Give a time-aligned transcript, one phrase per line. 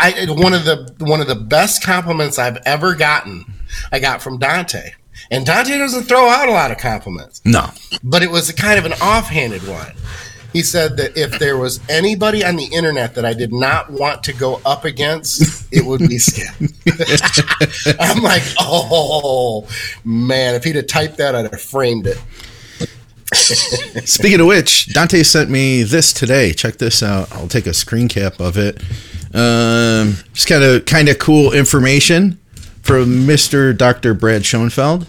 [0.00, 3.44] I one of the one of the best compliments I've ever gotten,
[3.92, 4.92] I got from Dante.
[5.30, 7.42] And Dante doesn't throw out a lot of compliments.
[7.44, 7.70] No.
[8.02, 9.92] But it was a kind of an offhanded one.
[10.52, 14.22] He said that if there was anybody on the internet that I did not want
[14.24, 16.54] to go up against, it would be Skip.
[18.00, 19.68] I'm like, oh
[20.04, 22.18] man, if he'd have typed that, I'd have framed it.
[23.34, 26.54] Speaking of which, Dante sent me this today.
[26.54, 27.30] Check this out.
[27.32, 28.82] I'll take a screen cap of it.
[29.34, 32.38] Um, just kind of kind of cool information
[32.82, 33.76] from Mr.
[33.76, 34.14] Dr.
[34.14, 35.06] Brad Schoenfeld.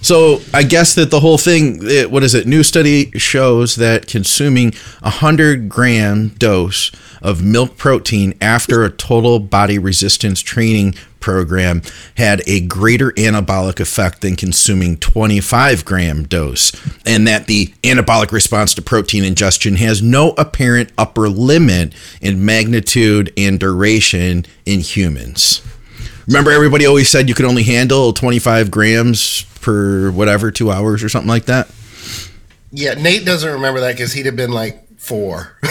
[0.00, 2.46] So I guess that the whole thing, it, what is it?
[2.46, 6.90] New study shows that consuming a hundred gram dose
[7.24, 11.80] of milk protein after a total body resistance training program
[12.18, 16.70] had a greater anabolic effect than consuming 25 gram dose,
[17.06, 23.32] and that the anabolic response to protein ingestion has no apparent upper limit in magnitude
[23.38, 25.62] and duration in humans.
[26.26, 31.08] Remember, everybody always said you could only handle 25 grams per whatever, two hours or
[31.08, 31.70] something like that.
[32.70, 35.56] Yeah, Nate doesn't remember that because he'd have been like four.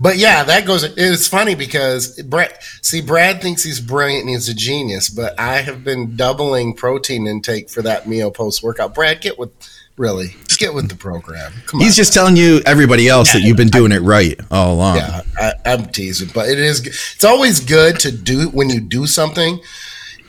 [0.00, 0.84] but, yeah, that goes.
[0.84, 2.56] It's funny because Brad.
[2.82, 7.26] See, Brad thinks he's brilliant and he's a genius, but I have been doubling protein
[7.26, 8.94] intake for that meal post workout.
[8.94, 9.50] Brad, get with
[9.96, 11.52] really just get with the program.
[11.66, 14.00] Come he's on, just telling you everybody else yeah, that you've been doing I, it
[14.00, 14.96] right all along.
[14.96, 16.86] Yeah, I, I'm teasing, but it is.
[16.86, 19.60] It's always good to do when you do something,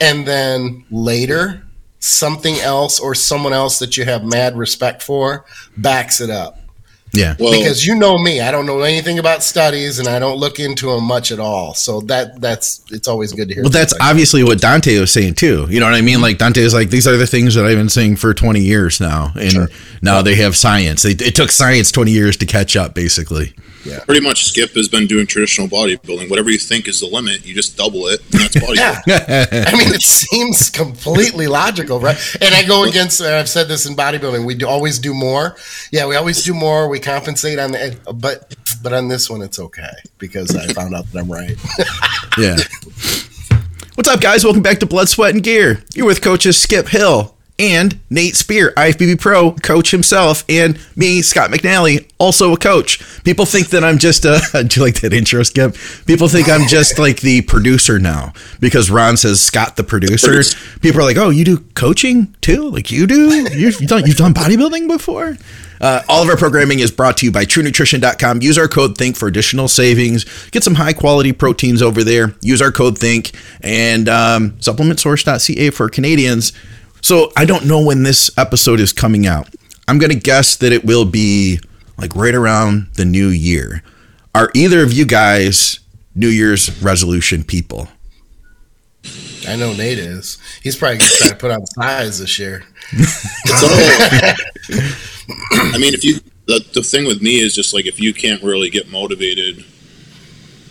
[0.00, 1.65] and then later
[1.98, 5.44] something else or someone else that you have mad respect for
[5.76, 6.58] backs it up.
[7.16, 7.36] Yeah.
[7.38, 10.60] Well, because you know me, I don't know anything about studies and I don't look
[10.60, 11.74] into them much at all.
[11.74, 13.62] So that that's it's always good to hear.
[13.62, 14.48] Well, that's like obviously that.
[14.48, 15.66] what Dante was saying too.
[15.68, 16.20] You know what I mean?
[16.20, 19.00] Like Dante is like these are the things that I've been saying for 20 years
[19.00, 19.68] now and sure.
[20.02, 21.02] now they have science.
[21.02, 23.54] They, it took science 20 years to catch up basically.
[23.86, 24.00] Yeah.
[24.04, 26.28] Pretty much Skip has been doing traditional bodybuilding.
[26.28, 29.06] Whatever you think is the limit, you just double it, and that's bodybuilding.
[29.06, 29.64] yeah.
[29.68, 32.18] I mean, it seems completely logical, right?
[32.40, 35.56] And I go against, I've said this in bodybuilding, we do always do more.
[35.92, 36.88] Yeah, we always do more.
[36.88, 41.10] We compensate on the, but, but on this one, it's okay because I found out
[41.12, 41.56] that I'm right.
[42.38, 42.56] yeah.
[43.94, 44.44] What's up, guys?
[44.44, 45.84] Welcome back to Blood, Sweat, and Gear.
[45.94, 51.50] You're with coaches Skip Hill, and Nate Spear, IFBB Pro coach himself, and me, Scott
[51.50, 53.00] McNally, also a coach.
[53.24, 54.40] People think that I'm just a.
[54.66, 55.76] do you like that intro, Skip?
[56.06, 60.42] People think I'm just like the producer now because Ron says Scott the producer.
[60.80, 62.70] People are like, "Oh, you do coaching too?
[62.70, 63.48] Like you do?
[63.52, 65.36] You've done you've done bodybuilding before?"
[65.80, 68.40] Uh, all of our programming is brought to you by TrueNutrition.com.
[68.40, 70.24] Use our code THINK for additional savings.
[70.50, 72.34] Get some high quality proteins over there.
[72.40, 76.54] Use our code THINK and um, supplementsource.ca for Canadians.
[77.00, 79.48] So I don't know when this episode is coming out.
[79.88, 81.60] I'm going to guess that it will be
[81.98, 83.82] like right around the new year.
[84.34, 85.80] Are either of you guys
[86.14, 87.88] New Year's resolution people?
[89.48, 90.38] I know Nate is.
[90.62, 92.64] He's probably going to try to put on size this year.
[92.96, 93.66] so,
[95.52, 98.42] I mean, if you the, the thing with me is just like if you can't
[98.42, 99.64] really get motivated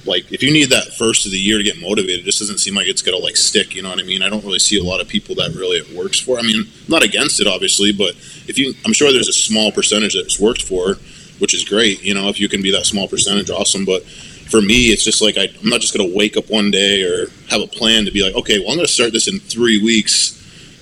[0.05, 2.59] like if you need that first of the year to get motivated, it just doesn't
[2.59, 3.75] seem like it's gonna like stick.
[3.75, 4.21] You know what I mean?
[4.21, 6.37] I don't really see a lot of people that really it works for.
[6.37, 8.11] I mean, I'm not against it, obviously, but
[8.47, 10.95] if you, I'm sure there's a small percentage that it's worked for,
[11.39, 12.03] which is great.
[12.03, 13.85] You know, if you can be that small percentage, awesome.
[13.85, 17.03] But for me, it's just like I, I'm not just gonna wake up one day
[17.03, 19.83] or have a plan to be like, okay, well, I'm gonna start this in three
[19.83, 20.33] weeks.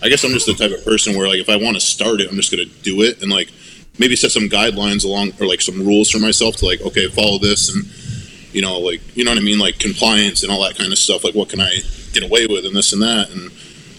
[0.02, 2.20] I guess I'm just the type of person where like if I want to start
[2.20, 3.50] it, I'm just gonna do it and like
[4.00, 7.38] maybe set some guidelines along or like some rules for myself to like okay follow
[7.38, 7.86] this and
[8.54, 10.98] you know, like you know what I mean, like compliance and all that kind of
[10.98, 11.24] stuff.
[11.24, 11.80] Like what can I
[12.14, 13.30] get away with and this and that.
[13.32, 13.52] And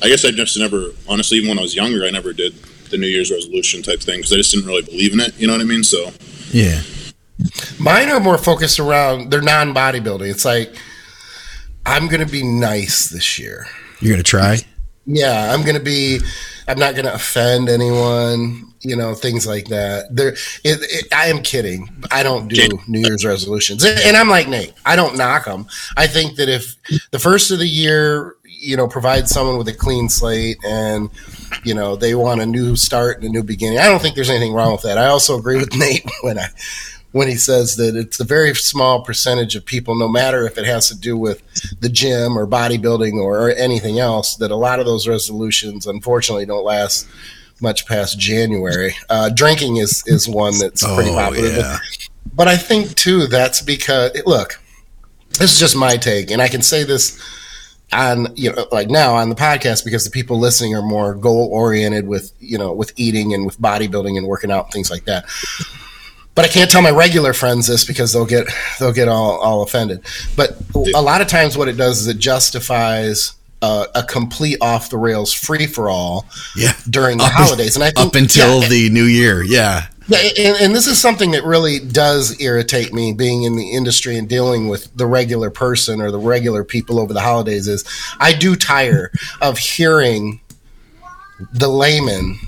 [0.03, 2.55] I guess I just never, honestly, even when I was younger, I never did
[2.91, 5.39] the New Year's resolution type thing because I just didn't really believe in it.
[5.39, 5.85] You know what I mean?
[5.85, 6.11] So
[6.51, 6.83] yeah,
[7.79, 10.31] mine are more focused around they're non bodybuilding.
[10.31, 10.75] It's like
[11.85, 13.67] I'm gonna be nice this year.
[14.01, 14.59] You're gonna try.
[15.07, 16.21] Yeah, I'm gonna be.
[16.67, 20.15] I'm not gonna offend anyone you know things like that.
[20.15, 21.89] There it, it, i am kidding.
[22.11, 23.85] I don't do new year's resolutions.
[23.85, 24.75] And i'm like nate.
[24.85, 25.67] I don't knock them
[25.97, 26.77] i think that if
[27.11, 31.11] the first of the year you know provides someone with a clean slate and
[31.65, 34.31] you know they want a new start and a new beginning i don't think there's
[34.31, 34.99] anything wrong with that.
[34.99, 36.49] I also agree with nate when i
[37.15, 40.67] when he says that it's a very small percentage of people, no matter if it
[40.67, 41.41] has to do with
[41.79, 46.65] the gym or bodybuilding or, anything else, that a lot of those resolutions unfortunately don't
[46.65, 47.07] last
[47.61, 48.97] much past January.
[49.09, 51.51] Uh, drinking is is one that's pretty oh, popular.
[51.51, 51.79] Yeah.
[52.25, 54.61] But, but I think too that's because look,
[55.39, 57.23] this is just my take, and I can say this
[57.93, 61.49] on you know like now on the podcast because the people listening are more goal
[61.53, 65.05] oriented with you know with eating and with bodybuilding and working out and things like
[65.05, 65.27] that.
[66.35, 68.47] But I can't tell my regular friends this because they'll get
[68.79, 70.03] they'll get all, all offended.
[70.37, 70.57] But
[70.95, 74.99] a lot of times, what it does is it justifies uh, a complete off the
[74.99, 76.27] rails free for all
[76.57, 76.73] Yeah.
[76.91, 79.43] during the Up- holidays, and I think up until yeah, the new year.
[79.43, 79.87] Yeah.
[80.09, 84.19] yeah, and, and this is something that really does irritate me being in the industry
[84.19, 87.85] and dealing with the regular person or the regular people over the holidays is
[88.21, 89.11] I do tire
[89.41, 90.41] of hearing
[91.55, 92.39] the layman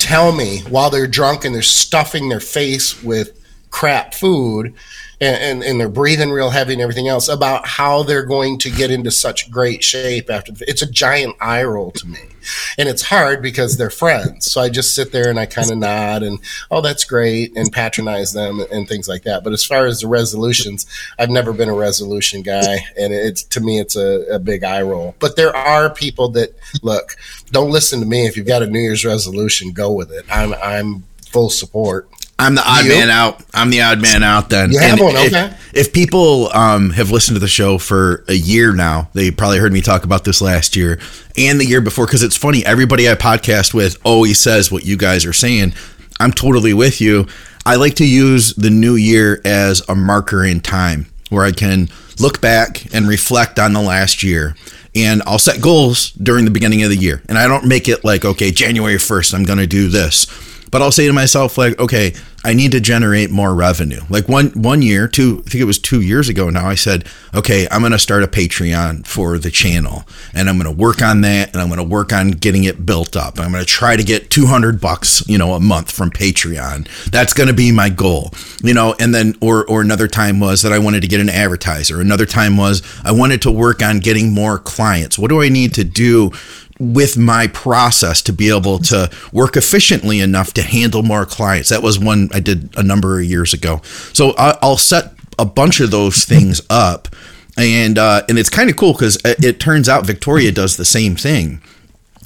[0.00, 3.38] tell me while they're drunk and they're stuffing their face with
[3.70, 4.74] crap food
[5.20, 8.70] and, and, and they're breathing real heavy and everything else about how they're going to
[8.70, 12.29] get into such great shape after the, it's a giant eye roll to me
[12.78, 14.50] and it's hard because they're friends.
[14.50, 16.38] So i just sit there and i kind of nod and
[16.70, 19.44] oh that's great and patronize them and things like that.
[19.44, 20.86] But as far as the resolutions
[21.18, 22.86] i've never been a resolution guy.
[22.98, 25.14] And it's to me it's a, a big eye roll.
[25.18, 27.16] But there are people that look
[27.50, 28.26] don't listen to me.
[28.26, 30.24] If you've got a new year's resolution go with it.
[30.30, 32.08] I'm i'm full support
[32.40, 32.90] I'm the odd You?
[32.92, 33.42] man out.
[33.52, 34.72] I'm the odd man out then.
[34.72, 35.60] You have And one, if.
[35.72, 39.72] If people um, have listened to the show for a year now, they probably heard
[39.72, 40.98] me talk about this last year
[41.36, 42.64] and the year before because it's funny.
[42.66, 45.74] Everybody I podcast with always says what you guys are saying.
[46.18, 47.28] I'm totally with you.
[47.64, 51.88] I like to use the new year as a marker in time where I can
[52.18, 54.56] look back and reflect on the last year.
[54.96, 57.22] And I'll set goals during the beginning of the year.
[57.28, 60.26] And I don't make it like, okay, January 1st, I'm going to do this
[60.70, 64.00] but I'll say to myself like, okay, I need to generate more revenue.
[64.08, 66.66] Like one one year, two, I think it was two years ago now.
[66.66, 71.02] I said, okay, I'm to start a Patreon for the channel, and I'm to work
[71.02, 73.38] on that, and I'm to work on getting it built up.
[73.38, 76.88] I'm to try to get 200 bucks, you know, a month from Patreon.
[77.10, 78.32] That's to be my goal,
[78.62, 78.94] you know.
[78.98, 82.00] And then, or or another time was that I wanted to get an advertiser.
[82.00, 85.18] Another time was I wanted to work on getting more clients.
[85.18, 86.32] What do I need to do?
[86.80, 91.68] With my process to be able to work efficiently enough to handle more clients.
[91.68, 93.82] That was one I did a number of years ago.
[94.14, 97.08] So I- I'll set a bunch of those things up,
[97.56, 100.84] and uh, and it's kind of cool because it, it turns out Victoria does the
[100.86, 101.60] same thing.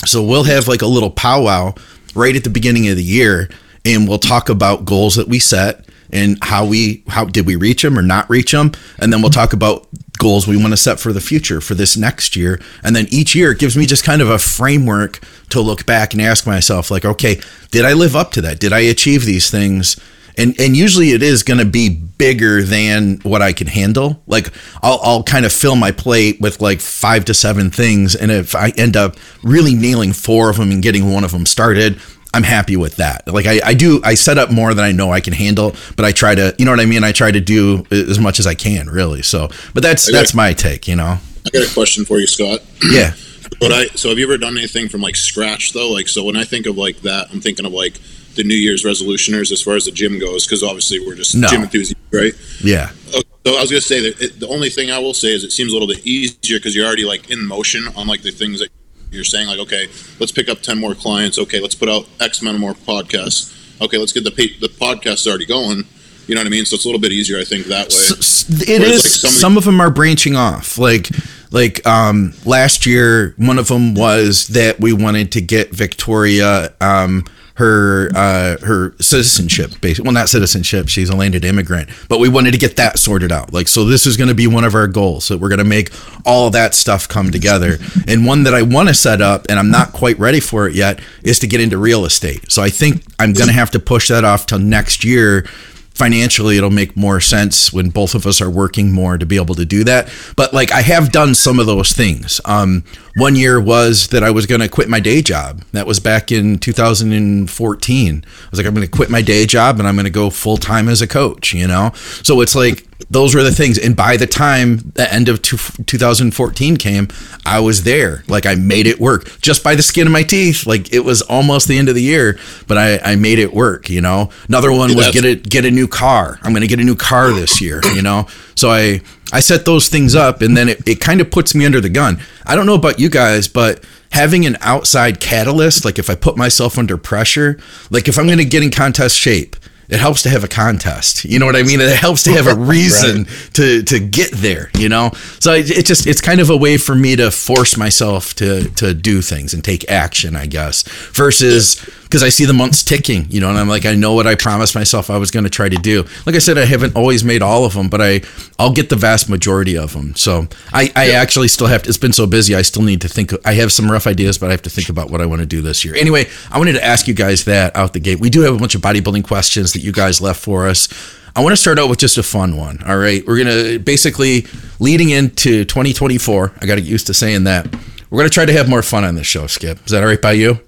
[0.06, 1.74] So we'll have like a little powwow
[2.14, 3.48] right at the beginning of the year,
[3.84, 7.82] and we'll talk about goals that we set and how we how did we reach
[7.82, 8.70] them or not reach them,
[9.00, 9.88] and then we'll talk about
[10.18, 12.60] goals we want to set for the future for this next year.
[12.82, 15.20] And then each year it gives me just kind of a framework
[15.50, 17.40] to look back and ask myself, like, okay,
[17.70, 18.60] did I live up to that?
[18.60, 20.00] Did I achieve these things?
[20.36, 24.22] And and usually it is going to be bigger than what I can handle.
[24.26, 24.52] Like
[24.82, 28.56] I'll I'll kind of fill my plate with like five to seven things, and if
[28.56, 32.00] I end up really nailing four of them and getting one of them started,
[32.34, 33.26] I'm happy with that.
[33.26, 36.04] Like I, I do, I set up more than I know I can handle, but
[36.04, 37.04] I try to, you know what I mean?
[37.04, 39.22] I try to do as much as I can, really.
[39.22, 41.18] So, but that's that's my take, you know.
[41.46, 42.60] I got a question for you, Scott.
[42.82, 43.14] Yeah.
[43.60, 45.90] But I so have you ever done anything from like scratch though?
[45.92, 48.00] Like so when I think of like that, I'm thinking of like
[48.34, 51.46] the New Year's resolutioners as far as the gym goes, because obviously we're just No.
[51.46, 52.32] gym enthusiasts, right?
[52.62, 52.90] Yeah.
[53.10, 55.44] Okay, So I was gonna say that it, the only thing I will say is
[55.44, 58.32] it seems a little bit easier because you're already like in motion on like the
[58.32, 58.70] things that
[59.14, 59.46] you're saying.
[59.46, 59.86] Like, okay,
[60.20, 61.38] let's pick up ten more clients.
[61.38, 63.52] Okay, let's put out X amount of more podcasts.
[63.80, 65.84] Okay, let's get the pa- the podcast already going.
[66.26, 66.64] You know what I mean?
[66.64, 67.94] So it's a little bit easier, I think, that way.
[67.96, 69.04] S- s- It Whereas, is.
[69.04, 70.78] like, some of the- some of them are branching off.
[70.78, 71.08] Like,
[71.50, 77.24] like um, last year, one of them was that we wanted to get Victoria um,
[77.54, 79.80] her uh, her citizenship.
[79.80, 80.88] Basically, well, not citizenship.
[80.88, 83.52] She's a landed immigrant, but we wanted to get that sorted out.
[83.52, 85.24] Like, so this is going to be one of our goals.
[85.24, 85.90] So we're going to make
[86.26, 87.78] all that stuff come together.
[88.08, 90.74] And one that I want to set up, and I'm not quite ready for it
[90.74, 92.50] yet, is to get into real estate.
[92.50, 95.46] So I think I'm going to have to push that off till next year
[95.94, 99.54] financially it'll make more sense when both of us are working more to be able
[99.54, 100.12] to do that.
[100.36, 102.40] But like i have done some of those things.
[102.44, 102.84] Um,
[103.16, 105.62] one year was that i was going to quit my day job.
[105.72, 109.78] That was back in 2014 i was like i'm going to quit my day job
[109.78, 111.92] and i'm going to go full-time as a coach you know?
[111.94, 113.78] So it's like those were the things.
[113.78, 117.08] And by the time the end of two, 2014 came
[117.46, 118.24] i was there.
[118.28, 120.66] Like i made it work just by the skin of my teeth.
[120.66, 123.88] Like it was almost the end of the year but i, I made it work
[123.88, 124.30] you know?
[124.48, 126.38] Another one was get a get a new car.
[126.42, 128.26] I'm going to get a new car this year you know?
[128.54, 129.00] So i
[129.32, 131.90] i set those things up and then it, it kind of puts me under the
[131.90, 132.20] gun.
[132.46, 136.36] I don't know about you guys but having an outside catalyst like if i put
[136.36, 137.58] myself under pressure
[137.90, 139.56] like if i'm going to get in contest shape
[139.88, 141.24] it helps to have a contest.
[141.24, 141.80] You know what I mean?
[141.80, 144.70] It helps to have a reason to to get there.
[144.78, 145.10] You know,
[145.40, 148.68] so it, it just it's kind of a way for me to force myself to
[148.70, 150.36] to do things and take action.
[150.36, 151.76] I guess versus
[152.14, 154.36] because I see the months ticking, you know, and I'm like, I know what I
[154.36, 156.04] promised myself I was going to try to do.
[156.26, 158.20] Like I said, I haven't always made all of them, but I
[158.56, 160.14] I'll get the vast majority of them.
[160.14, 161.88] So I I actually still have to.
[161.88, 162.54] It's been so busy.
[162.54, 163.32] I still need to think.
[163.44, 165.46] I have some rough ideas, but I have to think about what I want to
[165.46, 165.96] do this year.
[165.96, 168.20] Anyway, I wanted to ask you guys that out the gate.
[168.20, 170.86] We do have a bunch of bodybuilding questions that you guys left for us.
[171.34, 172.80] I want to start out with just a fun one.
[172.86, 173.26] All right.
[173.26, 174.46] We're going to basically
[174.78, 176.52] leading into 2024.
[176.60, 177.66] I got to get used to saying that.
[178.08, 179.84] We're going to try to have more fun on this show, Skip.
[179.84, 180.60] Is that all right by you?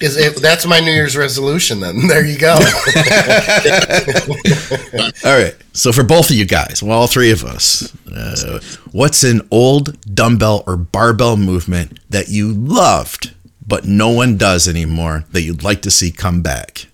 [0.00, 2.00] Is it, that's my New Year's resolution then.
[2.10, 2.54] There you go.
[5.24, 5.54] all right.
[5.72, 8.60] So for both of you guys, well, all three of us, uh,
[8.90, 13.32] what's an old dumbbell or barbell movement that you loved,
[13.66, 16.86] but no one does anymore that you'd like to see come back?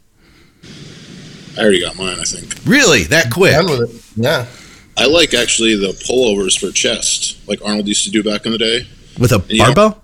[1.57, 2.19] I already got mine.
[2.21, 2.55] I think.
[2.67, 3.53] Really, that quick?
[3.53, 4.03] Done with it.
[4.17, 4.47] Yeah.
[4.99, 8.59] I like actually the pullovers for chest, like Arnold used to do back in the
[8.59, 8.87] day.
[9.19, 10.03] With a barbell?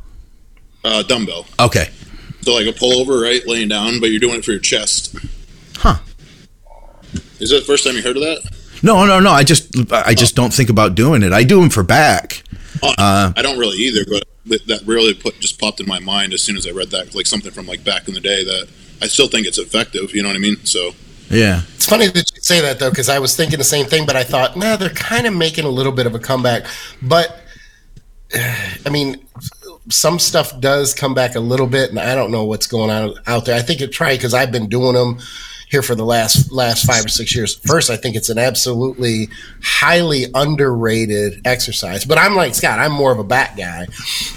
[0.85, 1.47] Uh, dumbbell.
[1.61, 1.91] Okay.
[2.43, 5.15] So like a pullover, right, laying down, but you're doing it for your chest.
[5.77, 5.97] Huh.
[7.41, 8.41] Is that the first time you heard of that?
[8.83, 9.31] No, no, no.
[9.31, 11.33] I just, I just don't think about doing it.
[11.33, 12.43] I do them for back.
[12.83, 16.01] Oh, Uh, I don't really either, but that- that really put just popped in my
[16.01, 18.43] mind as soon as I read that, like something from like back in the day
[18.45, 18.67] that
[19.01, 20.13] I still think it's effective.
[20.15, 20.57] You know what I mean?
[20.65, 20.95] So
[21.31, 21.63] Yeah.
[21.77, 24.17] It's funny that you say that though, because I was thinking the same thing, but
[24.17, 26.67] I thought, nah, they're kind of making a little bit of a comeback.
[27.01, 27.39] But
[28.35, 29.25] I mean,
[29.89, 33.15] some stuff does come back a little bit, and I don't know what's going on
[33.27, 33.57] out there.
[33.57, 35.19] I think it's right because I've been doing them
[35.73, 37.57] here for the last last five or six years.
[37.57, 39.31] First, I think it's an absolutely
[39.63, 42.05] highly underrated exercise.
[42.05, 43.87] But I'm like Scott, I'm more of a bat guy,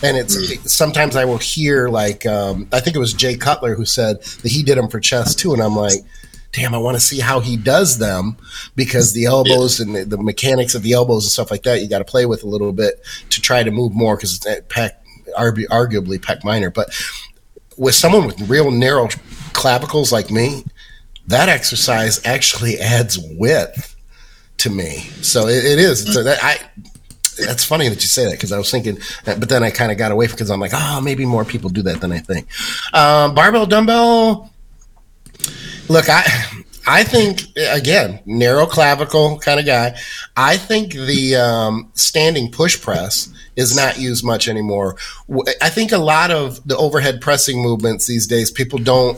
[0.01, 3.85] and it's sometimes I will hear like um, I think it was Jay Cutler who
[3.85, 5.99] said that he did them for chest too, and I'm like.
[6.51, 8.37] Damn, I want to see how he does them
[8.77, 11.89] because the elbows and the, the mechanics of the elbows and stuff like that, you
[11.89, 14.69] got to play with a little bit to try to move more because it's at
[14.69, 14.91] pec,
[15.35, 16.69] argu- arguably pec minor.
[16.69, 16.89] But
[17.77, 19.09] with someone with real narrow
[19.53, 20.63] clavicles like me,
[21.27, 23.95] that exercise actually adds width
[24.57, 24.99] to me.
[25.21, 26.13] So it, it is.
[26.13, 26.59] So that I.
[27.37, 29.97] That's funny that you say that because I was thinking, but then I kind of
[29.97, 32.47] got away because I'm like, oh, maybe more people do that than I think.
[32.93, 34.53] Um, barbell dumbbell.
[35.89, 36.23] Look, I
[36.87, 39.97] I think again, narrow clavicle kind of guy.
[40.37, 44.95] I think the um, standing push press is not used much anymore.
[45.61, 49.17] I think a lot of the overhead pressing movements these days, people don't.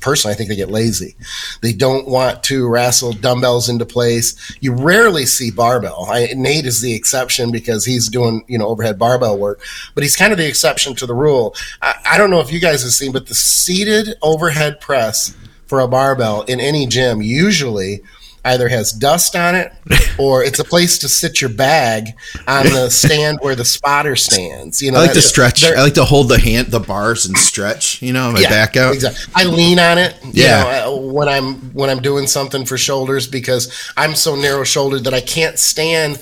[0.00, 1.16] Personally, I think they get lazy.
[1.62, 4.56] They don't want to wrestle dumbbells into place.
[4.60, 6.06] You rarely see barbell.
[6.10, 9.60] I, Nate is the exception because he's doing you know overhead barbell work,
[9.94, 11.54] but he's kind of the exception to the rule.
[11.82, 15.36] I, I don't know if you guys have seen, but the seated overhead press
[15.66, 18.00] for a barbell in any gym usually
[18.44, 19.72] either has dust on it
[20.18, 22.08] or it's a place to sit your bag
[22.46, 24.82] on the stand where the spotter stands.
[24.82, 25.64] You know, I like to stretch.
[25.64, 28.02] I like to hold the hand, the bars, and stretch.
[28.02, 28.94] You know, my back out.
[28.94, 29.32] Exactly.
[29.34, 30.16] I lean on it.
[30.24, 30.62] you Yeah.
[30.84, 35.04] know, uh, when I'm when I'm doing something for shoulders because I'm so narrow shouldered
[35.04, 36.20] that I can't stand.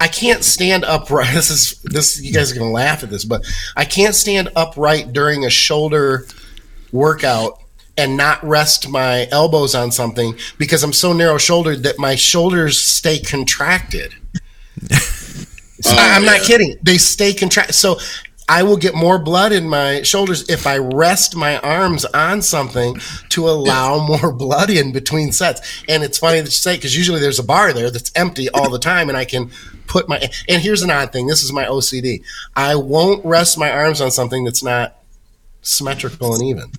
[0.00, 1.30] I can't stand upright.
[1.34, 2.20] This is this.
[2.20, 3.44] You guys are gonna laugh at this, but
[3.76, 6.26] I can't stand upright during a shoulder
[6.90, 7.61] workout
[8.02, 12.80] and not rest my elbows on something because I'm so narrow shouldered that my shoulders
[12.80, 14.14] stay contracted.
[15.84, 16.76] So Oh, I'm not kidding.
[16.80, 17.74] They stay contracted.
[17.74, 17.98] So
[18.48, 22.98] I will get more blood in my shoulders if I rest my arms on something
[23.30, 25.82] to allow more blood in between sets.
[25.88, 28.70] And it's funny that you say because usually there's a bar there that's empty all
[28.70, 29.50] the time, and I can
[29.88, 30.20] put my.
[30.48, 31.26] And here's an odd thing.
[31.26, 32.22] This is my OCD.
[32.54, 35.02] I won't rest my arms on something that's not
[35.62, 36.70] symmetrical and even.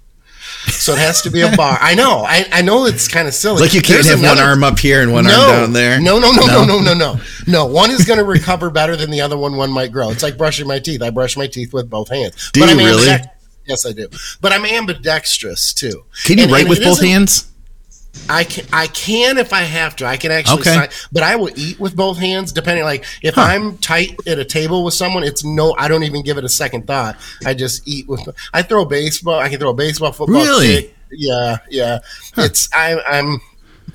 [0.68, 1.78] So it has to be a bar.
[1.80, 2.24] I know.
[2.26, 3.62] I, I know it's kind of silly.
[3.62, 6.00] Like you can't There's have one arm up here and one no, arm down there.
[6.00, 7.20] No, no, no, no, no, no, no.
[7.48, 9.56] No, one is going to recover better than the other one.
[9.56, 10.10] One might grow.
[10.10, 11.02] It's like brushing my teeth.
[11.02, 12.52] I brush my teeth with both hands.
[12.52, 13.18] Do you I'm really?
[13.66, 14.10] Yes, I do.
[14.42, 16.04] But I'm ambidextrous too.
[16.26, 17.50] Can you And- write and with both hands?
[18.30, 20.06] I can, I can if I have to.
[20.06, 20.74] I can actually Okay.
[20.74, 22.84] sign, but I will eat with both hands depending.
[22.86, 25.76] Like if I'm tight at a table with someone, it's no.
[25.78, 27.18] I don't even give it a second thought.
[27.46, 28.28] I just eat with.
[28.54, 29.40] I throw baseball.
[29.40, 30.42] I can throw a baseball, football.
[30.42, 30.68] Really?
[30.84, 30.96] kick.
[31.12, 32.00] Yeah, yeah.
[32.38, 33.42] It's I, I'm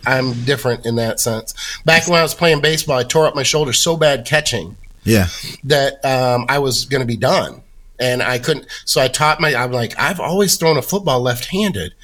[0.06, 1.54] I'm different in that sense.
[1.84, 5.28] Back when I was playing baseball, I tore up my shoulder so bad catching Yeah.
[5.64, 7.62] that um, I was going to be done,
[7.98, 8.66] and I couldn't.
[8.84, 9.54] So I taught my.
[9.54, 11.94] I'm like, I've always thrown a football left-handed.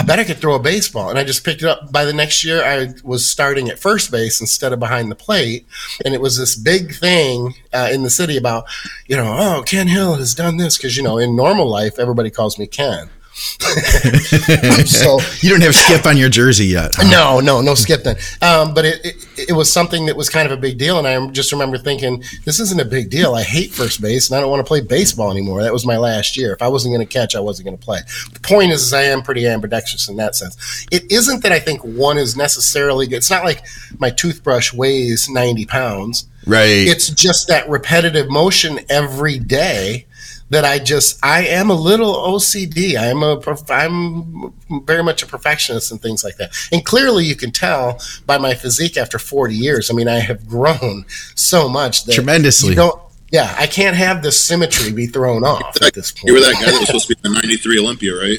[0.00, 1.92] I bet I could throw a baseball, and I just picked it up.
[1.92, 5.66] By the next year, I was starting at first base instead of behind the plate,
[6.06, 8.64] and it was this big thing uh, in the city about,
[9.08, 12.30] you know, oh, Ken Hill has done this because you know, in normal life, everybody
[12.30, 13.10] calls me Ken.
[14.86, 16.94] so You don't have Skip on your jersey yet.
[16.94, 17.10] huh?
[17.10, 18.16] no, no, no skip then.
[18.42, 19.16] Um, but it, it
[19.48, 22.22] it was something that was kind of a big deal, and I just remember thinking,
[22.44, 23.34] this isn't a big deal.
[23.34, 25.62] I hate first base, and I don't want to play baseball anymore.
[25.62, 26.52] That was my last year.
[26.52, 28.00] If I wasn't going to catch, I wasn't going to play.
[28.32, 30.86] The point is, is, I am pretty ambidextrous in that sense.
[30.90, 33.16] It isn't that I think one is necessarily good.
[33.16, 33.64] It's not like
[33.98, 36.26] my toothbrush weighs ninety pounds.
[36.46, 36.86] Right.
[36.88, 40.06] It's just that repetitive motion every day
[40.50, 42.96] that I just I am a little OCD.
[42.98, 44.52] I'm a prof- I'm
[44.84, 46.52] very much a perfectionist and things like that.
[46.72, 49.90] And clearly, you can tell by my physique after 40 years.
[49.90, 51.04] I mean, I have grown
[51.34, 52.70] so much that Tremendously.
[52.70, 53.00] You don't,
[53.32, 56.24] yeah, I can't have the symmetry be thrown off at this point.
[56.26, 58.38] You were that guy that was supposed to be the '93 Olympia, right?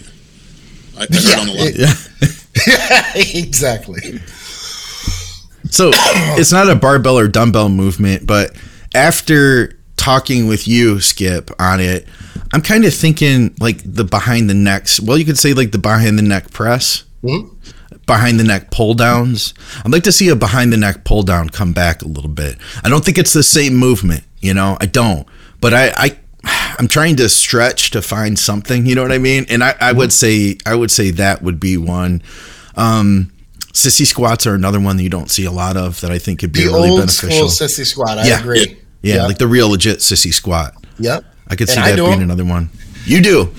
[0.97, 1.67] I, I Yeah, on the line.
[1.73, 1.77] it-
[2.67, 4.19] yeah, exactly.
[5.69, 8.53] So it's not a barbell or dumbbell movement, but
[8.93, 12.07] after talking with you, Skip, on it,
[12.53, 14.99] I'm kind of thinking like the behind the necks.
[14.99, 17.49] Well, you could say like the behind the neck press, Mhm.
[18.07, 19.53] behind the neck pull downs.
[19.85, 22.57] I'd like to see a behind the neck pull down come back a little bit.
[22.83, 25.27] I don't think it's the same movement, you know, I don't,
[25.61, 26.17] but I, I
[26.79, 29.45] I'm trying to stretch to find something, you know what I mean?
[29.49, 32.23] And I, I would say I would say that would be one.
[32.75, 33.31] Um,
[33.71, 36.39] sissy squats are another one that you don't see a lot of that I think
[36.39, 37.47] could be The really old beneficial.
[37.47, 38.17] sissy squat.
[38.17, 38.39] I Yeah.
[38.39, 38.77] agree.
[39.01, 39.27] Yeah, Yep.
[39.27, 40.73] like the real legit sissy squat.
[40.99, 41.23] Yep.
[41.47, 42.69] I could see And that being another one.
[43.05, 43.53] You do.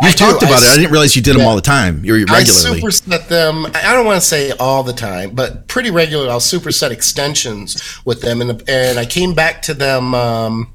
[0.00, 0.18] You've do.
[0.18, 0.66] talked about it.
[0.66, 0.74] I it.
[0.74, 2.04] I didn't realize you did them all the time.
[2.04, 2.78] You're regularly.
[2.78, 3.66] I superset them.
[3.74, 6.30] I don't want to say all the time, but pretty regularly.
[6.30, 10.68] I'll superset extensions with them, and and I came back to them um,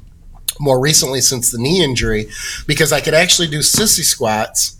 [0.59, 2.27] more recently since the knee injury
[2.67, 4.77] because I could actually do sissy squats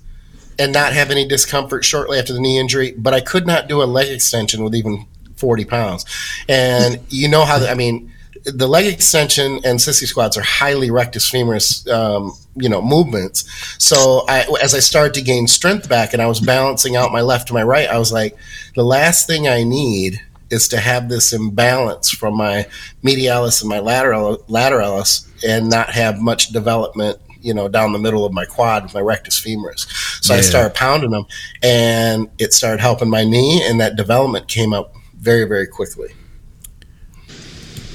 [0.59, 3.81] and not have any discomfort shortly after the knee injury, but I could not do
[3.81, 6.05] a leg extension with even forty pounds.
[6.49, 8.09] And you know how the, I mean.
[8.45, 13.45] The leg extension and sissy squats are highly rectus femoris, um, you know, movements.
[13.77, 17.21] So I, as I started to gain strength back, and I was balancing out my
[17.21, 18.35] left to my right, I was like,
[18.75, 22.67] the last thing I need is to have this imbalance from my
[23.01, 28.25] medialis and my lateral lateralis, and not have much development, you know, down the middle
[28.25, 29.87] of my quad with my rectus femoris.
[30.21, 31.25] So I started pounding them,
[31.61, 36.13] and it started helping my knee, and that development came up very, very quickly.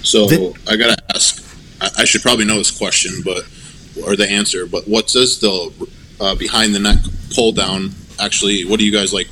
[0.09, 1.45] So Did- I gotta ask.
[1.83, 3.45] I, I should probably know this question, but
[4.07, 4.67] or the answer.
[4.67, 5.89] But what does the
[6.19, 6.99] uh, behind the neck
[7.35, 8.65] pull down actually?
[8.65, 9.29] What do you guys like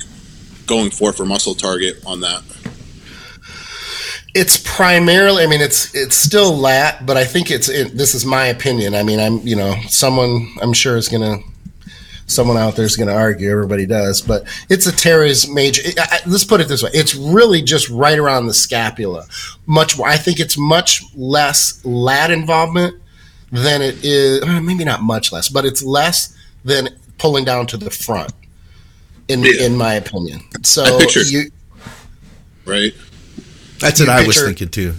[0.67, 2.43] going for for muscle target on that?
[4.35, 7.69] It's primarily, I mean, it's it's still lat, but I think it's.
[7.69, 8.93] It, this is my opinion.
[8.93, 11.39] I mean, I'm you know, someone I'm sure is gonna,
[12.27, 13.49] someone out there is gonna argue.
[13.49, 15.81] Everybody does, but it's a teres major.
[15.97, 19.25] I, I, let's put it this way: it's really just right around the scapula.
[19.65, 20.07] Much more.
[20.07, 22.95] I think it's much less lat involvement
[23.51, 24.43] than it is.
[24.43, 28.31] uh, Maybe not much less, but it's less than pulling down to the front.
[29.29, 29.63] In Yeah.
[29.65, 31.49] in my opinion, so I picture- you.
[32.65, 32.93] Right,
[33.79, 34.93] That's what you I was thinking too.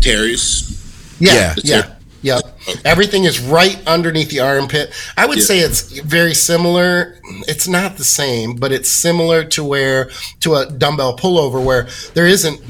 [0.00, 0.78] Teres.
[1.20, 1.54] Yeah, Yeah.
[1.64, 2.40] yeah, yeah.
[2.84, 4.92] Everything is right underneath the armpit.
[5.16, 5.44] I would Yeah.
[5.44, 7.16] say it's very similar.
[7.48, 12.26] It's not the same, but it's similar to where to a dumbbell pullover where there
[12.26, 12.60] isn't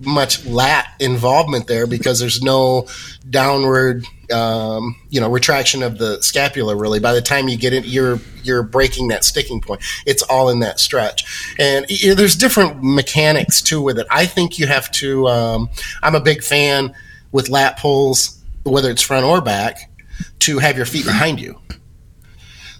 [0.00, 2.86] much lat involvement there because there's no
[3.30, 7.84] downward um, you know retraction of the scapula really by the time you get it
[7.86, 12.34] you're you're breaking that sticking point it's all in that stretch and y- y- there's
[12.34, 15.68] different mechanics too with it i think you have to um,
[16.02, 16.92] i'm a big fan
[17.32, 19.90] with lat pulls whether it's front or back
[20.40, 21.58] to have your feet behind you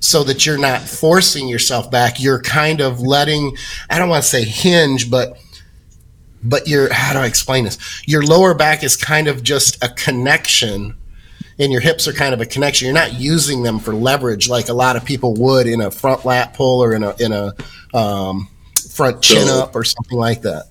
[0.01, 3.57] so that you're not forcing yourself back you're kind of letting
[3.91, 5.39] i don't want to say hinge but
[6.45, 7.79] but your how do I explain this?
[8.07, 10.95] Your lower back is kind of just a connection,
[11.59, 12.87] and your hips are kind of a connection.
[12.87, 16.25] You're not using them for leverage like a lot of people would in a front
[16.25, 17.55] lat pull or in a in a
[17.97, 18.49] um,
[18.91, 20.67] front chin So- up or something like that.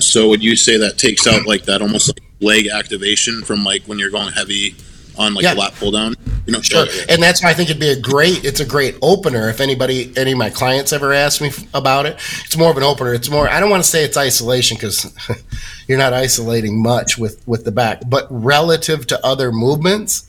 [0.00, 3.82] So would you say that takes out like that almost like leg activation from like
[3.84, 4.74] when you're going heavy
[5.16, 5.54] on like Yeah.
[5.54, 6.14] a lat pull down?
[6.46, 7.04] You know, Sure, yeah.
[7.08, 8.44] and that's why I think it'd be a great.
[8.44, 9.48] It's a great opener.
[9.48, 12.82] If anybody, any of my clients ever ask me about it, it's more of an
[12.82, 13.14] opener.
[13.14, 13.48] It's more.
[13.48, 15.10] I don't want to say it's isolation because
[15.88, 20.28] you're not isolating much with with the back, but relative to other movements,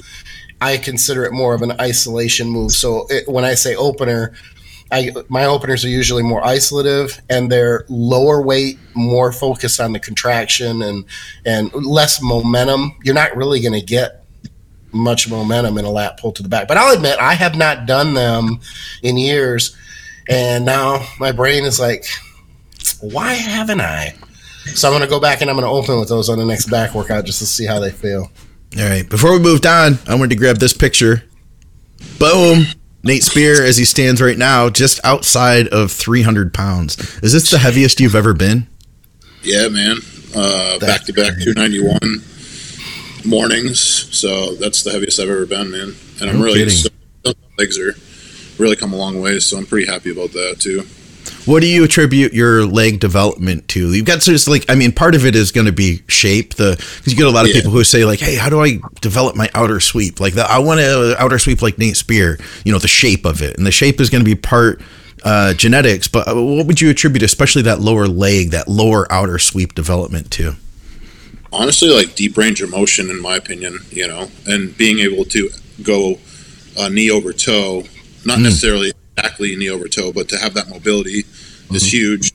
[0.62, 2.72] I consider it more of an isolation move.
[2.72, 4.34] So it, when I say opener.
[4.92, 10.00] I, my openers are usually more isolative and they're lower weight, more focused on the
[10.00, 11.06] contraction and
[11.46, 12.96] and less momentum.
[13.04, 14.26] You're not really going to get
[14.92, 16.68] much momentum in a lat pull to the back.
[16.68, 18.60] But I'll admit, I have not done them
[19.04, 19.76] in years.
[20.30, 22.06] And now my brain is like,
[23.02, 24.16] why haven't I?
[24.74, 26.46] So I'm going to go back and I'm going to open with those on the
[26.46, 28.32] next back workout just to see how they feel.
[28.78, 29.08] All right.
[29.08, 31.24] Before we moved on, I wanted to grab this picture.
[32.18, 32.66] Boom.
[33.06, 36.98] Nate Spear, as he stands right now, just outside of 300 pounds.
[37.22, 38.68] Is this the heaviest you've ever been?
[39.44, 39.98] Yeah, man.
[40.36, 42.24] Uh, back to back 291
[43.24, 43.80] mornings.
[43.80, 45.96] So that's the heaviest I've ever been, man.
[46.20, 46.90] And I'm No really so,
[47.60, 47.94] legs are
[48.58, 49.40] really come a long way.
[49.40, 50.84] So I'm pretty happy about that too.
[51.46, 53.94] What do you attribute your leg development to?
[53.94, 56.56] You've got just like, I mean, part of it is going to be shape.
[56.56, 57.62] The because you get a lot of Yeah.
[57.62, 60.20] people who say like, "Hey, how do I develop my outer sweep?
[60.20, 62.40] Like, the, I want to outer sweep like Nate Spear.
[62.64, 64.82] You know, the shape of it, and the shape is going to be part
[65.24, 66.08] uh, genetics.
[66.08, 70.32] But uh, what would you attribute, especially that lower leg, that lower outer sweep development
[70.32, 70.56] to?
[71.54, 75.50] honestly like deep range of motion in my opinion you know and being able to
[75.84, 76.20] go
[76.78, 77.84] uh, knee over toe
[78.26, 78.44] not Mm.
[78.44, 81.24] necessarily exactly knee over toe but to have that mobility
[81.66, 81.76] Mm-hmm.
[81.78, 82.32] is huge.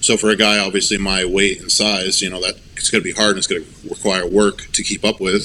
[0.00, 3.04] So for a guy obviously my weight and size you know that it's going to
[3.04, 5.44] be hard and it's going to require work to keep up with.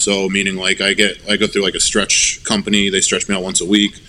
[0.00, 2.88] So meaning like i get i go through like a stretch company.
[2.88, 4.00] They stretch me out once a week.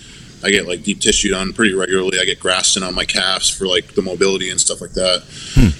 [0.42, 2.18] I get like deep tissue done pretty regularly.
[2.18, 5.22] I get Graston on my calves for like the mobility and stuff like that.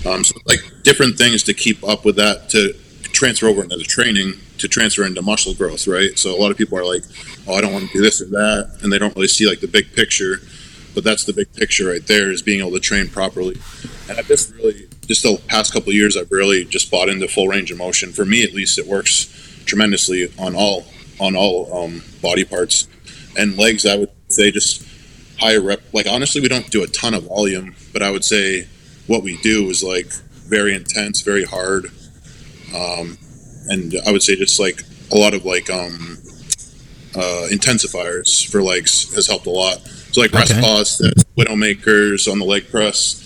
[0.07, 2.75] Um, so like different things to keep up with that to
[3.17, 6.19] transfer over into the training to transfer into muscle growth, right?
[6.19, 7.03] So a lot of people are like,
[7.47, 9.61] "Oh, I don't want to do this or that," and they don't really see like
[9.61, 10.41] the big picture.
[10.95, 13.57] But that's the big picture right there is being able to train properly.
[14.09, 17.49] And I've just really, just the past couple years, I've really just bought into full
[17.49, 18.13] range of motion.
[18.13, 19.27] For me, at least, it works
[19.67, 20.87] tremendously on all
[21.19, 22.87] on all um, body parts
[23.37, 23.85] and legs.
[23.87, 24.87] I would say just
[25.39, 25.81] higher rep.
[25.93, 28.69] Like honestly, we don't do a ton of volume, but I would say
[29.07, 30.13] what we do is like
[30.49, 31.91] very intense, very hard,
[32.77, 33.19] um,
[33.69, 36.19] and I would say just like a lot of like um,
[37.15, 39.79] uh, intensifiers for legs has helped a lot.
[40.13, 40.61] So like rest Okay.
[40.61, 41.01] pause,
[41.37, 43.23] widowmakers on the leg press,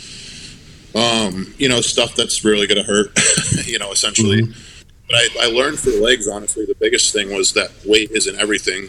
[0.95, 3.11] um, you know, stuff that's really going to hurt,
[3.67, 4.43] you know, essentially.
[4.43, 8.89] But I, I learned for legs, honestly, the biggest thing was that weight isn't everything.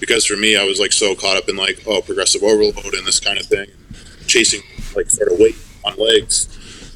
[0.00, 3.06] Because for me, I was like so caught up in like, oh, progressive overload and
[3.06, 3.68] this kind of thing,
[4.26, 4.60] chasing
[4.96, 6.48] like sort of weight on legs.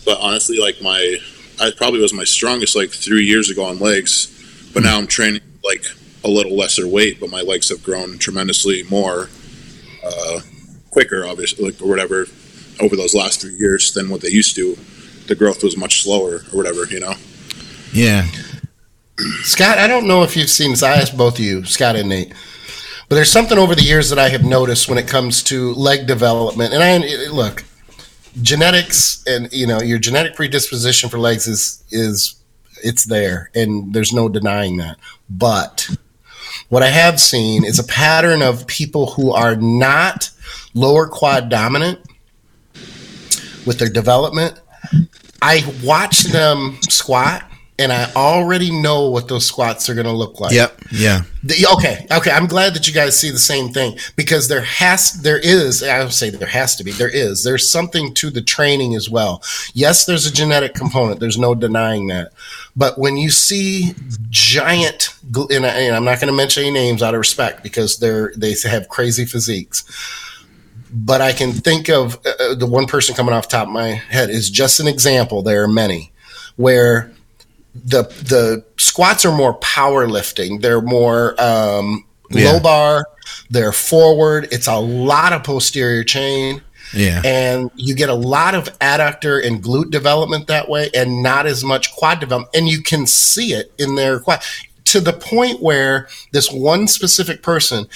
[0.04, 1.16] But honestly, like my,
[1.60, 5.40] I probably was my strongest like three years ago on legs, but now I'm training
[5.64, 5.84] like
[6.24, 9.28] a little lesser weight, but my legs have grown tremendously more,
[10.04, 10.40] uh,
[10.90, 12.26] quicker, obviously, like or whatever,
[12.80, 14.76] over those last three years than what they used to.
[15.28, 17.14] The growth was much slower, or whatever, you know.
[17.92, 18.26] Yeah,
[19.42, 20.76] Scott, I don't know if you've seen.
[20.76, 22.32] So I asked both of you, Scott and Nate,
[23.08, 26.06] but there's something over the years that I have noticed when it comes to leg
[26.06, 26.74] development.
[26.74, 27.64] And I look,
[28.42, 32.36] genetics and you know your genetic predisposition for legs is is
[32.82, 34.98] it's there, and there's no denying that.
[35.30, 35.90] But
[36.68, 40.30] what I have seen is a pattern of people who are not
[40.74, 42.00] lower quad dominant
[43.66, 44.60] with their development.
[45.42, 47.44] I watch them squat
[47.78, 50.52] and I already know what those squats are going to look like.
[50.52, 51.22] yep, yeah.
[51.42, 52.30] The- okay, okay.
[52.30, 55.82] I'm glad that you guys see the same thing because there has, there is.
[55.82, 56.92] I would say there has to be.
[56.92, 57.44] There is.
[57.44, 59.42] There's something to the training as well.
[59.74, 61.20] Yes, there's a genetic component.
[61.20, 62.32] There's no denying that.
[62.74, 63.94] But when you see
[64.30, 67.98] giant, and, I, and I'm not going to mention any names out of respect because
[67.98, 69.84] they're they have crazy physiques.
[70.92, 73.88] But I can think of uh, the one person coming off the top of my
[73.88, 75.42] head is just an example.
[75.42, 76.12] There are many
[76.56, 77.12] where
[77.84, 80.60] the the squats are more powerlifting.
[80.62, 82.52] They're more um, Yeah.
[82.52, 83.06] low bar.
[83.50, 84.48] They're forward.
[84.50, 86.62] It's a lot of posterior chain,
[86.94, 87.22] Yeah.
[87.24, 91.64] and you get a lot of adductor and glute development that way, and not as
[91.64, 92.54] much quad development.
[92.54, 94.42] And you can see it in their quad
[94.86, 97.88] to the point where this one specific person,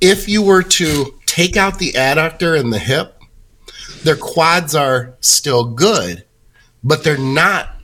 [0.00, 3.16] if you were to take out the adductor and the hip,
[4.04, 6.24] their quads are still good,
[6.82, 7.76] but they're not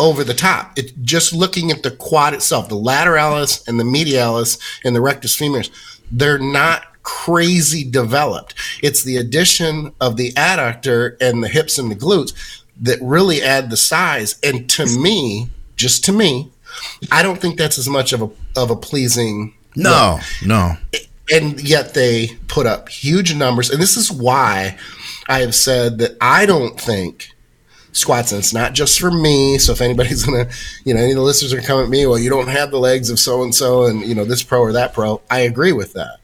[0.00, 0.78] over the top.
[0.78, 5.36] It's just looking at the quad itself, the lateralis and the medialis and the rectus
[5.36, 5.70] femoris.
[6.10, 8.54] They're not crazy developed.
[8.82, 12.32] It's the addition of the adductor and the hips and the glutes
[12.80, 14.38] that really add the size.
[14.42, 16.50] And to me, just to me,
[17.10, 20.76] I don't think that's as much of a of a pleasing No, no.
[21.30, 23.68] and yet they put up huge numbers.
[23.70, 24.78] And this is why
[25.28, 27.28] I have said that I don't think
[27.92, 29.58] squats, and it's not just for me.
[29.58, 30.48] So if anybody's gonna,
[30.84, 32.70] you know, any of the listeners are gonna come at me, well, you don't have
[32.70, 35.20] the legs of so and so, and you know this pro or that pro.
[35.30, 36.18] I agree with that.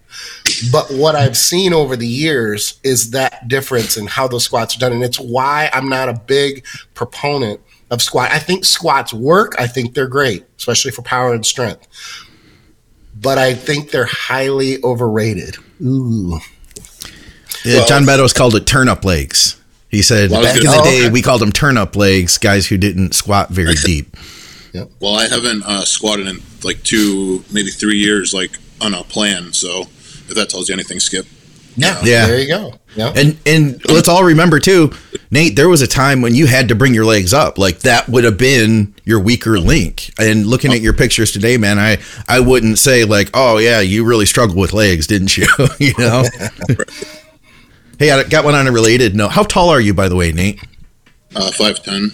[0.73, 4.81] But what I've seen over the years is that difference in how those squats are
[4.81, 8.31] done, and it's why I'm not a big proponent of squat.
[8.33, 9.55] I think squats work.
[9.59, 11.87] I think they're great, especially for power and strength
[13.21, 15.57] but I think they're highly overrated.
[15.83, 16.39] Ooh.
[17.65, 19.58] Yeah, John Meadows called it turn up legs.
[19.91, 21.11] He said Well, back in the Oh, day okay.
[21.11, 24.17] we called them turn up legs, guys who didn't squat very deep.
[25.01, 29.53] Well, I haven't uh, squatted in like two, maybe three years, like on a plan.
[29.53, 29.83] So
[30.29, 31.27] If that tells you anything, Skip.
[31.77, 32.27] Yeah, Yeah.
[32.27, 32.75] There you go.
[32.95, 33.13] Yeah.
[33.17, 34.93] And and let's all remember too,
[35.31, 37.57] Nate, there was a time when you had to bring your legs up.
[37.59, 40.11] Like that would have been your weaker link.
[40.19, 41.99] And looking at your pictures today, man, I
[42.29, 45.47] I wouldn't say like, "Oh yeah, you really struggled with legs, didn't you?"
[45.79, 46.25] you know.
[47.99, 49.33] hey, I got one on a related note.
[49.33, 50.61] How tall are you by the way, Nate?
[51.35, 52.11] Uh, five ten.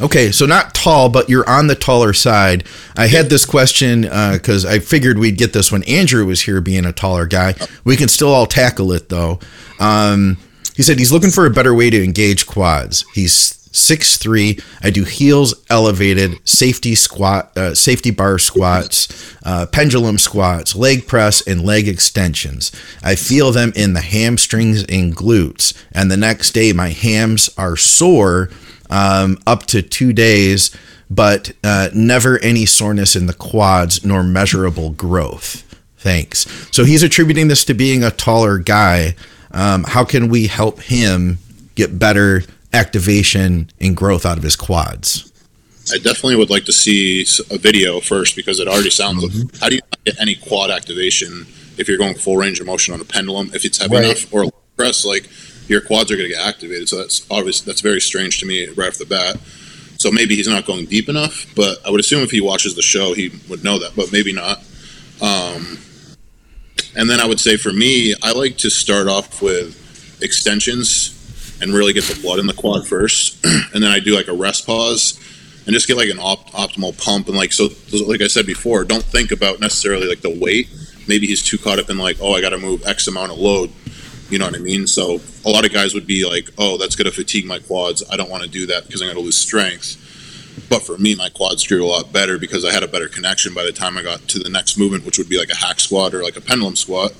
[0.00, 2.64] Okay, so not tall, but you're on the taller side.
[2.96, 6.84] I had this question because I figured we'd get this when Andrew was here, being
[6.84, 7.54] a taller guy.
[7.84, 9.38] We can still all tackle it though.
[9.78, 10.38] Um,
[10.74, 13.04] he said he's looking for a better way to engage quads.
[13.14, 14.58] He's six three.
[14.82, 21.40] I do heels elevated, safety squat, uh, safety bar squats, uh, pendulum squats, leg press,
[21.46, 22.70] and leg extensions.
[23.02, 27.76] I feel them in the hamstrings and glutes, and the next day my hams are
[27.76, 28.50] sore
[28.90, 30.70] um, up to two days,
[31.10, 35.64] but uh, never any soreness in the quads nor measurable growth.
[35.96, 36.46] Thanks.
[36.72, 39.14] So he's attributing this to being a taller guy.
[39.52, 41.38] Um, how can we help him
[41.74, 45.28] get better activation and growth out of his quads?
[45.92, 49.22] I definitely would like to see a video first because it already sounds.
[49.22, 52.94] like How do you get any quad activation if you're going full range of motion
[52.94, 53.50] on a pendulum?
[53.54, 54.04] If it's heavy Right.
[54.04, 55.28] enough or press, like
[55.68, 56.88] your quads are going to get activated.
[56.88, 57.60] So that's obvious.
[57.60, 59.38] That's very strange to me right off the bat.
[59.98, 62.82] So maybe he's not going deep enough, but I would assume if he watches the
[62.82, 64.58] show, he would know that, but maybe not.
[65.20, 65.78] Um,
[66.96, 69.78] and then I would say for me, I like to start off with
[70.22, 71.18] extensions
[71.62, 74.34] and really get the blood in the quad first, and then I do like a
[74.34, 75.18] rest pause
[75.64, 77.68] and just get like an op- optimal pump and like so
[78.06, 80.68] like I said before, don't think about necessarily like the weight.
[81.08, 83.38] Maybe he's too caught up in like, oh, I got to move X amount of
[83.38, 83.70] load.
[84.28, 84.86] You know what I mean?
[84.86, 88.02] So a lot of guys would be like, oh, that's going to fatigue my quads.
[88.10, 89.98] I don't want to do that because I'm going to lose strength.
[90.68, 93.54] But for me, my quads drew a lot better because I had a better connection
[93.54, 95.80] by the time I got to the next movement, which would be like a hack
[95.80, 97.12] squat or like a pendulum squat.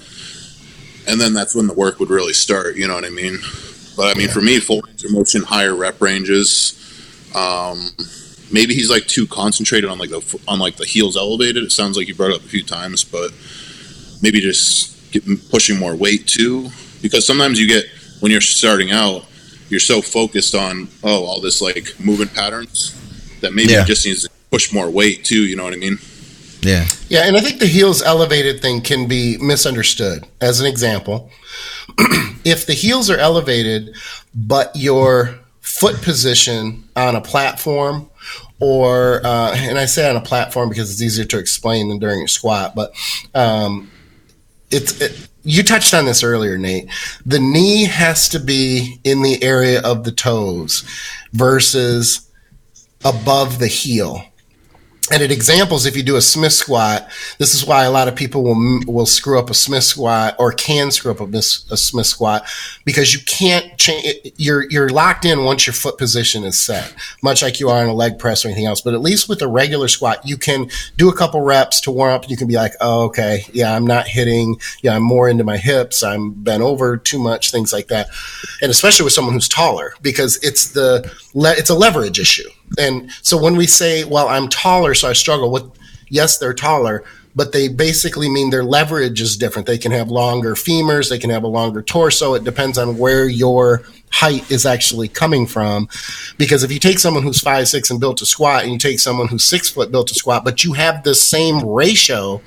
[1.07, 2.77] And then that's when the work would really start.
[2.77, 3.39] You know what I mean?
[3.97, 6.79] But I mean, for me, full range of motion, higher rep ranges.
[7.35, 7.91] Um,
[8.53, 11.63] maybe he's like too concentrated on like the on like the heels elevated.
[11.65, 13.31] It sounds like you brought it up a few times, but
[14.23, 16.71] maybe just get, pushing more weight too.
[17.03, 17.85] Because sometimes you get
[18.21, 19.27] when you're starting out,
[19.69, 22.99] you're so focused on oh all this like movement patterns
[23.41, 23.81] that maybe Yeah.
[23.83, 25.43] he just needs to push more weight too.
[25.43, 25.99] You know what I mean?
[26.63, 26.87] Yeah.
[27.09, 30.27] Yeah, and I think the heels elevated thing can be misunderstood.
[30.41, 31.31] As an example,
[32.45, 33.97] if the heels are elevated,
[34.35, 38.09] but your foot position on a platform,
[38.61, 42.23] or uh, and I say on a platform because it's easier to explain than during
[42.23, 42.93] a squat, but
[43.35, 43.91] um,
[44.71, 46.89] it's it, you touched on this earlier, Nate.
[47.27, 50.85] The knee has to be in the area of the toes
[51.33, 52.31] versus
[53.05, 54.25] above the heel.
[55.11, 58.15] And at examples, if you do a Smith squat, this is why a lot of
[58.15, 62.07] people will will screw up a Smith squat or can screw up a, a Smith
[62.07, 62.47] squat
[62.85, 64.33] because you can't change.
[64.37, 67.89] You're you're locked in once your foot position is set, much like you are in
[67.89, 68.81] a leg press or anything else.
[68.81, 72.15] But at least with a regular squat, you can do a couple reps to warm
[72.15, 72.31] up.
[72.31, 74.61] You can be like, oh, okay, yeah, I'm not hitting.
[74.83, 76.05] Yeah, I'm more into my hips.
[76.05, 78.07] I'm bent over too much, things like that.
[78.63, 82.49] And especially with someone who's taller, because it's the it's a leverage issue.
[82.79, 85.71] And so when we say, well, I'm taller, so I struggle with,
[86.09, 87.05] yes, they're taller,
[87.35, 89.67] but they basically mean their leverage is different.
[89.67, 92.35] They can have longer femurs, they can have a longer torso.
[92.35, 95.89] It depends on where your height is actually coming from.
[96.37, 99.01] Because if you take someone who's five, six and built to squat, and you take
[99.01, 102.43] someone who's six foot built to squat, but you have the same ratio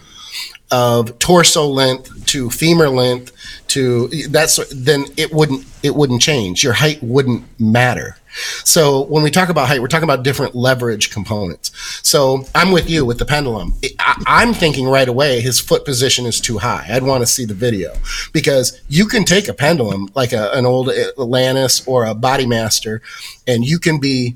[0.72, 3.32] of torso length to femur length
[3.68, 8.18] to that's then it wouldn't it wouldn't change your height wouldn't matter
[8.64, 11.72] so when we talk about height we're talking about different leverage components
[12.08, 16.26] so i'm with you with the pendulum I, i'm thinking right away his foot position
[16.26, 17.94] is too high i'd want to see the video
[18.34, 23.00] because you can take a pendulum like a, an old atlantis or a bodymaster
[23.48, 24.36] and you can be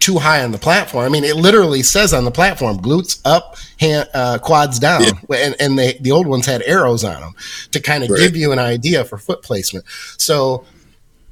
[0.00, 1.02] too high on the platform.
[1.02, 5.02] I mean, it literally says on the platform, glutes up, hand, uh, quads down,
[5.34, 7.34] and, and they, the old ones had arrows on them
[7.70, 8.18] to kind of Right.
[8.20, 9.86] give you an idea for foot placement.
[10.18, 10.66] So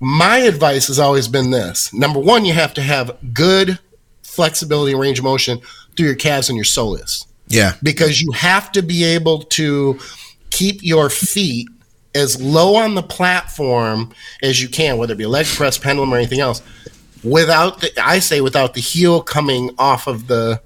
[0.03, 3.79] my advice has always been this: number one, you have to have good
[4.23, 5.61] flexibility and range of motion
[5.97, 7.75] through your calves and your soleus Yeah.
[7.83, 9.99] because you have to be able to
[10.51, 11.69] keep your feet
[12.15, 14.13] as low on the platform
[14.43, 16.63] as you can, whether it be a leg press, pendulum, or anything else,
[17.23, 20.61] without the, I say without the heel coming off of the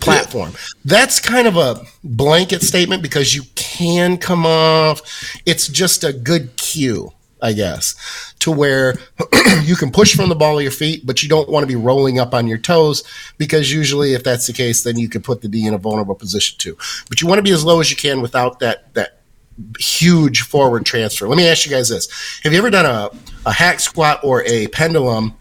[0.00, 0.52] platform.
[0.84, 5.02] That's kind of a blanket statement because you can come off.
[5.46, 8.98] It's just a good cue, I guess, to where
[9.62, 11.76] you can push from the ball of your feet, but you don't want to be
[11.76, 13.04] rolling up on your toes
[13.36, 16.14] because usually, if that's the case, then you can put the D in a vulnerable
[16.14, 16.76] position too.
[17.08, 19.20] But you want to be as low as you can without that that
[19.78, 21.28] huge forward transfer.
[21.28, 22.08] Let me ask you guys this:
[22.42, 23.10] Have you ever done a,
[23.46, 25.34] a hack squat or a pendulum?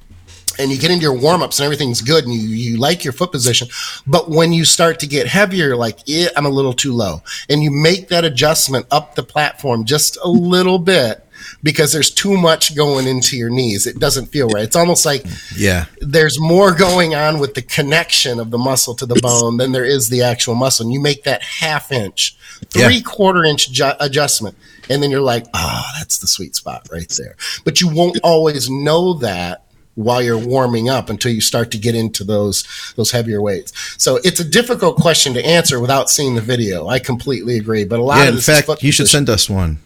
[0.59, 3.13] and you get into your warm ups and everything's good and you, you like your
[3.13, 3.67] foot position.
[4.05, 7.21] But when you start to get heavier, like, yeah, I'm a little too low.
[7.49, 11.26] And you make that adjustment up the platform just a little bit
[11.63, 13.85] because there's too much going into your knees.
[13.87, 14.63] It doesn't feel right.
[14.63, 15.85] It's almost like Yeah.
[16.01, 19.85] there's more going on with the connection of the muscle to the bone than there
[19.85, 20.85] is the actual muscle.
[20.85, 22.35] And you make that half inch,
[22.75, 22.87] Yeah.
[22.87, 24.55] three quarter inch ju- adjustment.
[24.89, 27.35] And then you're like, ah, that's the sweet spot right there.
[27.65, 29.63] But you won't always know that
[29.95, 32.63] while you're warming up until you start to get into those
[32.95, 33.73] those heavier weights.
[33.97, 36.87] So it's a difficult question to answer without seeing the video.
[36.87, 37.83] I completely agree.
[37.83, 39.79] But a lot Yeah, of in fact, you should send us one.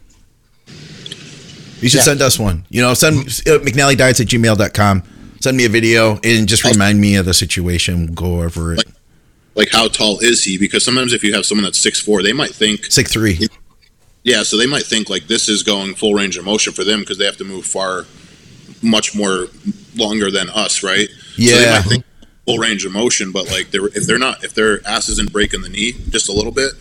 [1.82, 2.04] You should Yeah.
[2.04, 2.66] send us one.
[2.70, 5.04] You know, send uh, McNallyDiets at gmail.com.
[5.42, 8.06] Send me a video and just remind me of the situation.
[8.06, 8.84] We'll go over it.
[9.56, 10.58] Like, how tall is he?
[10.58, 13.40] Because sometimes if you have someone that's six four, they might think, Six three.
[14.24, 17.00] yeah, so they might think like this is going full range of motion for them
[17.02, 18.06] because they have to move far,
[18.82, 19.48] much more
[19.96, 21.10] longer than us, right?
[21.10, 21.72] So they Yeah.
[21.80, 22.04] might think
[22.46, 25.62] full range of motion, but like they're if they're not if their ass isn't breaking
[25.64, 26.72] the knee just a little bit,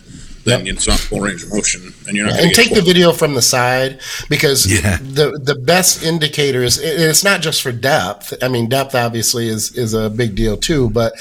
[0.43, 2.81] then it's not full range of motion, and you're not going and to take the
[2.81, 3.99] video from the side
[4.29, 4.97] because Yeah.
[5.01, 9.71] the the best indicators and it's not just for depth i mean depth obviously is
[9.77, 11.13] is a big deal too but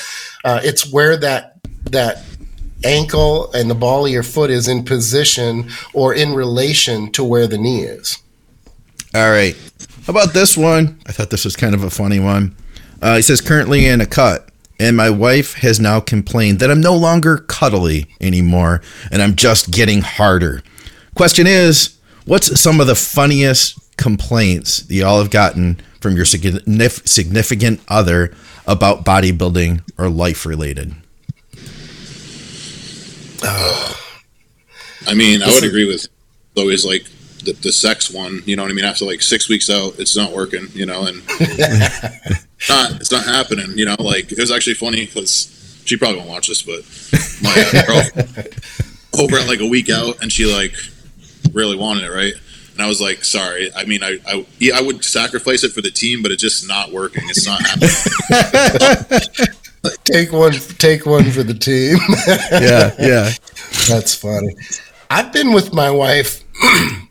[0.44, 1.56] uh, it's where that
[1.90, 2.22] that
[2.85, 7.46] ankle and the ball of your foot is in position or in relation to where
[7.46, 8.18] the knee is
[9.14, 9.56] All right.
[10.06, 10.98] How about this one?
[11.06, 12.54] I thought this was kind of a funny one.
[13.02, 14.49] Uh, he says, currently in a cut,
[14.80, 18.80] and my wife has now complained that I'm no longer cuddly anymore,
[19.12, 20.62] and I'm just getting harder.
[21.14, 27.80] Question is, what's some of the funniest complaints that y'all have gotten from your significant
[27.88, 28.34] other
[28.66, 30.94] about bodybuilding or life related?
[33.42, 36.06] I mean, I would agree with
[36.56, 37.04] always like
[37.44, 38.42] the, the sex one.
[38.46, 38.84] You know what I mean?
[38.86, 40.68] After like six weeks out, it's not working.
[40.72, 41.22] You know, and
[42.68, 43.76] not it's not happening.
[43.76, 46.82] You know, like it was actually funny because she probably won't watch this, but
[47.42, 47.86] my uh,
[48.34, 50.74] girl over at like a week out, and she like
[51.52, 52.34] really wanted it, right?
[52.74, 53.70] And I was like, sorry.
[53.74, 56.66] I mean, I I, yeah, I would sacrifice it for the team, but it's just
[56.68, 57.24] not working.
[57.26, 57.90] It's not happening.
[60.04, 61.96] take one take one for the team
[62.52, 63.30] Yeah, yeah.
[63.88, 64.54] That's funny.
[65.10, 66.44] I've been with my wife.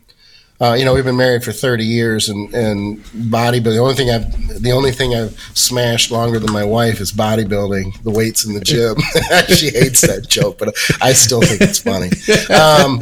[0.60, 3.64] Uh, you know, we've been married for thirty years, and and bodybuilding.
[3.72, 8.02] The only thing I've the only thing I've smashed longer than my wife is bodybuilding,
[8.02, 8.96] the weights in the gym.
[9.56, 12.10] she hates that joke, but I still think it's funny.
[12.54, 13.00] Um,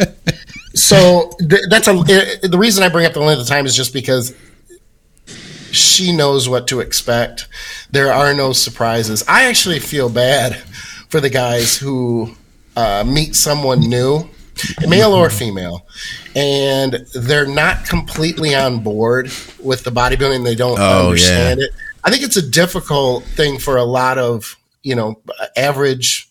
[0.75, 3.92] so th- that's a the reason I bring up the length of time is just
[3.92, 4.35] because
[5.73, 7.49] she knows what to expect.
[7.90, 9.25] There are no surprises.
[9.27, 10.57] I actually feel bad
[11.09, 12.35] for the guys who
[12.77, 14.29] uh, meet someone new,
[14.87, 15.87] male or female,
[16.35, 19.27] and they're not completely on board
[19.62, 20.44] with the bodybuilding.
[20.44, 21.71] They don't Oh, understand it.
[22.05, 25.21] I think it's a difficult thing for a lot of you know
[25.57, 26.28] average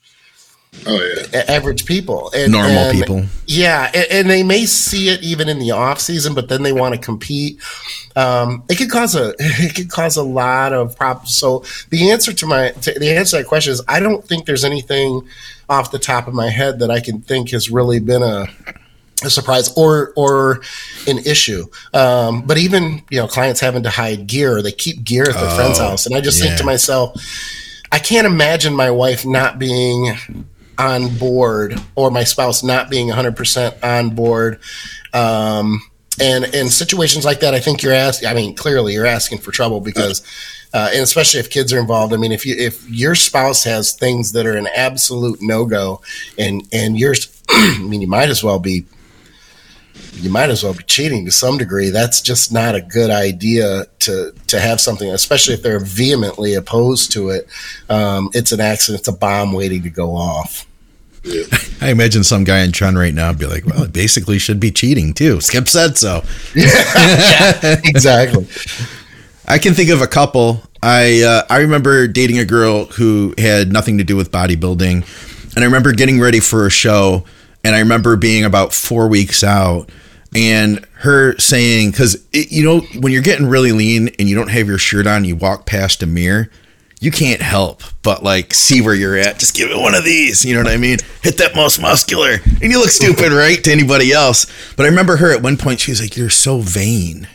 [0.85, 1.43] oh yeah.
[1.47, 3.23] average people and Normal and- people.
[3.45, 6.71] yeah and, and they may see it even in the off season but then they
[6.73, 7.59] want to compete
[8.15, 12.33] um, it could cause a it could cause a lot of problems so the answer
[12.33, 15.21] to my to, the answer to that question is i don't think there's anything
[15.69, 18.47] off the top of my head that i can think has really been a
[19.23, 20.61] a surprise or or
[21.07, 21.65] an issue.
[21.91, 25.49] Um, but even you know clients having to hide gear, they keep gear at their
[25.55, 26.49] friend's Oh, house, and I just yeah.
[26.49, 27.19] think to myself,
[27.91, 30.15] I can't imagine my wife not being
[30.77, 34.59] on board or my spouse not being 100% on board.
[35.13, 35.81] Um,
[36.19, 39.51] and in situations like that, I think you're asking, I mean, clearly you're asking for
[39.51, 40.23] trouble because,
[40.73, 42.13] uh, and especially if kids are involved.
[42.13, 46.01] I mean, if you, if your spouse has things that are an absolute no go
[46.37, 48.85] and, and yours, I mean, you might as well be,
[50.13, 51.89] you might as well be cheating to some degree.
[51.89, 57.11] That's just not a good idea to to have something, especially if they're vehemently opposed
[57.13, 57.47] to it.
[57.89, 59.01] Um, it's an accident.
[59.01, 60.65] It's a bomb waiting to go off.
[61.81, 64.59] I imagine some guy in Chun right now would be like, well, it basically should
[64.59, 65.41] be cheating too.
[65.41, 66.23] Skip said so.
[66.55, 68.47] yeah, exactly.
[69.47, 70.61] I can think of a couple.
[70.81, 75.63] I uh, I remember dating a girl who had nothing to do with bodybuilding, and
[75.63, 77.25] I remember getting ready for a show,
[77.63, 79.89] and I remember being about four weeks out,
[80.35, 84.67] and her saying, because you know when you're getting really lean and you don't have
[84.67, 86.49] your shirt on, you walk past a mirror,
[86.99, 89.39] you can't help but like see where you're at.
[89.39, 90.97] Just give it one of these, you know what I mean?
[91.21, 94.45] Hit that most muscular, and you look stupid, right, to anybody else.
[94.75, 95.79] But I remember her at one point.
[95.79, 97.27] She was like, "You're so vain."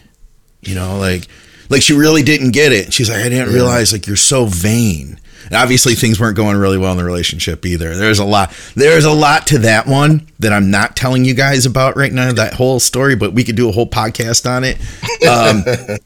[0.61, 1.27] You know, like
[1.73, 2.93] like she really didn't get it.
[2.93, 5.19] She's like, I didn't realize like you're so vain.
[5.47, 7.97] And obviously things weren't going really well in the relationship either.
[7.97, 11.67] There's a lot there's a lot to that one that I'm not telling you guys
[11.67, 14.79] about right now, that whole story, but we could do a whole podcast on it.
[15.27, 15.63] Um,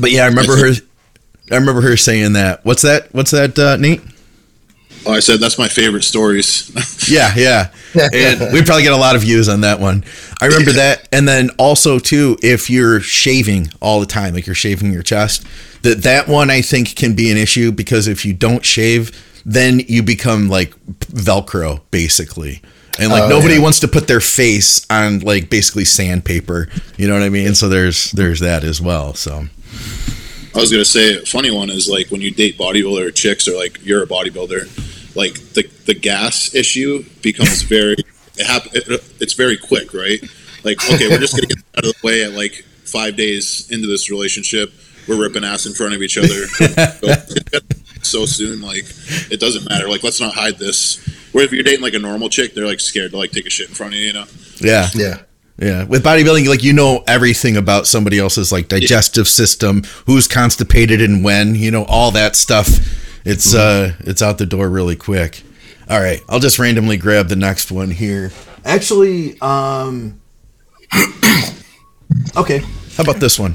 [0.00, 0.72] but yeah, I remember her
[1.50, 2.64] I remember her saying that.
[2.64, 3.12] What's that?
[3.12, 4.02] What's that, uh, Nate?
[5.06, 6.70] Oh, I said that's my favorite stories.
[7.10, 7.70] Yeah, yeah.
[8.12, 10.04] And we probably get a lot of views on that one.
[10.40, 11.08] I remember that.
[11.10, 15.44] And then also too, if you're shaving all the time, like you're shaving your chest,
[15.82, 19.10] that that one I think can be an issue because if you don't shave,
[19.44, 20.72] then you become like
[21.06, 22.62] Velcro basically.
[23.00, 23.62] And like Oh, nobody yeah.
[23.62, 26.68] wants to put their face on like basically sandpaper.
[26.96, 27.54] You know what I mean?
[27.56, 29.14] So there's there's that as well.
[29.14, 29.46] So
[30.54, 33.56] I was gonna say a funny one is like when you date bodybuilder chicks or
[33.56, 37.96] like you're a bodybuilder, like the the gas issue becomes very
[38.36, 38.84] it hap- it,
[39.20, 40.20] it's very quick, right?
[40.64, 43.86] Like okay, we're just gonna get out of the way at like five days into
[43.86, 44.72] this relationship.
[45.08, 46.46] We're ripping ass in front of each other
[48.02, 48.60] so soon.
[48.60, 48.84] Like
[49.30, 49.88] it doesn't matter.
[49.88, 50.98] Like let's not hide this.
[51.32, 53.50] Where if you're dating like a normal chick, they're like scared to like take a
[53.50, 54.06] shit in front of you.
[54.06, 54.24] You know?
[54.60, 54.88] yeah.
[54.94, 55.22] Yeah.
[55.60, 61.02] Yeah, with bodybuilding, like you know everything about somebody else's like digestive system, who's constipated
[61.02, 62.66] and when, you know all that stuff.
[63.26, 65.42] It's uh, it's out the door really quick.
[65.90, 68.32] All right, I'll just randomly grab the next one here.
[68.64, 70.18] Actually, um,
[72.36, 72.60] okay,
[72.96, 73.54] how about this one?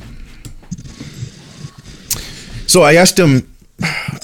[2.68, 3.51] So I asked him,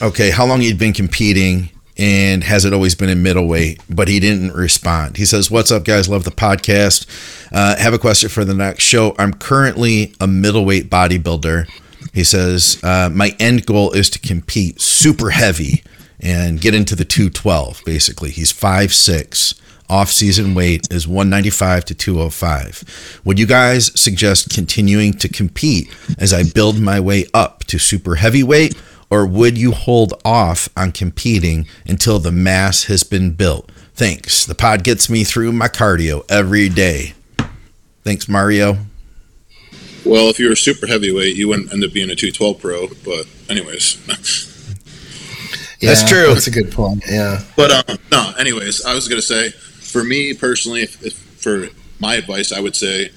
[0.03, 4.19] okay, how long he'd been competing and has it always been in middleweight, but he
[4.19, 5.17] didn't respond.
[5.17, 6.07] He says, What's up, guys?
[6.09, 7.05] Love the podcast.
[7.51, 9.15] Uh, have a question for the next show.
[9.19, 11.67] I'm currently a middleweight bodybuilder.
[12.13, 15.83] He says, uh, My end goal is to compete super heavy
[16.19, 18.31] and get into the 212, basically.
[18.31, 19.59] He's 5'6.
[19.89, 23.19] Off season weight is 195 to 205.
[23.25, 28.15] Would you guys suggest continuing to compete as I build my way up to super
[28.15, 28.73] heavyweight,
[29.11, 33.69] or would you hold off on competing until the mass has been built?
[33.93, 34.45] Thanks.
[34.45, 37.13] The pod gets me through my cardio every day.
[38.03, 38.77] Thanks, Mario.
[40.05, 42.87] Well, if you were super heavyweight, you wouldn't end up being a 212 pro.
[43.05, 44.03] But anyways.
[45.81, 46.33] That's true.
[46.33, 47.03] That's a good point.
[47.07, 47.41] Yeah.
[47.55, 52.15] But um, no, anyways, I was gonna say, for me personally, if, if for my
[52.15, 53.09] advice, I would say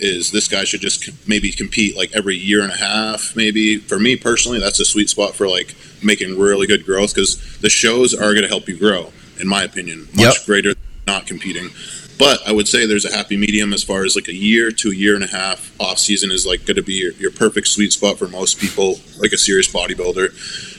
[0.00, 3.78] is this guy should just maybe compete like every year and a half, maybe.
[3.78, 7.68] For me personally, that's a sweet spot for like making really good growth because the
[7.70, 10.46] shows are gonna help you grow, in my opinion, much Yep.
[10.46, 11.70] greater than not competing.
[12.18, 14.90] But I would say there's a happy medium as far as like a year to
[14.90, 17.68] a year and a half off season is like going to be your, your perfect
[17.68, 20.32] sweet spot for most people, like a serious bodybuilder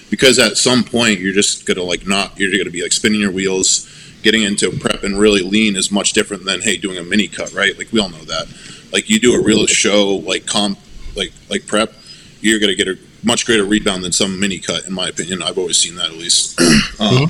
[0.10, 3.32] because at some point you're just gonna like not you're gonna be like spinning your
[3.32, 3.88] wheels
[4.24, 7.54] getting into prep and really lean is much different than hey doing a mini cut
[7.54, 8.48] right like we all know that
[8.92, 10.80] like you do a real show like comp
[11.16, 11.94] like like prep
[12.42, 15.58] you're gonna get a much greater rebound than some mini cut in my opinion i've
[15.58, 16.60] always seen that at least
[17.00, 17.28] um,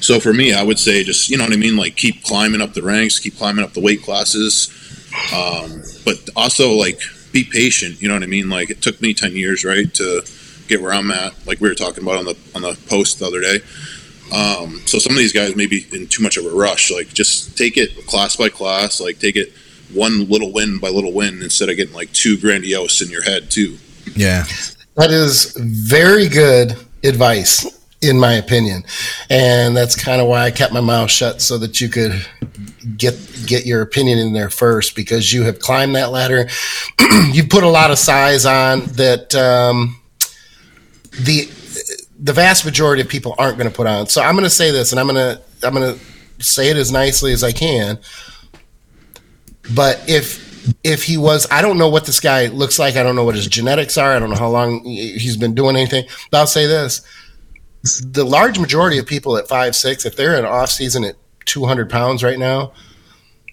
[0.00, 2.60] so for me i would say just you know what i mean like keep climbing
[2.60, 4.72] up the ranks keep climbing up the weight classes
[5.34, 7.00] um, but also like
[7.32, 10.22] be patient you know what i mean like it took me 10 years right to
[10.68, 13.26] get where I'm at, like we were talking about on the on the post the
[13.26, 13.60] other day.
[14.32, 16.92] Um, so some of these guys may be in too much of a rush.
[16.92, 19.00] Like just take it class by class.
[19.00, 19.52] Like take it
[19.92, 23.50] one little win by little win instead of getting like too grandiose in your head
[23.50, 23.78] too.
[24.14, 24.44] Yeah.
[24.96, 27.66] That is very good advice,
[28.02, 28.84] in my opinion,
[29.30, 32.26] and that's kind of why I kept my mouth shut so that you could
[32.96, 33.14] get
[33.46, 36.48] get your opinion in there first because you have climbed that ladder.
[37.32, 39.34] you put a lot of size on that.
[39.36, 40.00] Um,
[41.20, 41.48] the
[42.18, 44.06] the vast majority of people aren't going to put on.
[44.08, 46.04] So I'm going to say this, and I'm going to I'm going to
[46.44, 47.98] say it as nicely as I can.
[49.74, 50.46] But if
[50.84, 52.96] if he was, I don't know what this guy looks like.
[52.96, 54.12] I don't know what his genetics are.
[54.12, 56.04] I don't know how long he's been doing anything.
[56.30, 57.00] But I'll say this:
[58.02, 61.16] the large majority of people at five six, if they're in off season at
[61.46, 62.72] 200 pounds right now,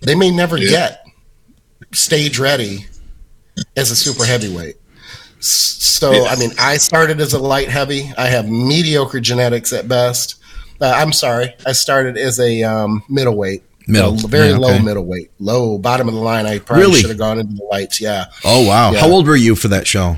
[0.02, 0.70] they may never Yeah.
[0.70, 1.06] get
[1.94, 2.86] stage ready
[3.78, 4.76] as a super heavyweight.
[5.40, 6.24] So, Yeah.
[6.24, 8.12] I mean, I started as a light heavy.
[8.18, 10.36] I have mediocre genetics at best.
[10.82, 11.54] Uh, I'm sorry.
[11.66, 13.64] I started as a um, middleweight.
[13.88, 14.16] Middle.
[14.16, 14.84] Very Yeah, low okay.
[14.84, 15.32] middleweight.
[15.40, 16.46] Low, bottom of the line.
[16.46, 17.00] I probably Really?
[17.02, 18.02] should have gone into the lights.
[18.02, 18.26] Yeah.
[18.44, 18.92] Oh wow.
[18.92, 19.00] Yeah.
[19.02, 20.18] How old were you for that show?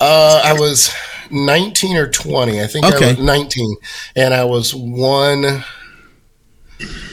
[0.00, 0.90] Uh, I was
[1.30, 2.60] 19 or 20.
[2.60, 3.06] I think Okay.
[3.06, 3.76] I was 19.
[4.16, 5.64] And I was one.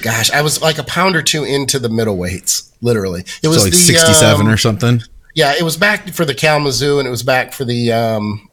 [0.01, 3.25] Gosh, I was like a pound or two into the middleweights, literally.
[3.43, 5.01] It was so like the, 67 um, or something.
[5.35, 8.49] Yeah, it was back for the Kalamazoo, and it was back for the um,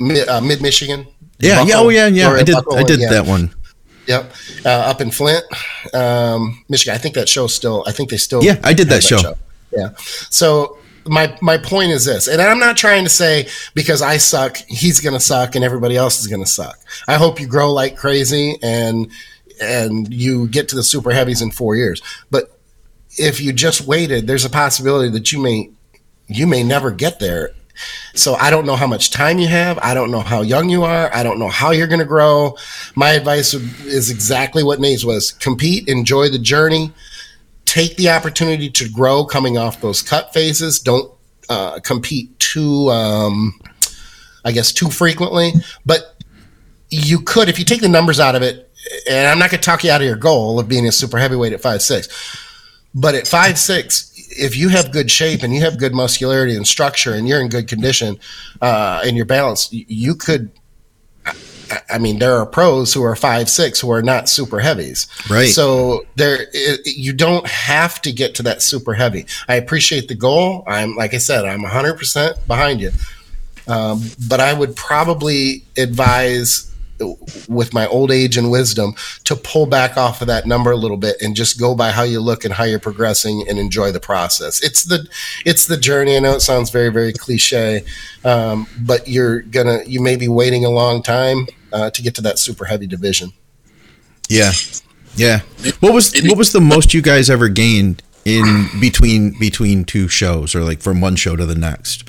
[0.00, 1.06] mid uh, Michigan.
[1.38, 2.30] Yeah, yeah, oh yeah, yeah.
[2.30, 3.10] I did I did yeah.
[3.10, 3.54] that one.
[4.10, 4.32] Yep,
[4.64, 5.44] uh, up in Flint,
[5.94, 6.96] um, Michigan.
[6.96, 7.84] I think that show still.
[7.86, 8.42] I think they still.
[8.42, 9.36] Yeah, I did have that show.
[9.70, 9.90] Yeah.
[10.30, 14.56] So my my point is this, and I'm not trying to say because I suck,
[14.66, 16.76] he's going to suck, and everybody else is going to suck.
[17.06, 19.10] I hope you grow like crazy and
[19.60, 22.02] and you get to the super heavies in four years.
[22.32, 22.58] But
[23.16, 25.70] if you just waited, there's a possibility that you may
[26.26, 27.52] you may never get there.
[28.14, 29.78] So I don't know how much time you have.
[29.78, 31.14] I don't know how young you are.
[31.14, 32.56] I don't know how you're going to grow.
[32.94, 36.92] My advice is exactly what Nate's was: compete, enjoy the journey
[37.70, 40.80] take the opportunity to grow coming off those cut phases.
[40.80, 41.12] Don't
[41.48, 43.60] uh, compete too, um,
[44.44, 45.52] I guess, too frequently.
[45.86, 46.16] But
[46.90, 48.72] you could, if you take the numbers out of it,
[49.08, 51.18] and I'm not going to talk you out of your goal of being a super
[51.18, 52.08] heavyweight at five six,
[52.92, 56.66] but at five six, if you have good shape and you have good muscularity and
[56.66, 58.18] structure and you're in good condition
[58.62, 60.50] uh, and you're balanced, you could
[61.88, 65.06] I mean, there are pros who are five six who are not super heavies.
[65.30, 65.48] Right.
[65.48, 69.26] So there, it, you don't have to get to that super heavy.
[69.48, 70.64] I appreciate the goal.
[70.66, 72.90] I'm like I said, I'm 100 percent behind you.
[73.68, 76.69] Um, but I would probably advise
[77.48, 78.94] with my old age and wisdom
[79.24, 82.02] to pull back off of that number a little bit and just go by how
[82.02, 84.62] you look and how you're progressing and enjoy the process.
[84.62, 85.08] It's the
[85.44, 86.16] it's the journey.
[86.16, 87.84] I know it sounds very very cliche,
[88.24, 92.22] um, but you're gonna you may be waiting a long time uh, to get to
[92.22, 93.32] that super heavy division.
[94.28, 94.52] Yeah,
[95.16, 95.40] yeah.
[95.80, 100.54] What was what was the most you guys ever gained in between between two shows
[100.54, 102.08] or like from one show to the next?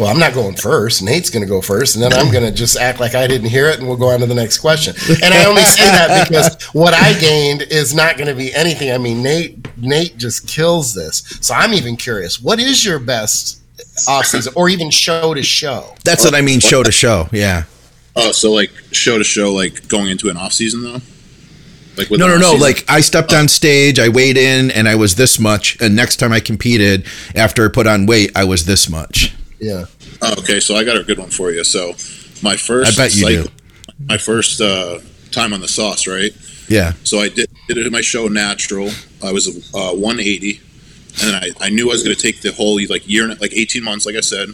[0.00, 1.02] Well, I'm not going first.
[1.02, 3.50] Nate's going to go first, and then I'm going to just act like I didn't
[3.50, 4.94] hear it, and we'll go on to the next question.
[5.22, 8.90] And I only say that because what I gained is not going to be anything.
[8.90, 11.18] I mean, Nate Nate just kills this.
[11.42, 12.40] So I'm even curious.
[12.40, 13.60] What is your best
[14.08, 15.94] off season, or even show to show?
[16.02, 17.28] That's what I mean, show to show.
[17.30, 17.64] Yeah.
[18.16, 21.00] Oh, so like show to show, like going into an off season though.
[21.98, 22.54] Like no, no, no.
[22.54, 25.76] Like I stepped on stage, I weighed in, and I was this much.
[25.80, 29.34] And next time I competed, after I put on weight, I was this much.
[29.60, 29.84] Yeah.
[30.22, 31.62] Oh, okay, so I got a good one for you.
[31.64, 31.92] So
[32.42, 34.04] my first, I bet you cycle, do.
[34.06, 35.00] My first uh,
[35.30, 36.32] time on the sauce, right?
[36.68, 36.94] Yeah.
[37.04, 38.90] So I did, did it in my show natural.
[39.22, 40.60] I was uh, 180,
[41.24, 43.84] and I, I knew I was going to take the whole like year, like 18
[43.84, 44.48] months, like I said,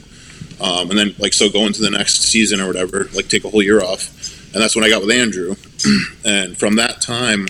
[0.61, 3.49] um, and then like so go into the next season or whatever, like take a
[3.49, 4.11] whole year off,
[4.53, 5.55] and that's when I got with Andrew,
[6.25, 7.47] and from that time,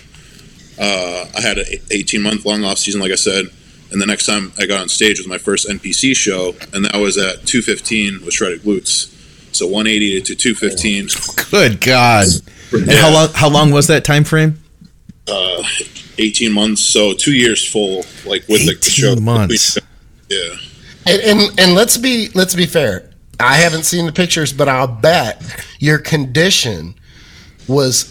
[0.79, 3.47] uh, I had an 18 month long off season, like I said
[3.91, 6.97] and the next time I got on stage was my first NPC show, and that
[6.97, 9.13] was at 215 with shredded glutes.
[9.55, 11.09] So 180 to 215.
[11.51, 12.27] Good God!
[12.73, 12.81] Yeah.
[12.81, 13.29] And how long?
[13.35, 14.61] How long was that time frame?
[15.29, 15.63] Uh,
[16.19, 16.83] 18 months.
[16.83, 19.17] So two years full, like with the show.
[19.17, 19.79] months.
[20.29, 20.39] Yeah.
[21.07, 23.11] And, and and let's be let's be fair.
[23.39, 25.43] I haven't seen the pictures, but I'll bet
[25.79, 26.95] your condition
[27.69, 28.03] was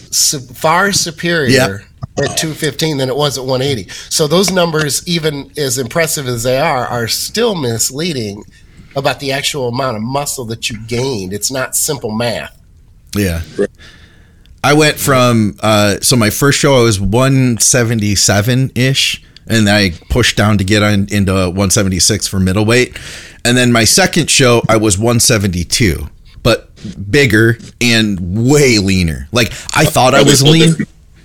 [0.54, 1.80] far superior yep
[2.18, 3.90] at 215 than it was at 180.
[4.08, 8.44] So those numbers, even as impressive as they are, are still misleading
[8.94, 11.32] about the actual amount of muscle that you gained.
[11.34, 12.58] It's not simple math.
[13.14, 13.42] Yeah.
[14.64, 20.36] I went from uh, so my first show I was 177 ish, and I pushed
[20.36, 22.98] down to get on into 176 for middleweight,
[23.44, 26.10] and then my second show I was 172, but
[27.10, 29.28] bigger and way leaner.
[29.32, 30.74] Like I thought I was lean.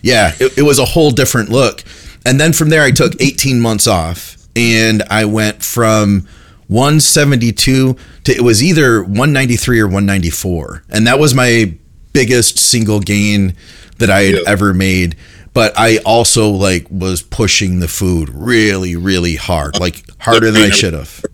[0.01, 1.83] Yeah, it, it was a whole different look.
[2.25, 6.27] And then from there, I took 18 months off and I went from
[6.67, 10.83] 172 to it was either 193 or 194.
[10.89, 11.73] And that was my
[12.13, 13.55] biggest single gain
[13.97, 15.15] that I had ever made.
[15.53, 20.69] But I also like was pushing the food really, really hard, like harder than I
[20.69, 21.25] should have.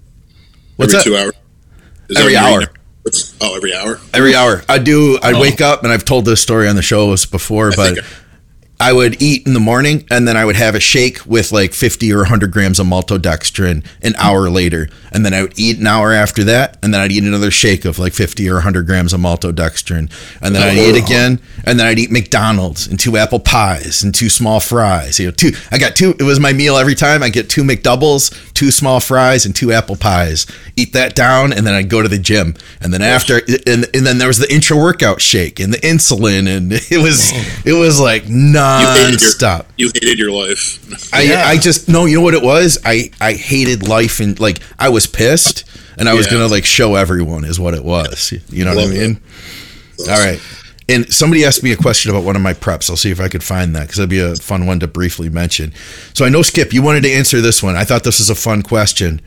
[0.75, 1.21] What's every that?
[1.21, 2.17] Two hours.
[2.17, 2.61] every hour.
[3.41, 3.99] Oh, every hour.
[4.13, 4.63] Every hour.
[4.67, 5.19] I do.
[5.21, 5.41] I oh.
[5.41, 7.99] wake up, and I've told this story on the shows before, I but
[8.79, 11.73] I would eat in the morning and then I would have a shake with like
[11.73, 14.87] 50 or 100 grams of maltodextrin an hour later.
[15.11, 16.77] And then I would eat an hour after that.
[16.83, 20.11] And then I'd eat another shake of like 50 or 100 grams of maltodextrin.
[20.41, 21.03] And then I'd eat oh.
[21.03, 21.39] again.
[21.63, 25.19] And then I'd eat McDonald's and two apple pies and two small fries.
[25.19, 27.23] You know, two, I got two, it was my meal every time.
[27.23, 30.45] I get two McDoubles, two small fries, and two apple pies.
[30.75, 31.51] Eat that down.
[31.51, 32.53] And then I'd go to the gym.
[32.79, 36.47] And then after, and, and then there was the intra workout shake and the insulin.
[36.47, 37.31] And it was,
[37.65, 39.67] it was like, no non-stop.
[39.77, 41.13] You hated your, you hated your life.
[41.13, 41.43] I yeah.
[41.45, 42.05] I just no.
[42.05, 42.77] You know what it was?
[42.85, 45.63] I I hated life and like I was pissed
[45.97, 46.33] and I was yeah.
[46.33, 48.33] gonna like show everyone is what it was.
[48.49, 49.21] You know what I mean?
[49.99, 50.13] Awesome.
[50.13, 50.41] All right.
[50.89, 52.89] And somebody asked me a question about one of my preps.
[52.89, 55.29] I'll see if I could find that because that'd be a fun one to briefly
[55.29, 55.73] mention.
[56.13, 57.75] So I know Skip, you wanted to answer this one.
[57.75, 59.21] I thought this was a fun question.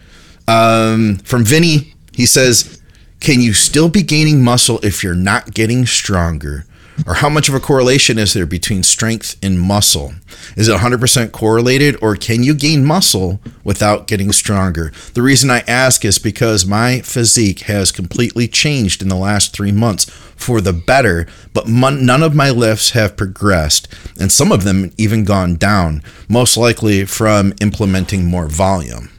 [0.48, 2.80] Um, from Vinny, he says,
[3.20, 6.64] "Can you still be gaining muscle if you're not getting stronger?"
[7.06, 10.14] Or how much of a correlation is there between strength and muscle?
[10.56, 14.92] Is it 100% correlated, or can you gain muscle without getting stronger?
[15.14, 19.72] The reason I ask is because my physique has completely changed in the last three
[19.72, 20.04] months
[20.36, 23.88] for the better, but mon- none of my lifts have progressed,
[24.18, 29.10] and some of them even gone down, most likely from implementing more volume.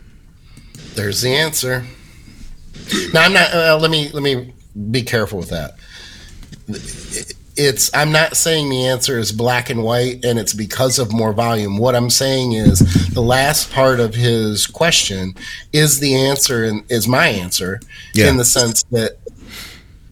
[0.95, 1.85] There's the answer.
[3.13, 3.53] Now I'm not.
[3.53, 4.53] Uh, let me let me
[4.89, 5.75] be careful with that.
[7.63, 7.93] It's.
[7.93, 11.77] I'm not saying the answer is black and white, and it's because of more volume.
[11.77, 12.79] What I'm saying is
[13.13, 15.35] the last part of his question
[15.71, 17.79] is the answer, and is my answer
[18.15, 18.29] Yeah.
[18.29, 19.17] in the sense that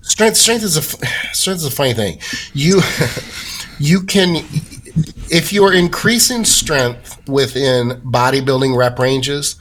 [0.02, 0.82] strength strength is a
[1.34, 2.20] strength is a funny thing.
[2.54, 2.82] You
[3.80, 4.46] you can
[5.32, 9.56] if you're increasing strength within bodybuilding rep ranges,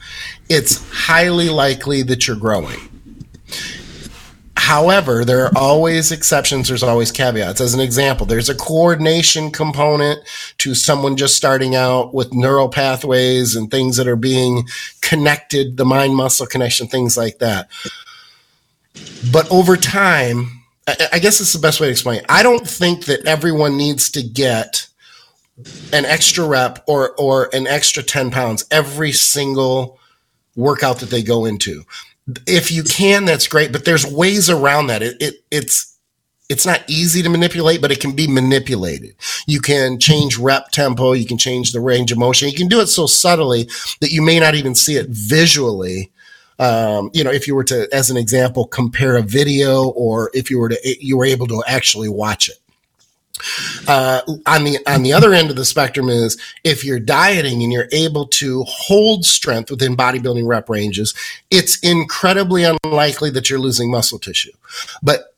[0.49, 2.79] it's highly likely that you're growing.
[4.69, 6.67] However, there are always exceptions.
[6.67, 7.59] There's always caveats.
[7.59, 10.19] As an example, there's a coordination component
[10.59, 14.67] to someone just starting out with neural pathways and things that are being
[15.01, 17.67] connected, the mind muscle connection, things like that.
[19.31, 22.19] But over time, I, guess it's the best way to explain.
[22.19, 22.25] It.
[22.29, 24.87] I don't think that everyone needs to get
[25.91, 29.97] an extra rep or or an extra 10 pounds every single
[30.55, 31.85] workout that they go into
[32.47, 35.01] if you can that's great but there's ways around that.
[35.01, 35.97] It, it it's
[36.49, 39.15] it's not easy to manipulate but it can be manipulated.
[39.47, 42.81] You can change rep tempo you can change the range of motion you can do
[42.81, 43.69] it so subtly
[44.01, 46.11] that you may not even see it visually.
[46.59, 50.51] Um, you know if you were to as an example compare a video or if
[50.51, 52.57] you were to you were able to actually watch it
[53.87, 57.71] uh, on the on the other end of the spectrum is if you're dieting and
[57.71, 61.13] you're able to hold strength within bodybuilding rep ranges,
[61.49, 64.51] it's incredibly unlikely that you're losing muscle tissue.
[65.01, 65.35] But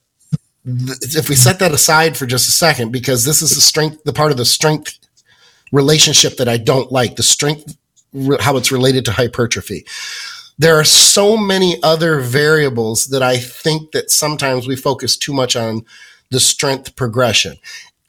[0.66, 4.04] th- if we set that aside for just a second, because this is the strength,
[4.04, 4.98] the part of the strength
[5.72, 7.78] relationship that I don't like, the strength,
[8.40, 9.86] how it's related to hypertrophy.
[10.58, 15.56] There are so many other variables that I think that sometimes we focus too much
[15.56, 15.86] on
[16.30, 17.58] the strength progression.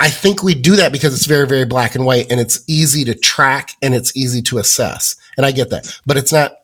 [0.03, 3.05] I think we do that because it's very, very black and white and it's easy
[3.05, 5.15] to track and it's easy to assess.
[5.37, 6.57] And I get that, but it's not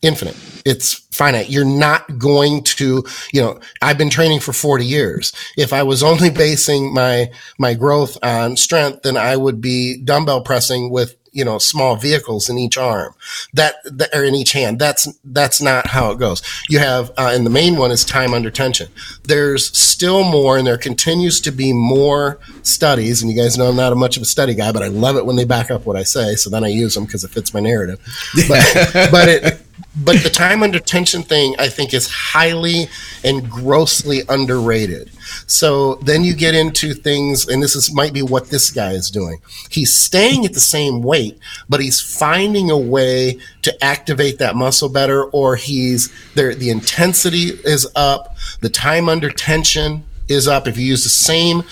[0.00, 0.36] infinite.
[0.64, 1.50] It's finite.
[1.50, 5.32] You're not going to, you know, I've been training for 40 years.
[5.56, 10.42] If I was only basing my, my growth on strength, then I would be dumbbell
[10.42, 13.14] pressing with, you know, small vehicles in each arm
[13.54, 14.80] that, that or in each hand.
[14.80, 16.42] That's, that's not how it goes.
[16.68, 18.88] You have, uh, and the main one is time under tension.
[19.22, 23.22] There's still more and there continues to be more studies.
[23.22, 25.16] And you guys know I'm not a much of a study guy, but I love
[25.16, 26.34] it when they back up what I say.
[26.34, 28.00] So then I use them because it fits my narrative.
[28.48, 29.62] But, but it,
[29.96, 32.88] but the time under tension thing I think is highly
[33.22, 35.10] and grossly underrated.
[35.48, 39.10] So then you get into things, and this is might be what this guy is
[39.10, 39.40] doing.
[39.70, 41.38] He's staying at the same weight,
[41.68, 46.54] but he's finding a way to activate that muscle better, or he's there.
[46.54, 50.68] The intensity is up, the time under tension is up.
[50.68, 51.62] If you use the same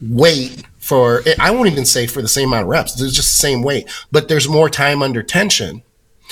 [0.00, 3.00] weight for, I won't even say for the same amount of reps.
[3.00, 5.82] It's just the same weight, but there's more time under tension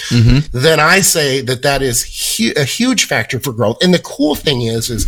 [0.08, 0.56] mm-hmm.
[0.56, 3.78] then I say that that is hu- a huge factor for growth.
[3.82, 5.06] And the cool thing is, is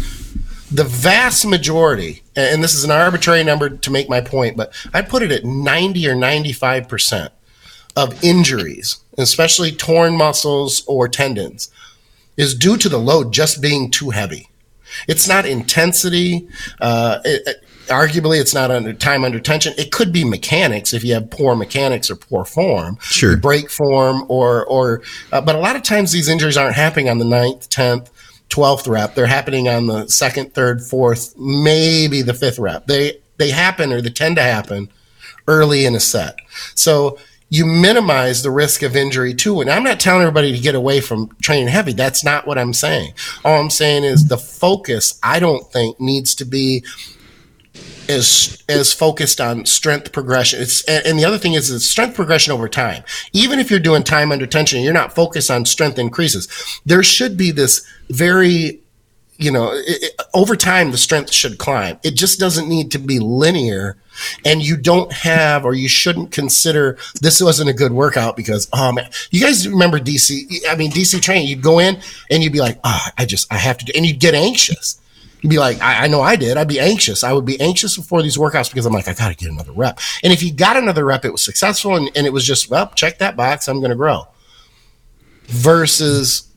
[0.73, 5.09] the vast majority, and this is an arbitrary number to make my point, but I'd
[5.09, 7.33] put it at 90 or 95 percent
[7.97, 11.71] of injuries, especially torn muscles or tendons,
[12.37, 14.49] is due to the load just being too heavy.
[15.09, 16.49] It's not intensity.
[16.81, 19.75] Uh, it- arguably, it's not under time under tension.
[19.77, 23.37] It could be mechanics if you have poor mechanics or poor form, Sure.
[23.37, 25.03] break form, or or.
[25.33, 28.09] Uh, but a lot of times these injuries aren't happening on the ninth, tenth,
[28.49, 29.15] twelfth rep.
[29.15, 32.87] They're happening on the second, third, fourth, maybe the fifth rep.
[32.87, 34.91] They they happen or they tend to happen
[35.49, 36.37] early in a set.
[36.75, 37.19] So
[37.49, 39.61] you minimize the risk of injury too.
[39.61, 41.93] And I'm not telling everybody to get away from training heavy.
[41.93, 43.13] That's not what I'm saying.
[43.45, 46.83] All I'm saying is the focus, I don't think, needs to be
[48.09, 50.63] as as focused on strength progression.
[50.63, 53.05] It's and, and the other thing is it's strength progression over time.
[53.33, 56.49] Even if you're doing time under tension, you're not focused on strength increases.
[56.87, 58.79] There should be this very
[59.39, 61.99] you know, it, it- over time the strength should climb.
[62.05, 63.97] It just doesn't need to be linear.
[64.45, 68.93] And you don't have, or you shouldn't consider this wasn't a good workout because, oh
[68.93, 70.47] man, you guys remember DC?
[70.69, 71.99] I mean, DC training, you'd go in
[72.31, 75.01] and you'd be like, oh, I just, I have to do, and you'd get anxious.
[75.41, 76.57] You'd be like, I, I know I did.
[76.57, 77.25] I'd be anxious.
[77.25, 79.73] I would be anxious before these workouts because I'm like, I got to get another
[79.73, 79.99] rep.
[80.23, 82.93] And if you got another rep, it was successful and, and it was just, well,
[82.95, 83.67] check that box.
[83.67, 84.29] I'm to grow
[85.47, 86.49] versus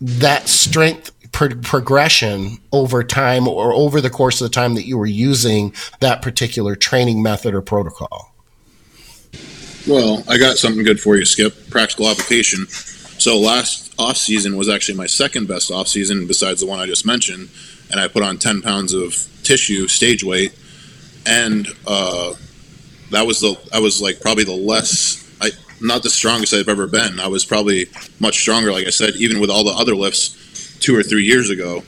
[0.00, 4.96] that strength pro- progression over time or over the course of the time that you
[4.98, 8.34] were using that particular training method or protocol?
[9.86, 11.70] Well, I got something good for you, Skip.
[11.70, 12.66] Practical application.
[12.66, 16.86] So last off season was actually my second best off season besides the one I
[16.86, 17.48] just mentioned,
[17.90, 20.54] and I put on ten pounds of tissue stage weight,
[21.26, 22.34] and uh,
[23.10, 25.16] that was the I was like probably the less
[25.80, 27.20] not the strongest I've ever been.
[27.20, 27.86] I was probably
[28.18, 31.50] much stronger, like I said, even with all the other lifts two or three years
[31.50, 31.82] ago.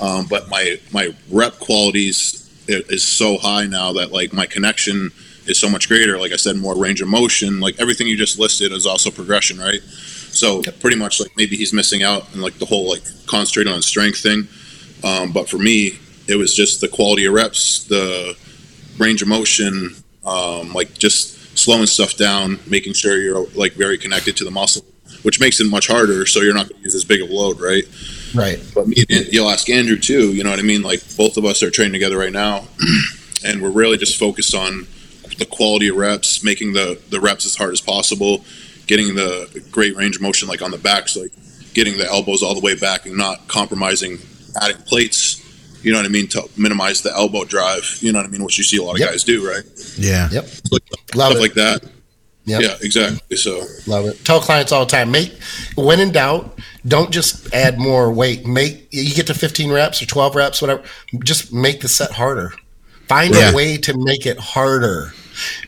[0.00, 2.36] Um, but my my rep qualities
[2.68, 5.10] is so high now that like my connection
[5.46, 6.18] is so much greater.
[6.18, 7.60] Like I said, more range of motion.
[7.60, 9.80] Like everything you just listed is also progression, right?
[9.82, 13.82] So pretty much like maybe he's missing out and like the whole like concentrating on
[13.82, 14.48] strength thing.
[15.02, 18.36] Um, but for me, it was just the quality of reps, the
[18.98, 24.36] range of motion, um, like just slowing stuff down, making sure you're like very connected
[24.38, 24.84] to the muscle,
[25.22, 26.26] which makes it much harder.
[26.26, 27.84] So you're not going to use as big of a load, right?
[28.34, 28.60] Right.
[28.74, 30.32] But me, you'll ask Andrew too.
[30.32, 30.82] You know what I mean?
[30.82, 32.64] Like both of us are training together right now,
[33.44, 34.86] and we're really just focused on
[35.38, 38.44] the quality of reps, making the the reps as hard as possible,
[38.86, 41.32] getting the great range of motion like on the backs, like
[41.74, 44.18] getting the elbows all the way back and not compromising
[44.60, 45.36] adding plates.
[45.82, 47.98] You know what I mean to minimize the elbow drive.
[48.00, 49.10] You know what I mean, which you see a lot of Yep.
[49.10, 49.62] guys do, right?
[49.96, 50.28] Yeah.
[50.30, 50.48] Yep.
[50.70, 50.82] Like,
[51.14, 51.40] Love stuff it.
[51.40, 51.82] like that.
[52.46, 52.62] Yep.
[52.62, 53.36] Yeah, exactly.
[53.36, 54.24] So Love it.
[54.24, 55.10] Tell clients all the time.
[55.10, 55.32] Make
[55.76, 58.46] when in doubt, don't just add more weight.
[58.46, 60.82] Make you get to 15 reps or 12 reps, whatever.
[61.22, 62.52] Just make the set harder.
[63.08, 63.50] Find Yeah.
[63.52, 65.12] a way to make it harder.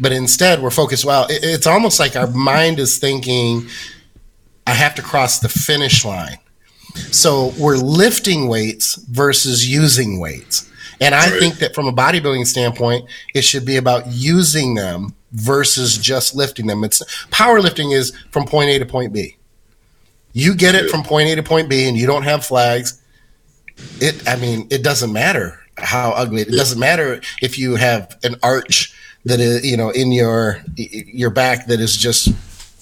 [0.00, 1.04] But instead, we're focused.
[1.04, 3.68] Well, it- it's almost like our mind is thinking,
[4.66, 6.38] "I have to cross the finish line."
[6.94, 10.68] So we're lifting weights versus using weights.
[11.00, 11.38] And I Right.
[11.40, 16.66] think that from a bodybuilding standpoint, it should be about using them versus just lifting
[16.66, 16.84] them.
[16.84, 19.36] It's powerlifting is from point A to point B.
[20.32, 23.00] You get it from point A to point B and you don't have flags.
[24.00, 28.16] It I mean, it doesn't matter how ugly it, it doesn't matter if you have
[28.22, 32.28] an arch that is, you know, in your your back that is just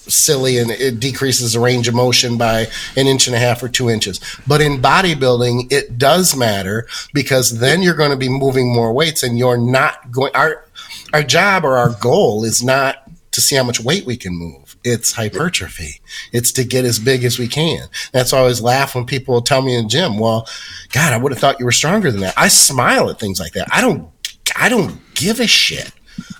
[0.07, 3.69] silly and it decreases the range of motion by an inch and a half or
[3.69, 4.19] two inches.
[4.47, 9.23] But in bodybuilding, it does matter because then you're going to be moving more weights
[9.23, 10.35] and you're not going.
[10.35, 10.65] Our
[11.13, 14.75] our job or our goal is not to see how much weight we can move.
[14.83, 16.01] It's hypertrophy.
[16.33, 17.87] It's to get as big as we can.
[18.11, 20.47] That's why I always laugh when people tell me in the gym, "Well,
[20.91, 23.53] God, I would have thought you were stronger than that." I smile at things like
[23.53, 23.67] that.
[23.71, 24.09] I don't.
[24.55, 25.91] I don't give a shit.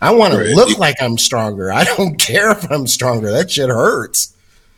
[0.01, 0.47] I want Right.
[0.47, 1.71] to look like I'm stronger.
[1.71, 3.32] I don't care if I'm stronger.
[3.32, 4.34] That shit hurts.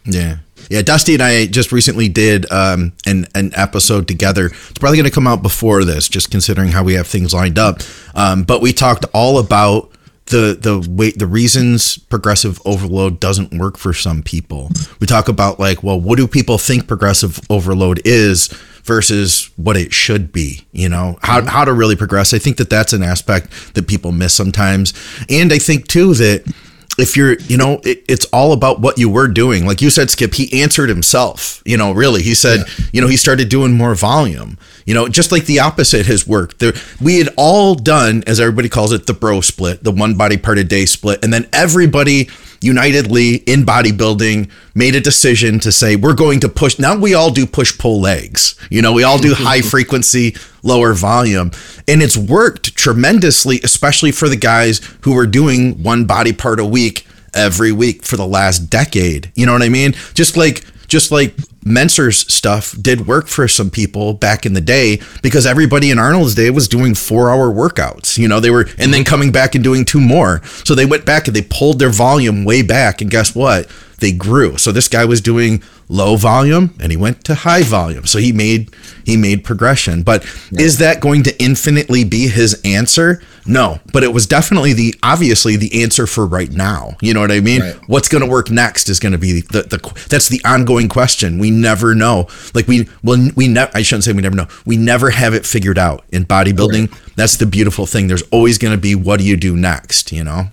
[0.05, 0.37] Yeah.
[0.69, 4.45] Yeah, Dusty and I just recently did um, an an episode together.
[4.47, 7.59] It's probably going to come out before this, just considering how we have things lined
[7.59, 7.81] up.
[8.15, 9.91] Um, but we talked all about
[10.33, 14.71] the the weight, the reasons progressive overload doesn't work for some people.
[14.99, 18.47] We talk about like, well, what do people think progressive overload is
[18.83, 20.65] versus what it should be?
[20.71, 22.33] You know, how how to really progress.
[22.33, 24.93] I think that that's an aspect that people miss sometimes,
[25.29, 26.51] and I think too that
[26.97, 29.65] if you're, you know, it, it's all about what you were doing.
[29.65, 31.61] Like you said, Skip, he answered himself.
[31.65, 34.57] You know, really, he said, you know, he started doing more volume.
[34.85, 36.59] You know, just like the opposite has worked.
[36.59, 40.37] There, we had all done, as everybody calls it, the bro split, the one body
[40.37, 42.29] part a day split, and then everybody
[42.63, 46.79] unitedly in bodybuilding made a decision to say we're going to push.
[46.79, 48.55] Now we all do push pull legs.
[48.69, 51.51] You know, we all do high frequency, lower volume,
[51.87, 56.65] and it's worked tremendously, especially for the guys who were doing one body part a
[56.65, 59.31] week every week for the last decade.
[59.35, 59.93] You know what I mean?
[60.13, 61.35] Just like just like
[61.65, 66.35] Mentzer's stuff did work for some people back in the day because everybody in Arnold's
[66.35, 68.15] day was doing four hour workouts.
[68.15, 70.43] You know, they were, and then coming back and doing two more.
[70.63, 73.01] So they went back and they pulled their volume way back.
[73.01, 73.67] And guess what?
[74.03, 74.57] They grew.
[74.57, 78.05] So this guy was doing low volume and he went to high volume.
[78.05, 78.75] So he made,
[79.05, 80.03] he made progression.
[80.03, 83.21] But is that going to infinitely be his answer?
[83.45, 86.97] No, but it was definitely the, obviously the answer for right now.
[87.01, 87.61] You know what I mean?
[87.61, 87.75] Right.
[87.87, 91.39] what's going to work next is going to be the, the that's the ongoing question
[91.39, 94.77] we never know like we well we never i shouldn't say we never know we
[94.77, 98.81] never have it figured out in bodybuilding that's the beautiful thing there's always going to
[98.81, 100.47] be what do you do next you know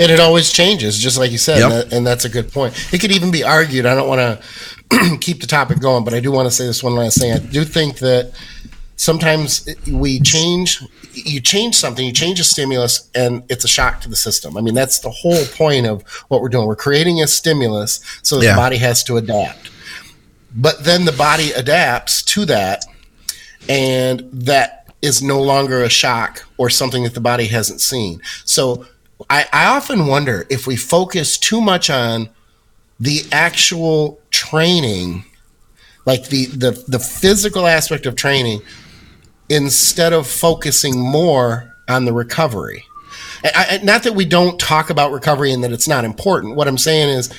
[0.00, 1.58] And it always changes, just like you said.
[1.58, 1.64] Yep.
[1.64, 2.74] And, that, and that's a good point.
[2.92, 3.86] It could even be argued.
[3.86, 4.40] I don't want
[4.90, 7.32] to keep the topic going, but I do want to say this one last thing.
[7.32, 8.32] I do think that
[8.96, 10.82] sometimes we change,
[11.12, 14.56] you change something, you change a stimulus, and it's a shock to the system.
[14.56, 16.66] I mean, that's the whole point of what we're doing.
[16.66, 18.52] We're creating a stimulus so that Yeah.
[18.52, 19.70] the body has to adapt.
[20.54, 22.84] But then the body adapts to that,
[23.68, 28.20] and that is no longer a shock or something that the body hasn't seen.
[28.44, 28.86] So
[29.30, 32.30] I, I often wonder if we focus too much on
[33.00, 35.24] the actual training.
[36.06, 38.62] like the the the physical aspect of training,
[39.48, 42.84] instead of focusing more on the recovery.
[43.44, 46.56] I, I, not that we don't talk about recovery and that it's not important.
[46.56, 47.32] What I'm saying is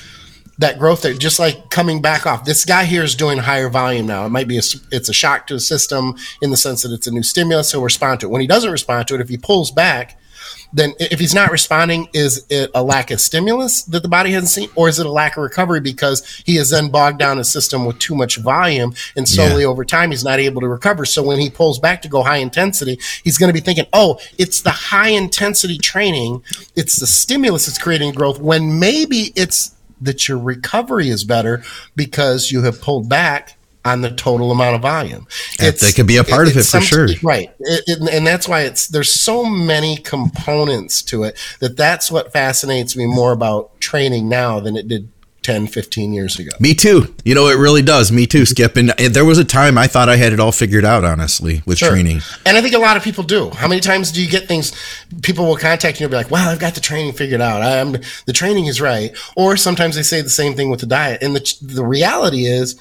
[0.58, 2.44] that growth there, just like coming back off.
[2.44, 4.26] This guy here is doing higher volume now.
[4.26, 4.62] It might be a,
[4.92, 7.72] it's a shock to the system in the sense that it's a new stimulus.
[7.72, 8.30] He'll respond to it.
[8.30, 10.19] When he doesn't respond to it, if he pulls back,
[10.72, 14.50] then if he's not responding, is it a lack of stimulus that the body hasn't
[14.50, 17.48] seen, or is it a lack of recovery because he has then bogged down his
[17.48, 19.68] system with too much volume and slowly yeah.
[19.68, 21.04] over time he's not able to recover.
[21.04, 24.20] So when he pulls back to go high intensity, he's going to be thinking, oh,
[24.38, 26.42] it's the high intensity training,
[26.76, 31.62] it's the stimulus that's creating growth when maybe it's that your recovery is better
[31.94, 35.26] because you have pulled back on the total amount of volume.
[35.58, 37.08] It's, that could be a part it, of it for sure.
[37.22, 37.50] Right.
[37.60, 42.96] It, and that's why it's, there's so many components to it that that's what fascinates
[42.96, 45.08] me more about training now than it did
[45.42, 46.50] 10, 15 years ago.
[46.60, 47.14] Me too.
[47.24, 48.12] You know, it really does.
[48.12, 48.76] Me too, Skip.
[48.76, 51.78] And there was a time I thought I had it all figured out, honestly, with
[51.78, 51.90] sure.
[51.90, 52.20] training.
[52.44, 53.48] And I think a lot of people do.
[53.50, 54.72] How many times do you get things,
[55.22, 57.62] people will contact you and be like, well, I've got the training figured out.
[57.62, 57.92] I'm,
[58.26, 59.16] the training is right.
[59.34, 61.22] Or sometimes they say the same thing with the diet.
[61.22, 62.78] And the, the reality is,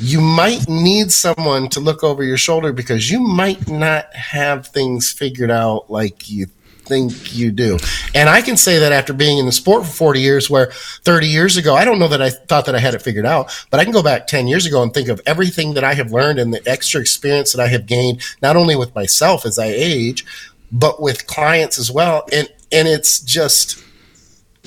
[0.00, 5.10] you might need someone to look over your shoulder because you might not have things
[5.10, 6.46] figured out like you
[6.84, 7.78] think you do.
[8.14, 10.70] And I can say that after being in the sport for 40 years, where
[11.04, 13.50] 30 years ago, I don't know that I thought that I had it figured out,
[13.70, 16.12] but I can go back 10 years ago and think of everything that I have
[16.12, 19.66] learned and the extra experience that I have gained, not only with myself as I
[19.66, 20.24] age,
[20.70, 22.26] but with clients as well.
[22.32, 23.83] And, and it's just,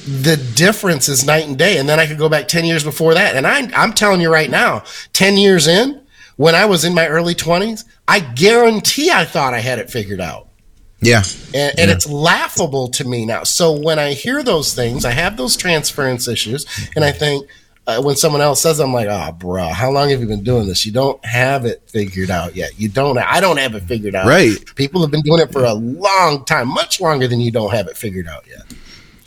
[0.06, 1.78] the difference is night and day.
[1.78, 3.36] And then I could go back 10 years before that.
[3.36, 4.84] And I, I'm telling you right now,
[5.14, 6.02] 10 years in,
[6.38, 10.22] when I was in my early 20s, I guarantee I thought I had it figured
[10.22, 10.48] out.
[11.02, 11.24] Yeah.
[11.54, 11.96] And, and yeah.
[11.96, 13.44] it's laughable to me now.
[13.44, 17.48] So when I hear those things, I have those transference issues, and I think,
[17.86, 20.68] uh, when someone else says, I'm like, oh, bro, how long have you been doing
[20.68, 20.86] this?
[20.86, 22.78] You don't have it figured out yet.
[22.78, 23.18] You don't.
[23.18, 24.28] I don't have it figured out.
[24.28, 24.58] Right.
[24.76, 27.88] People have been doing it for a long time, much longer than you don't have
[27.88, 28.66] it figured out yet.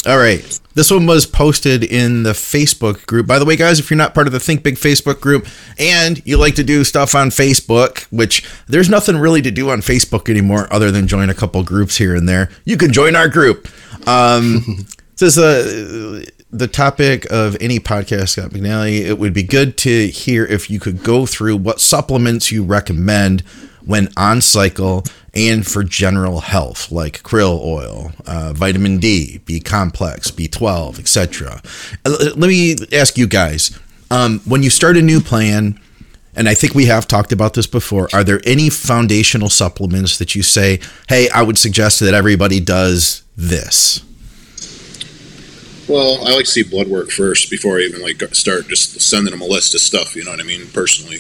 [0.06, 0.60] All right.
[0.74, 3.26] This one was posted in the Facebook group.
[3.26, 5.46] By the way, guys, if you're not part of the Think Big Facebook group
[5.78, 9.80] and you like to do stuff on Facebook, which there's nothing really to do on
[9.80, 13.28] Facebook anymore other than join a couple groups here and there, you can join our
[13.28, 13.68] group.
[14.08, 14.86] Um,
[15.18, 19.00] this is uh, the topic of any podcast, Scott McNally.
[19.00, 23.42] It would be good to hear if you could go through what supplements you recommend
[23.90, 25.02] when on cycle
[25.34, 31.60] and for general health like krill oil, uh, vitamin D, B complex, B12, etc.
[32.04, 33.76] Uh, let me ask you guys
[34.12, 35.78] um, when you start a new plan,
[36.36, 40.36] and I think we have talked about this before, are there any foundational supplements that
[40.36, 40.78] you say,
[41.08, 44.04] hey, I would suggest that everybody does this?
[45.88, 49.32] Well, I like to see blood work first before I even like start just sending
[49.32, 50.14] them a list of stuff.
[50.14, 50.68] You know what I mean?
[50.68, 51.18] Personally,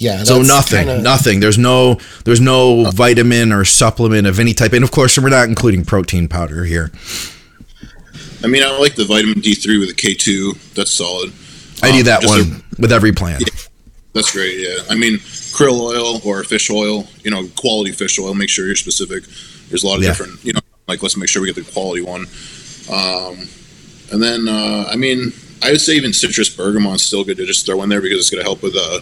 [0.00, 0.24] yeah.
[0.24, 1.02] So nothing, kinda...
[1.02, 1.40] nothing.
[1.40, 5.28] There's no, there's no uh, vitamin or supplement of any type, and of course, we're
[5.28, 6.90] not including protein powder here.
[8.42, 10.74] I mean, I like the vitamin D3 with the K2.
[10.74, 11.32] That's solid.
[11.82, 13.42] I um, do that one a, with every plant.
[13.42, 13.60] Yeah,
[14.14, 14.58] that's great.
[14.58, 14.76] Yeah.
[14.88, 17.06] I mean, krill oil or fish oil.
[17.22, 18.32] You know, quality fish oil.
[18.32, 19.24] Make sure you're specific.
[19.68, 20.08] There's a lot of yeah.
[20.08, 20.42] different.
[20.42, 22.26] You know, like let's make sure we get the quality one.
[22.90, 23.46] Um,
[24.10, 25.32] and then, uh, I mean,
[25.62, 28.18] I would say even citrus bergamot is still good to just throw in there because
[28.18, 29.00] it's going to help with uh,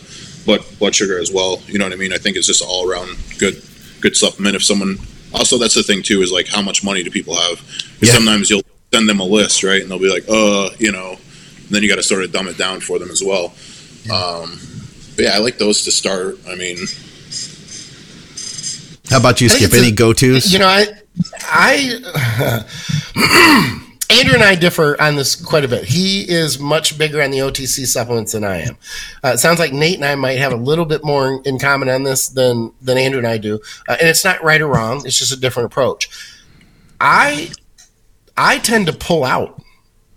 [0.48, 1.60] blood blood sugar as well.
[1.66, 2.12] You know what I mean?
[2.12, 3.62] I think it's just all around good
[4.00, 4.56] good supplement.
[4.56, 4.96] If someone
[5.34, 7.60] also that's the thing too is like how much money do people have?
[8.00, 8.12] Yeah.
[8.14, 11.16] Sometimes you'll send them a list, right, and they'll be like, uh, you know,
[11.70, 13.52] then you got to sort of dumb it down for them as well.
[14.04, 14.14] Yeah.
[14.14, 14.58] Um,
[15.16, 16.38] but yeah, I like those to start.
[16.48, 16.78] I mean,
[19.10, 19.74] how about you, Skip?
[19.74, 20.50] Any go tos?
[20.50, 20.86] You know, I
[21.42, 22.64] I.
[24.10, 25.84] Andrew and I differ on this quite a bit.
[25.84, 28.78] He is much bigger on the OTC supplements than I am.
[29.22, 31.90] Uh, it sounds like Nate and I might have a little bit more in common
[31.90, 35.02] on this than than Andrew and I do, uh, and it's not right or wrong.
[35.04, 36.08] It's just a different approach.
[37.00, 37.50] I
[38.36, 39.62] I tend to pull out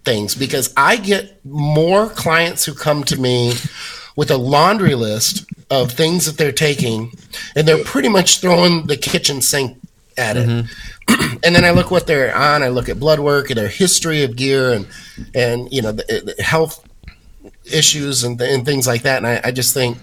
[0.06, 3.54] things because I get more clients who come to me
[4.16, 7.12] with a laundry list of things that they're taking,
[7.56, 9.78] and they're pretty much throwing the kitchen sink
[10.22, 10.48] at it.
[10.48, 11.38] Mm-hmm.
[11.44, 12.64] and then I look what they're on.
[12.64, 14.88] I look at blood work and their history of gear and
[15.36, 16.88] and you know the, the health
[17.66, 19.18] issues and, and things like that.
[19.18, 19.98] And I, I, just think,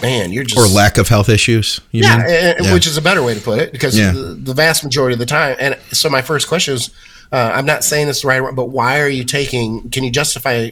[0.00, 1.80] man, you're just or lack of health issues.
[1.90, 4.12] Yeah, and, yeah, which is a better way to put it because yeah.
[4.12, 5.56] the, the, vast majority of the time.
[5.58, 6.90] And so my first question is,
[7.32, 9.90] uh, I'm not saying this right, but why are you taking?
[9.90, 10.70] Can you justify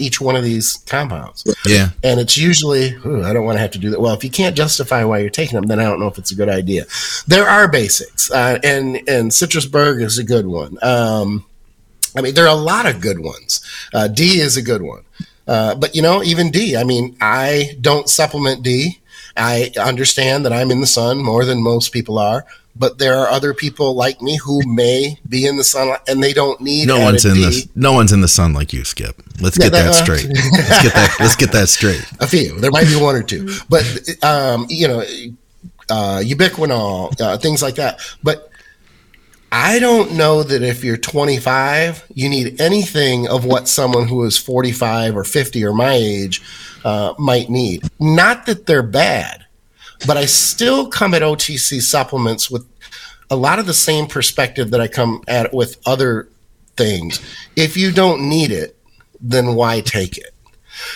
[0.00, 1.44] each one of these compounds.
[1.66, 1.90] Yeah.
[2.02, 4.00] And it's usually, I don't want to have to do that.
[4.00, 6.32] Well, if you can't justify why you're taking them, then I don't know if it's
[6.32, 6.86] a good idea.
[7.26, 10.78] There are basics, uh, and and Citrusberg is a good one.
[10.82, 11.44] Um,
[12.16, 13.60] I mean, there are a lot of good ones.
[13.94, 15.04] Uh, D is a good one.
[15.46, 16.76] Uh, but you know, even D.
[16.76, 19.00] I mean, I don't supplement D.
[19.36, 22.44] I understand that I'm in the sun more than most people are,
[22.76, 26.32] but there are other people like me who may be in the sun and they
[26.32, 26.86] don't need.
[26.86, 27.68] No one's in this.
[27.74, 29.20] No one's in the sun like you, Skip.
[29.40, 30.26] Let's get that, that- straight.
[30.28, 31.16] Let's get that.
[31.20, 32.04] Let's get that straight.
[32.20, 32.58] a few.
[32.60, 33.84] There might be one or two, but
[34.24, 35.00] um, you know,
[35.90, 38.00] uh, ubiquinol, uh, things like that.
[38.22, 38.50] But
[39.52, 44.38] I don't know that if you're 25, you need anything of what someone who is
[44.38, 46.40] 45 or 50 or my age
[46.84, 47.82] uh, might need.
[47.98, 49.44] Not that they're bad,
[50.06, 52.66] but I still come at OTC supplements with
[53.30, 56.28] a lot of the same perspective that I come at it with other
[56.76, 57.20] things.
[57.56, 58.76] If you don't need it,
[59.20, 60.34] then why take it?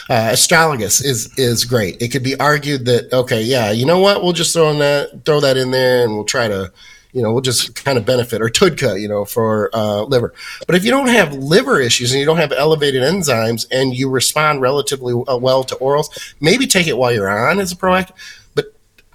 [0.09, 2.01] uh, astragalus is is great.
[2.01, 5.25] It could be argued that okay, yeah, you know what, we'll just throw in that
[5.25, 6.73] throw that in there, and we'll try to,
[7.13, 10.33] you know, we'll just kind of benefit or TUDCA, you know, for uh, liver.
[10.67, 14.09] But if you don't have liver issues and you don't have elevated enzymes and you
[14.11, 18.13] respond relatively uh, well to orals, maybe take it while you're on as a proactive.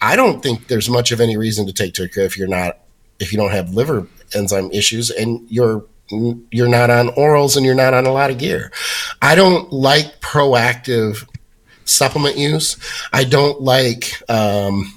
[0.01, 2.79] I don't think there's much of any reason to take TUDCA if you're not
[3.19, 5.85] if you don't have liver enzyme issues and you're
[6.51, 8.71] you're not on orals and you're not on a lot of gear.
[9.21, 11.27] I don't like proactive
[11.85, 12.77] supplement use.
[13.13, 14.91] I don't like um,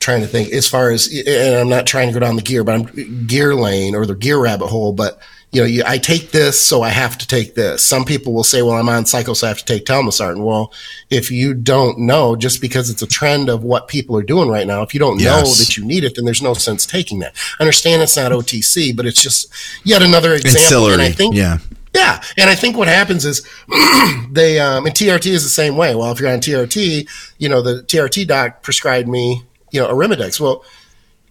[0.00, 2.64] trying to think as far as and I'm not trying to go down the gear,
[2.64, 4.92] but I'm gear lane or the gear rabbit hole.
[4.92, 5.20] But
[5.50, 7.82] you know, you, I take this, so I have to take this.
[7.82, 10.72] Some people will say, "Well, I'm on cycle, so I have to take telmisartan." Well,
[11.08, 14.66] if you don't know, just because it's a trend of what people are doing right
[14.66, 17.34] now, if you don't know that you need it, then there's no sense taking that.
[17.58, 19.50] I understand it's not OTC, but it's just
[19.84, 20.60] yet another example.
[20.60, 20.92] Ancillary.
[20.94, 21.58] And I think yeah.
[21.94, 23.42] yeah, and I think what happens is
[24.30, 25.94] they um, and TRT is the same way.
[25.94, 30.38] Well, if you're on TRT, you know the TRT doc prescribed me, you know, Arimidex.
[30.38, 30.62] Well,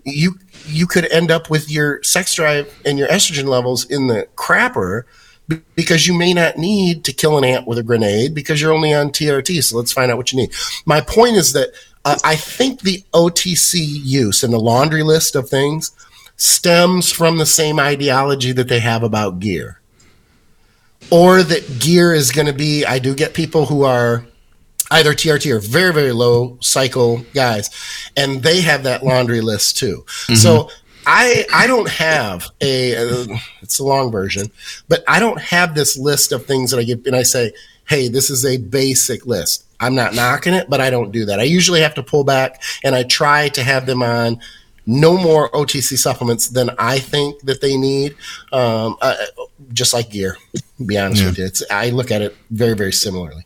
[0.08, 4.28] you you could end up with your sex drive and your estrogen levels in the
[4.36, 5.04] crapper
[5.76, 8.94] because you may not need to kill an ant with a grenade because you're only
[8.94, 9.64] on TRT.
[9.64, 10.52] So let's find out what you need.
[10.86, 11.70] My point is that
[12.04, 15.92] uh, I think the OTC use and the laundry list of things
[16.36, 19.80] stems from the same ideology that they have about gear
[21.10, 24.26] or that gear is going to be i do get people who are
[24.92, 27.70] either trt or very very low cycle guys.
[28.16, 30.06] And they have that laundry list too.
[30.36, 30.70] So
[31.10, 34.52] i i don't have a uh, it's a long version
[34.90, 37.54] but i don't have this list of things that i get and i say
[37.88, 39.64] hey this is a basic list.
[39.80, 41.40] I'm not knocking it but i don't do that.
[41.40, 44.42] I usually have to pull back and i try to have them on
[44.88, 48.16] no more OTC supplements than I think that they need.
[48.54, 49.16] Um, uh,
[49.74, 50.38] just like gear,
[50.86, 53.46] be honest with you, it's I look at it very very similarly.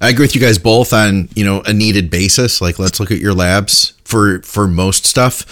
[0.00, 2.60] I agree with you guys both on you know a needed basis.
[2.60, 5.44] Like let's look at your labs for for most stuff.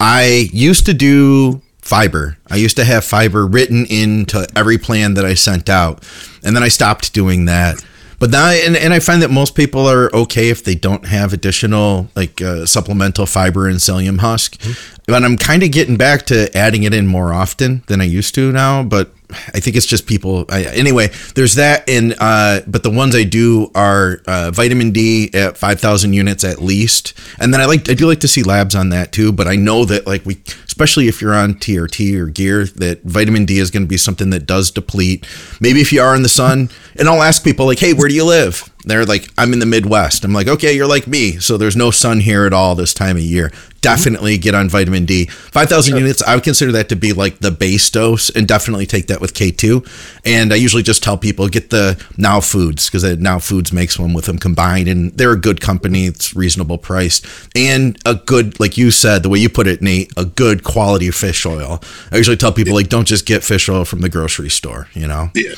[0.00, 2.36] I used to do fiber.
[2.50, 6.02] I used to have fiber written into every plan that I sent out,
[6.42, 7.84] and then I stopped doing that.
[8.18, 11.32] But now, and, and I find that most people are okay if they don't have
[11.32, 14.60] additional like uh, supplemental fiber and psyllium husk.
[15.06, 18.34] But I'm kind of getting back to adding it in more often than I used
[18.36, 18.82] to now.
[18.82, 19.12] But
[19.54, 20.44] I think it's just people.
[20.50, 25.30] I, anyway, there's that, and uh, but the ones I do are uh, vitamin D
[25.34, 28.74] at 5,000 units at least, and then I like I do like to see labs
[28.74, 29.32] on that too.
[29.32, 33.44] But I know that like we, especially if you're on TRT or gear, that vitamin
[33.44, 35.26] D is going to be something that does deplete.
[35.60, 38.14] Maybe if you are in the sun, and I'll ask people like, "Hey, where do
[38.14, 41.56] you live?" They're like, "I'm in the Midwest." I'm like, "Okay, you're like me, so
[41.56, 45.26] there's no sun here at all this time of year." Definitely get on vitamin D.
[45.26, 49.08] 5,000 units, I would consider that to be like the base dose, and definitely take
[49.08, 49.86] that with K2.
[50.24, 54.14] And I usually just tell people get the Now Foods because Now Foods makes one
[54.14, 56.06] with them combined, and they're a good company.
[56.06, 60.12] It's reasonable priced and a good, like you said, the way you put it, Nate,
[60.16, 61.82] a good quality fish oil.
[62.10, 65.06] I usually tell people like don't just get fish oil from the grocery store, you
[65.06, 65.30] know.
[65.34, 65.54] Yeah.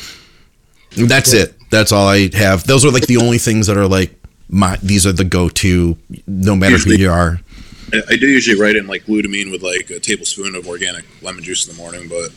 [0.96, 1.54] That's it.
[1.70, 2.64] That's all I have.
[2.64, 4.14] Those are like the only things that are like
[4.48, 4.76] my.
[4.82, 7.40] These are the go-to, no matter who you are.
[7.94, 11.42] I, I do usually write in like glutamine with like a tablespoon of organic lemon
[11.44, 12.30] juice in the morning, but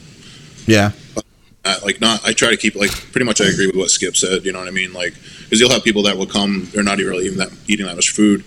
[0.66, 0.92] Yeah.
[1.66, 2.26] uh, like not.
[2.28, 3.42] I try to keep like pretty much.
[3.42, 4.46] I agree with what Skip said.
[4.46, 4.94] You know what I mean?
[4.94, 6.68] Like because you'll have people that will come.
[6.74, 8.44] They're not even really even that eating that much food,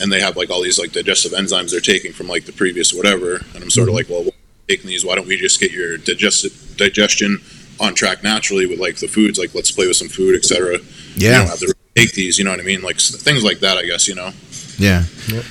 [0.00, 2.92] and they have like all these like digestive enzymes they're taking from like the previous
[2.92, 3.36] whatever.
[3.54, 4.26] And I'm sort of like, well,
[4.68, 5.04] taking these.
[5.04, 7.38] Why don't we just get your digest digestion
[7.80, 9.38] on track naturally with like the foods?
[9.38, 10.78] Like let's play with some food, etc.
[10.78, 10.84] You
[11.16, 11.38] Yeah.
[11.38, 12.38] don't have to take these.
[12.38, 12.82] You know what I mean?
[12.82, 13.78] Like things like that.
[13.78, 14.32] I guess you know.
[14.80, 15.04] Yeah.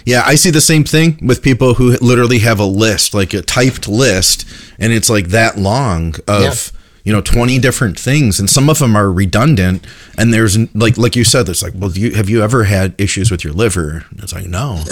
[0.05, 3.41] Yeah, I see the same thing with people who literally have a list, like a
[3.41, 4.45] typed list,
[4.79, 6.79] and it's like that long of, Yeah.
[7.03, 9.85] you know, 20 different things and some of them are redundant
[10.17, 12.93] and there's like like you said there's like, well, do you have you ever had
[12.97, 14.03] issues with your liver?
[14.09, 14.83] And it's like, no.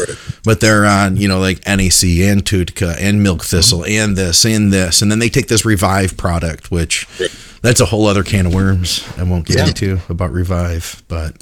[0.43, 4.03] But they're on, you know, like NAC and TUDCA and milk thistle mm-hmm.
[4.03, 7.07] and this and this and then they take this Revive product which
[7.61, 9.03] that's a whole other can of worms.
[9.17, 9.67] I won't get Yeah.
[9.67, 11.33] into about revive, but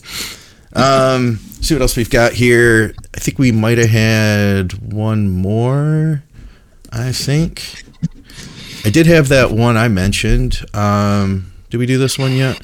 [0.76, 2.94] um, see what else we've got here.
[3.16, 6.24] I think we might have had one more.
[6.92, 7.84] I think
[8.86, 10.64] I did have that one I mentioned.
[10.74, 12.62] Um, did we do this one yet?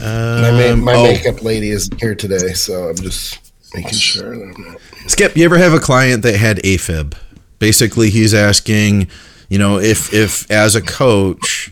[0.00, 1.02] My, ma- Um, my oh.
[1.04, 4.36] makeup lady isn't here today, so I'm just making sure.
[4.36, 4.80] That I'm not.
[5.10, 7.14] Skip, you ever have a client that had AFib?
[7.58, 9.08] Basically, he's asking,
[9.48, 11.70] you know, if if as a coach,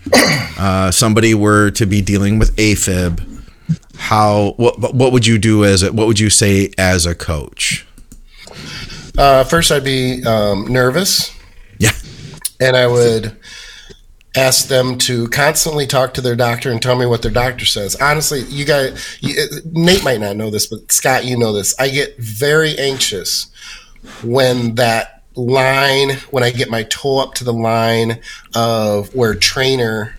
[0.58, 3.42] uh, somebody were to be dealing with AFib,
[3.96, 7.86] how what what would you do as a what would you say as a coach?
[9.16, 11.32] Uh, first, I'd be um, nervous.
[11.78, 11.92] Yeah.
[12.60, 13.36] and I would
[14.36, 17.94] ask them to constantly talk to their doctor and tell me what their doctor says.
[17.96, 19.34] Honestly, you guys, you,
[19.72, 21.78] Nate might not know this, but Scott, you know this.
[21.78, 23.50] I get very anxious
[24.22, 28.20] when that line, when I get my toe up to the line
[28.54, 30.16] of where trainer,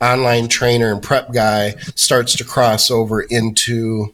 [0.00, 4.12] online trainer, and prep guy starts to cross over into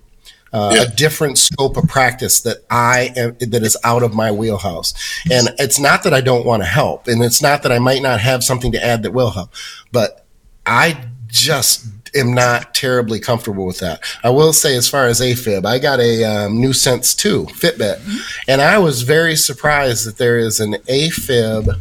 [0.53, 0.82] uh, Yeah.
[0.82, 4.95] a different scope of practice that I am that is out of my wheelhouse.
[5.30, 8.03] And it's not that I don't want to help, and it's not that I might
[8.03, 9.51] not have something to add that will help,
[9.90, 10.24] but
[10.64, 14.02] I just am not terribly comfortable with that.
[14.22, 18.00] I will say, as far as AFib, I got a um, new Sense 2 Fitbit,
[18.48, 21.78] and I was very surprised that there is an AFib.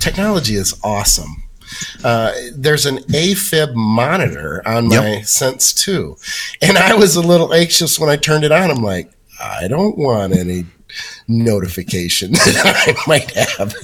[0.00, 1.42] Technology is awesome.
[2.02, 5.24] Uh, there's an AFib monitor on my Yep.
[5.26, 6.16] Sense 2.
[6.62, 8.70] And I was a little anxious when I turned it on.
[8.70, 10.66] I'm like, I don't want any
[11.28, 13.74] notification that I might have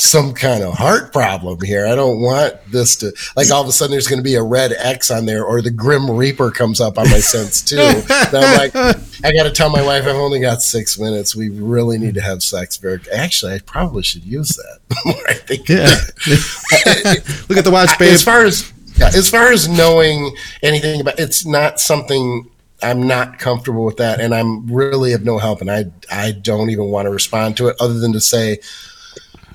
[0.00, 1.86] some kind of heart problem here.
[1.86, 4.42] I don't want this to, like, all of a sudden there's going to be a
[4.42, 7.78] red X on there or the Grim Reaper comes up on my Sense too.
[7.78, 11.36] and I'm like, I got to tell my wife, I've only got six minutes.
[11.36, 14.78] We really need to have sex very, actually, I probably should use that.
[15.28, 15.86] I think Yeah.
[17.48, 18.12] Look at the watch, babe.
[18.12, 22.48] as far as yeah, as far as knowing anything about it's not something
[22.82, 26.70] I'm not comfortable with that and I'm really of no help and I I don't
[26.70, 28.58] even want to respond to it other than to say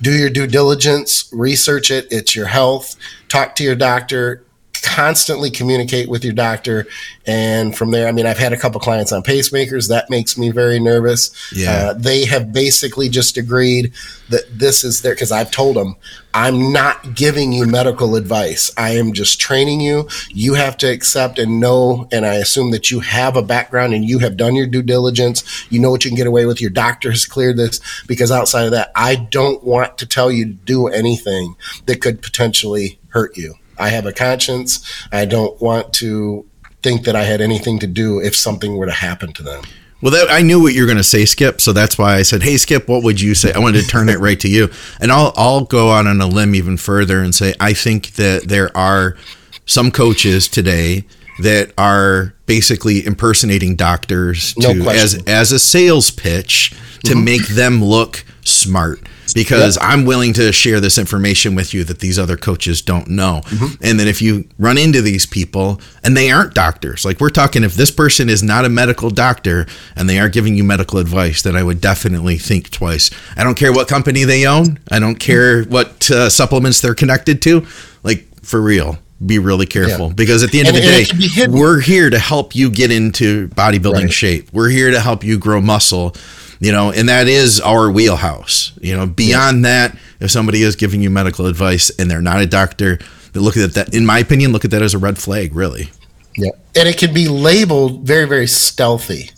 [0.00, 2.96] do your due diligence, research it, it's your health,
[3.28, 4.42] talk to your doctor,
[4.86, 6.86] constantly communicate with your doctor
[7.26, 10.50] and from there I mean I've had a couple clients on pacemakers that makes me
[10.50, 11.30] very nervous.
[11.52, 11.70] Yeah.
[11.70, 13.92] Uh, they have basically just agreed
[14.28, 15.96] that this is there because I've told them
[16.36, 18.70] I'm not giving you medical advice.
[18.76, 20.06] I am just training you.
[20.28, 24.04] You have to accept and know, and I assume that you have a background and
[24.04, 25.66] you have done your due diligence.
[25.70, 26.60] You know what you can get away with.
[26.60, 30.44] Your doctor has cleared this because outside of that, I don't want to tell you
[30.44, 31.56] to do anything
[31.86, 33.54] that could potentially hurt you.
[33.78, 34.84] I have a conscience.
[35.12, 36.46] I don't want to
[36.82, 39.64] think that I had anything to do if something were to happen to them.
[40.02, 41.60] Well, that, I knew what you were going to say, Skip.
[41.60, 44.08] So that's why I said, "Hey, Skip, what would you say?" I wanted to turn
[44.08, 44.68] it right to you,
[45.00, 48.48] and I'll I'll go out on a limb even further and say I think that
[48.48, 49.16] there are
[49.64, 51.04] some coaches today
[51.40, 56.70] that are basically impersonating doctors No to as as a sales pitch
[57.04, 57.24] to mm-hmm.
[57.24, 59.00] make them look smart.
[59.34, 63.42] Because I'm willing to share this information with you that these other coaches don't know.
[63.80, 67.64] And then if you run into these people and they aren't doctors, like we're talking,
[67.64, 69.66] if this person is not a medical doctor
[69.96, 73.10] and they are giving you medical advice, then I would definitely think twice.
[73.36, 77.42] I don't care what company they own, I don't care what uh, supplements they're connected
[77.42, 77.66] to.
[78.02, 80.12] Like, for real, be really careful Yeah.
[80.14, 81.58] because at the end And- of the day, it can be hidden.
[81.58, 84.12] we're here to help you get into bodybuilding Right.
[84.12, 84.48] shape.
[84.52, 86.14] We're here to help you grow muscle,
[86.60, 88.72] you know, and that is our wheelhouse.
[88.80, 92.46] You know, beyond that, if somebody is giving you medical advice and they're not a
[92.46, 92.98] doctor,
[93.34, 95.90] look at that, in my opinion, look at that as a red flag, really.
[96.36, 96.50] Yeah.
[96.74, 99.30] And it can be labeled very, very stealthy.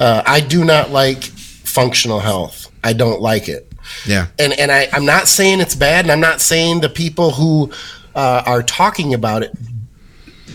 [0.00, 2.70] Uh, I do not like functional health.
[2.82, 3.70] I don't like it.
[4.06, 4.28] Yeah.
[4.38, 7.70] And and I, I'm not saying it's bad, and I'm not saying the people who
[8.14, 9.52] uh, are talking about it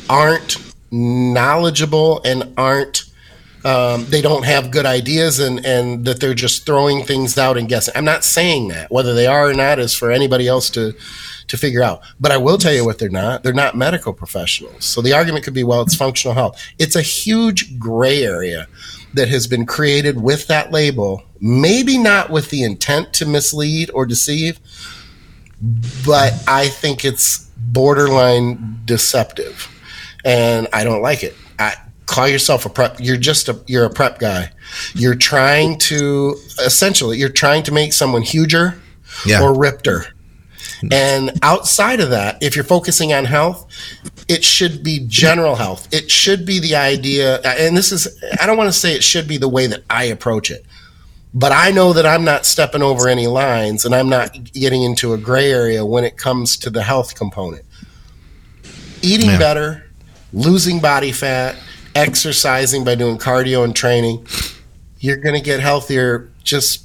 [0.10, 0.58] aren't
[0.92, 3.04] knowledgeable and aren't
[3.66, 7.68] um, they don't have good ideas and and that they're just throwing things out and
[7.68, 7.94] guessing.
[7.96, 8.92] I'm not saying that.
[8.92, 10.96] Whether they are or not is for anybody else to
[11.48, 12.02] to figure out.
[12.20, 13.44] But I will tell you what they're not.
[13.44, 14.86] They're not medical professionals.
[14.86, 16.62] So the argument could be, well, it's functional health.
[16.78, 18.68] It's a huge gray area
[19.14, 24.06] that has been created with that label, maybe not with the intent to mislead or
[24.06, 24.60] deceive,
[26.06, 29.70] but I think it's borderline deceptive,
[30.24, 31.36] and I don't like it.
[32.08, 32.98] Call yourself a prep.
[33.00, 34.52] You're just a you're a prep guy.
[34.96, 36.36] You're trying to
[36.66, 38.80] essentially you're trying to make someone huger
[39.26, 39.42] Yeah.
[39.42, 40.08] or ripter.
[40.92, 43.66] And outside of that, if you're focusing on health,
[44.28, 45.88] it should be general health.
[45.92, 48.08] It should be the idea, and this is,
[48.40, 50.66] I don't want to say it should be the way that I approach it,
[51.34, 55.14] but I know that I'm not stepping over any lines and I'm not getting into
[55.14, 57.66] a gray area when it comes to the health component.
[59.02, 59.38] Eating Yeah.
[59.40, 59.84] better,
[60.32, 61.56] losing body fat,
[61.98, 64.26] exercising by doing cardio and training,
[65.00, 66.84] you're going to get healthier just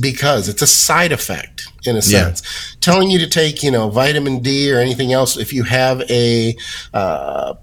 [0.00, 2.00] because it's a side effect in a Yeah.
[2.34, 2.42] sense.
[2.80, 6.56] Telling you to take, you know, vitamin D or anything else if you have a
[6.92, 7.54] uh,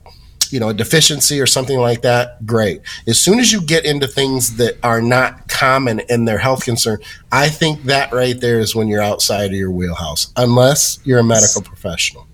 [0.51, 2.81] you know, a deficiency or something like that, great.
[3.07, 6.97] As soon as you get into things that are not common in their health concern,
[7.31, 11.23] I think that right there is when you're outside of your wheelhouse, unless you're a
[11.23, 12.27] medical professional.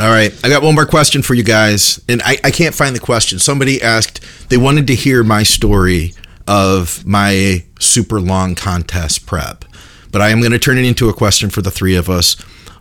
[0.00, 2.94] All right, I got one more question for you guys, and I, I can't find
[2.94, 3.40] the question.
[3.40, 6.14] Somebody asked they wanted to hear my story
[6.46, 9.64] of my super long contest prep,
[10.12, 12.34] but I am going to turn it into a question for the three of us.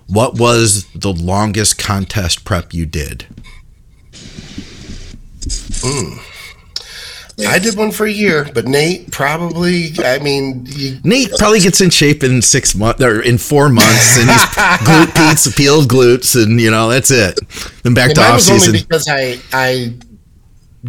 [0.05, 3.25] What was the longest contest prep you did?
[5.81, 6.19] Hmm.
[7.39, 11.81] I did one for a year, but Nate probably, I mean, you, Nate probably gets
[11.81, 14.41] in shape in six months or in four months, and he's
[14.87, 17.39] glute beats, peeled glutes, and you know that's it.
[17.83, 18.73] Then back to mine off season.
[18.73, 19.93] because I, I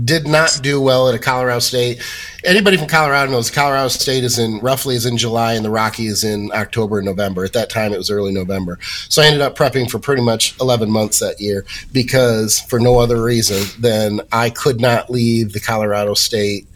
[0.05, 2.03] did not do well at a Colorado State.
[2.45, 6.07] Anybody from Colorado knows Colorado State is in roughly is in July and the Rocky
[6.07, 7.45] is in October and November.
[7.45, 8.79] At that time, it was early November.
[9.09, 12.99] So I ended up prepping for pretty much 11 months that year because for no
[12.99, 16.67] other reason than I could not leave the Colorado State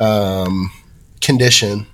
[0.00, 0.70] um,
[1.20, 1.86] condition.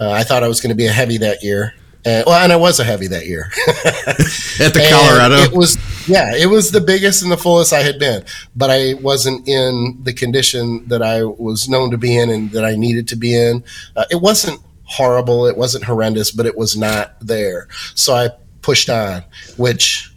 [0.00, 1.74] Uh, I thought I was going to be a heavy that year.
[2.04, 3.50] And, well, and I was a heavy that year.
[3.66, 5.36] at the Colorado.
[5.36, 5.76] It was
[6.08, 8.24] yeah, it was the biggest and the fullest I had been,
[8.56, 12.64] but I wasn't in the condition that I was known to be in and that
[12.64, 13.62] I needed to be in.
[13.94, 17.68] Uh, it wasn't horrible, it wasn't horrendous, but it was not there.
[17.94, 18.30] So I
[18.62, 19.22] pushed on,
[19.56, 20.12] which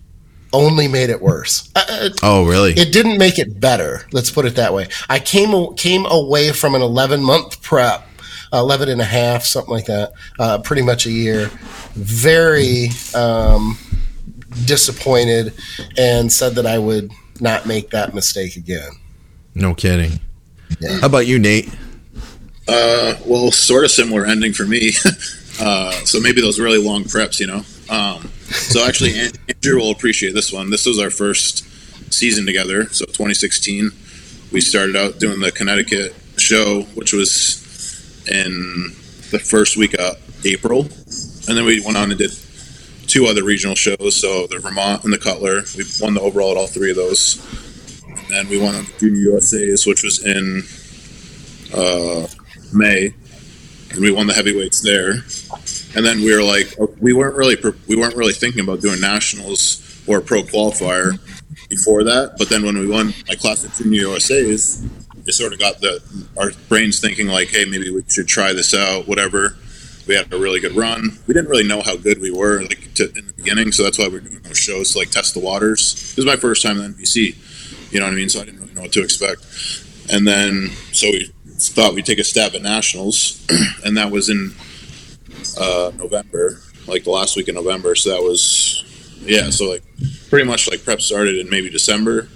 [0.54, 1.70] only made it worse.
[1.76, 2.72] Uh, uh, oh, really?
[2.74, 4.02] it didn't make it better.
[4.12, 4.88] Let's put it that way.
[5.10, 8.08] I came came away from an 11 month prep,
[8.54, 11.50] uh, 11 and a half, something like that, uh, pretty much a year,
[11.94, 13.78] very um,
[14.66, 15.54] disappointed,
[15.98, 18.92] and said that I would not make that mistake again.
[19.56, 20.20] no kidding.
[20.80, 21.00] Yeah.
[21.00, 21.70] How about you, Nate?
[22.68, 24.92] Uh, well, sort of similar ending for me.
[25.60, 27.64] uh, so maybe those really long preps, you know.
[27.90, 29.14] Um, so actually,
[29.50, 30.70] Andrew will appreciate this one.
[30.70, 31.66] This was our first
[32.14, 32.86] season together.
[32.90, 33.92] So 2016,
[34.52, 37.60] we started out doing the Connecticut show, which was
[38.28, 38.96] in
[39.32, 42.32] the first week of April, and then we went on and did
[43.12, 44.16] two other regional shows.
[44.16, 45.64] So the Vermont and the Cutler.
[45.78, 47.46] We won the overall at all three of those.
[48.34, 50.64] And we won on the Junior USA's, which was in
[51.76, 52.28] uh,
[52.74, 53.14] May,
[53.92, 55.26] and we won the heavyweights there.
[55.96, 57.58] And then we were like, we weren't really
[57.88, 61.20] we weren't really thinking about doing nationals or pro qualifier
[61.70, 62.36] before that.
[62.38, 64.86] But then when we won my class at Junior USA's,
[65.28, 66.02] it sort of got the
[66.38, 69.10] our brains thinking like, hey, maybe we should try this out.
[69.10, 69.58] Whatever.
[70.08, 71.20] We had a really good run.
[71.28, 73.98] We didn't really know how good we were like to, in the beginning, so that's
[73.98, 75.94] why we we're doing those shows to like test the waters.
[75.94, 78.30] This was my first time in NPC, you know what I mean?
[78.30, 79.46] So I didn't really know what to expect.
[80.12, 81.32] And then so we
[81.70, 83.46] thought we'd take a stab at nationals,
[83.86, 84.54] and that was in
[85.60, 87.96] uh, November, like the last week of November.
[87.96, 88.84] So that was
[89.22, 89.50] yeah.
[89.50, 89.84] So like
[90.30, 92.28] pretty much like prep started in maybe December,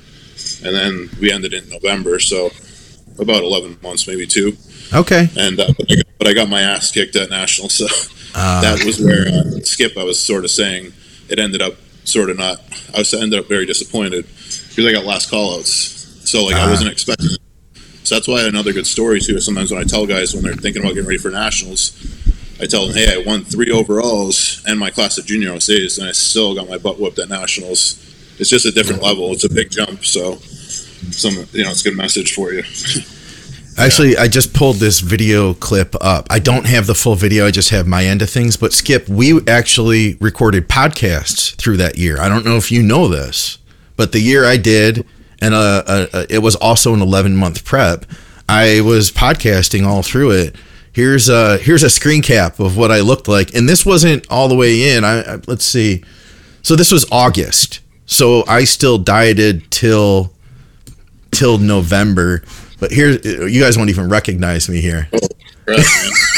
[0.63, 2.19] and then we ended in November.
[2.19, 2.51] So
[3.19, 4.57] about eleven months, maybe two.
[4.93, 5.27] Okay.
[5.37, 7.87] And uh, but, I got, but I got my ass kicked at nationals, so
[8.35, 9.97] Uh, that was where uh, Skip.
[9.97, 10.93] I was sort of saying
[11.29, 12.61] it ended up sort of not.
[12.93, 14.25] I was ended up very disappointed
[14.69, 15.93] because I got last callouts.
[16.27, 16.69] So like I Ah.
[16.69, 17.31] wasn't expecting.
[17.31, 17.39] it.
[18.03, 19.39] So that's why another good story too.
[19.39, 21.91] Sometimes when I tell guys when they're thinking about getting ready for nationals,
[22.61, 26.07] I tell them, "Hey, I won three overalls and my class of junior USA's, and
[26.07, 27.95] I still got my butt whooped at nationals.
[28.37, 29.31] It's just a different level.
[29.31, 30.05] It's a big jump.
[30.05, 30.37] So,
[31.11, 32.63] some you know, it's a good message for you.
[33.77, 36.27] Actually, I just pulled this video clip up.
[36.29, 37.45] I don't have the full video.
[37.45, 38.55] I just have my end of things.
[38.55, 42.17] But Skip, we actually recorded podcasts through that year.
[42.19, 43.57] I don't know if you know this,
[43.97, 45.05] but the year I did,
[45.41, 48.05] and uh, uh, uh, it was also an 11 month prep.
[48.47, 50.55] I was podcasting all through it.
[50.93, 54.47] Here's a here's a screen cap of what I looked like, and this wasn't all
[54.47, 55.03] the way in.
[55.03, 56.01] I, I let's see.
[56.61, 57.81] So this was August.
[58.05, 60.31] So I still dieted till
[61.31, 62.41] till November.
[62.79, 65.07] But here, you guys won't even recognize me here.
[65.67, 65.79] Right.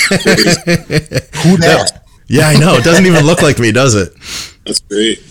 [0.09, 2.03] Who that?
[2.29, 2.75] Yeah, I know.
[2.75, 4.13] It doesn't even look like me, does it?
[4.65, 5.23] That's great.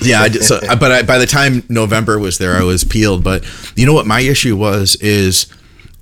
[0.00, 3.22] Yeah, I did, so, but I, by the time November was there, I was peeled.
[3.22, 3.44] But
[3.76, 5.46] you know what my issue was is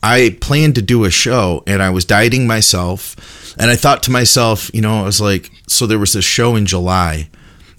[0.05, 3.17] I planned to do a show and I was dieting myself,
[3.59, 6.55] and I thought to myself, you know, I was like, so there was this show
[6.55, 7.29] in July,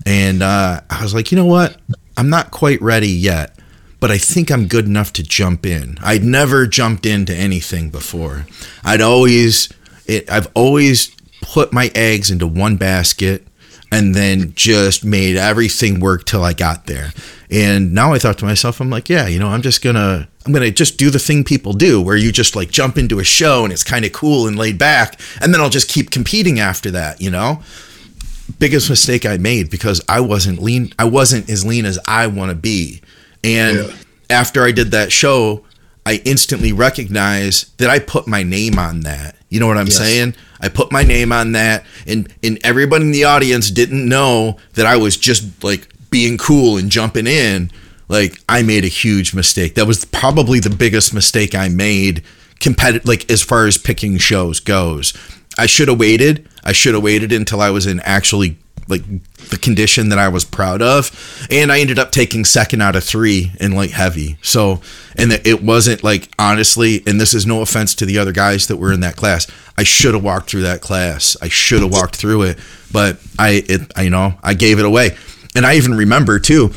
[0.06, 1.77] and uh, I was like, you know what,
[2.18, 3.57] I'm not quite ready yet.
[4.03, 5.97] But I think I'm good enough to jump in.
[6.03, 8.45] I'd never jumped into anything before.
[8.84, 9.69] I'd always,
[10.05, 13.47] it, I've always put my eggs into one basket
[13.93, 17.13] and then just made everything work till I got there.
[17.49, 20.51] And now I thought to myself, I'm like, yeah, you know, I'm just gonna, I'm
[20.51, 23.63] gonna just do the thing people do, where you just like jump into a show
[23.63, 26.91] and it's kind of cool and laid back, and then I'll just keep competing after
[26.91, 27.63] that, you know.
[28.59, 32.49] Biggest mistake I made because I wasn't lean, I wasn't as lean as I want
[32.49, 32.99] to be,
[33.44, 33.94] and Yeah.
[34.30, 35.64] after I did that show,
[36.06, 39.36] I instantly recognized that I put my name on that.
[39.49, 39.98] You know what I'm Yes.
[39.98, 40.36] saying?
[40.60, 44.86] I put my name on that, and and everybody in the audience didn't know that
[44.86, 47.70] I was just like being cool and jumping in.
[48.10, 49.76] Like I made a huge mistake.
[49.76, 52.22] That was probably the biggest mistake I made.
[52.60, 55.14] Competitive, like as far as picking shows goes,
[55.57, 56.48] I should have waited.
[56.64, 58.57] I should have waited until I was in actually
[58.88, 59.03] like
[59.49, 63.03] the condition that I was proud of, and I ended up taking second out of
[63.03, 64.38] three in light heavy.
[64.41, 64.81] So,
[65.15, 68.77] and it- wasn't like honestly, and this is no offense to the other guys that
[68.77, 69.47] were in that class.
[69.77, 71.38] I should have walked through that class.
[71.41, 72.60] I should have walked through it,
[72.91, 75.15] but I, it, I you know, I gave it away,
[75.55, 76.72] and I even remember too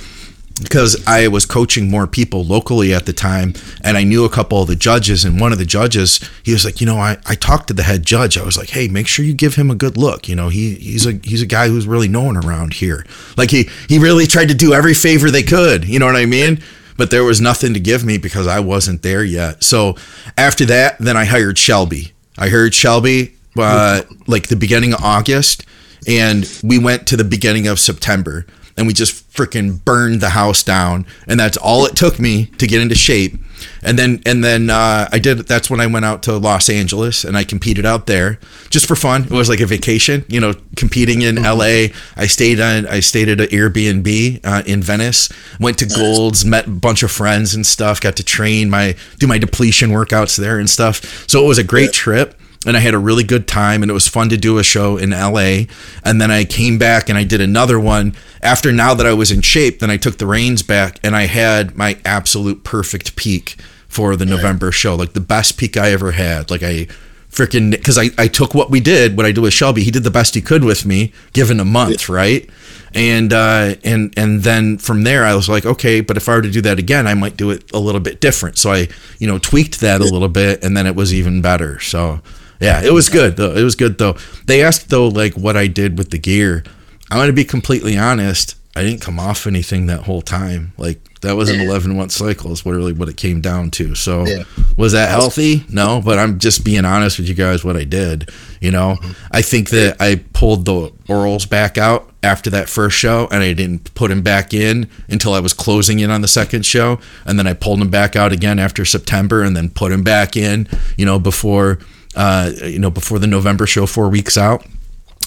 [0.63, 4.63] because I was coaching more people locally at the time and I knew a couple
[4.63, 7.35] of the judges and one of the judges he was like you know I, I
[7.35, 8.39] talked to the head judge.
[8.39, 10.29] I was like hey make sure you give him a good look.
[10.29, 13.05] You know he he's a he's a guy who's really known around here
[13.37, 16.27] like he he really tried to do every favor they could you know what I
[16.27, 16.63] mean?
[16.97, 19.63] But there was nothing to give me because I wasn't there yet.
[19.63, 19.97] So
[20.39, 22.13] after that then I hired Shelby.
[22.39, 25.65] I hired Shelby uh, like the beginning of August
[26.07, 28.47] and we went to the beginning of September
[28.77, 31.07] and we just freaking burned the house down.
[31.27, 33.35] And that's all it took me to get into shape.
[33.83, 37.25] And then and then uh, I did that's when I went out to Los Angeles
[37.25, 38.39] and I competed out there
[38.69, 39.25] just for fun.
[39.25, 43.29] It was like a vacation you know competing in LA I stayed on I stayed
[43.29, 47.67] at an Airbnb uh, in Venice went to Golds met a bunch of friends and
[47.67, 51.27] stuff got to train my do my depletion workouts there and stuff.
[51.29, 53.95] So it was a great trip and I had a really good time and it
[53.95, 55.65] was fun to do a show in LA
[56.05, 58.15] and then I came back and I did another one.
[58.43, 61.27] After now that I was in shape then I took the reins back and I
[61.27, 63.57] had my absolute perfect peak
[63.89, 66.51] for the November show like the best peak I ever had.
[66.51, 66.89] Like I
[67.31, 70.05] freaking because I, I took what we did what I did with Shelby he did
[70.05, 72.49] the best he could with me given a month right?
[72.95, 76.43] And uh, and and then from there I was like okay but if I were
[76.43, 78.59] to do that again I might do it a little bit different.
[78.59, 78.89] So I
[79.19, 81.79] you know tweaked that a little bit and then it was even better.
[81.79, 82.21] So
[82.61, 83.55] yeah, it was good though.
[83.55, 84.17] It was good though.
[84.47, 86.65] They asked though like what I did with the gear.
[87.11, 88.57] I'm gonna be completely honest.
[88.75, 90.73] I didn't come off anything that whole time.
[90.77, 93.95] Like that was an 11 month cycle is really what it came down to.
[93.95, 94.43] So Yeah.
[94.77, 95.65] was that healthy?
[95.71, 98.29] No, but I'm just being honest with you guys what I did.
[98.61, 98.99] You know,
[99.31, 103.55] I think that I pulled the orals back out after that first show and I
[103.55, 107.39] didn't put him back in until I was closing in on the second show and
[107.39, 110.69] then I pulled him back out again after September and then put him back in,
[110.99, 111.79] you know, before
[112.17, 114.67] uh, you know, before the November show, four weeks out.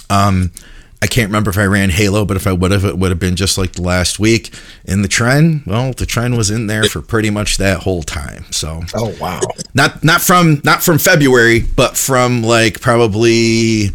[0.10, 0.52] Um,
[1.02, 3.20] I can't remember if I ran Halo, but if I would have, it would have
[3.20, 4.54] been just like the last week.
[4.86, 8.44] And the tren, well, the tren was in there for pretty much that whole time.
[8.52, 9.40] So Oh wow.
[9.74, 13.92] not not from not from February, but from like probably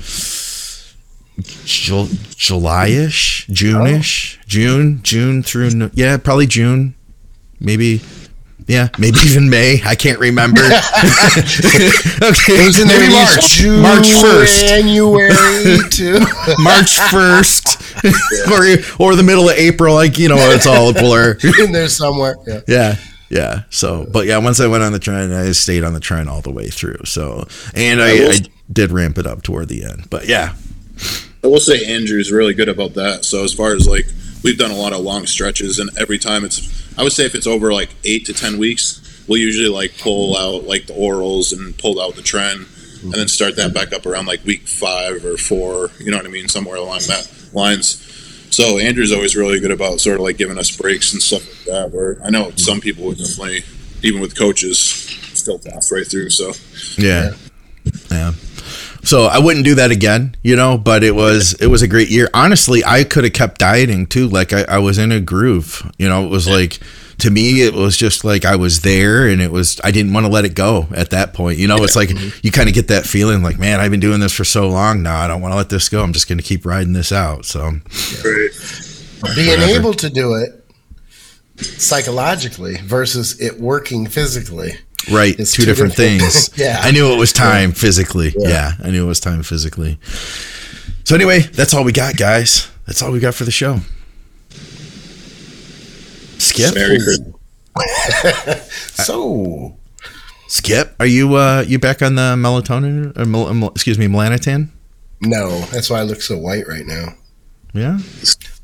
[1.66, 6.94] Jul- July-ish, June-ish, June, June through no- yeah, probably June,
[7.60, 8.00] maybe.
[8.66, 9.82] Yeah, maybe even May.
[9.84, 10.60] I can't remember.
[10.64, 10.72] okay,
[12.56, 13.48] It was in there maybe March.
[13.50, 14.66] June, March first.
[14.66, 16.20] January to
[16.58, 17.80] March first,
[18.50, 19.94] or or the middle of April.
[19.94, 21.38] Like you know, it's all a blur.
[21.58, 22.36] in there somewhere.
[22.46, 22.60] Yeah.
[22.66, 22.96] Yeah,
[23.30, 23.62] yeah.
[23.70, 26.40] So, but yeah, once I went on the tren, I stayed on the train all
[26.40, 27.00] the way through.
[27.04, 28.38] So, and I, I
[28.72, 30.08] did ramp it up toward the end.
[30.08, 30.54] But yeah,
[31.42, 33.24] I will say Andrew's really good about that.
[33.26, 34.06] So as far as like
[34.42, 37.34] we've done a lot of long stretches, and every time it's I would say if
[37.34, 41.52] it's over like eight to ten weeks, we'll usually like pull out like the orals
[41.52, 42.66] and pull out the tren,
[43.02, 45.90] and then start that back up around like week five or four.
[45.98, 46.48] You know what I mean?
[46.48, 48.00] Somewhere along that lines.
[48.50, 51.74] So Andrew's always really good about sort of like giving us breaks and stuff like
[51.74, 51.90] that.
[51.90, 53.64] Where I know some people would definitely,
[54.02, 56.30] even with coaches, still pass right through.
[56.30, 56.52] So
[56.96, 57.34] yeah,
[58.10, 58.32] yeah.
[59.04, 60.78] So I wouldn't do that again, you know.
[60.78, 62.28] But it was it was a great year.
[62.34, 64.28] Honestly, I could have kept dieting too.
[64.28, 65.90] Like I, I was in a groove.
[65.98, 66.80] You know, it was like
[67.18, 70.26] to me, it was just like I was there, and it was I didn't want
[70.26, 71.58] to let it go at that point.
[71.58, 72.38] You know, it's like mm-hmm.
[72.42, 75.02] you kind of get that feeling like, man, I've been doing this for so long
[75.02, 75.20] now.
[75.20, 76.02] I don't want to let this go.
[76.02, 77.44] I'm just going to keep riding this out.
[77.44, 77.72] So
[79.34, 80.64] Being able to do it
[81.56, 84.72] psychologically versus it working physically.
[85.12, 86.50] Right, It's two, two different, different- things.
[86.58, 86.78] Yeah.
[86.80, 88.32] I knew it was time physically.
[88.36, 88.48] Yeah.
[88.48, 88.72] Yeah.
[88.82, 89.98] I knew it was time physically.
[91.04, 92.68] So anyway, that's all we got, guys.
[92.86, 93.80] That's all we got for the show.
[96.38, 96.74] Skip.
[98.94, 99.76] So
[100.48, 104.68] Skip, are you uh you back on the melatonin or mel- mel- excuse me, melanotan?
[105.20, 107.14] no, that's why I look so white right now.
[107.72, 107.98] Yeah.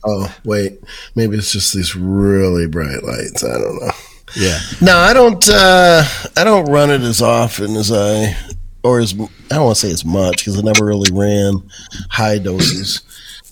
[0.04, 0.80] Oh, wait.
[1.16, 3.42] Maybe it's just these really bright lights.
[3.42, 3.90] I don't know.
[4.36, 4.58] Yeah.
[4.80, 5.46] No, I don't.
[5.48, 6.04] Uh,
[6.36, 8.36] I don't run it as often as I,
[8.82, 9.16] or as I
[9.56, 11.68] don't want to say as much because I never really ran
[12.10, 13.02] high doses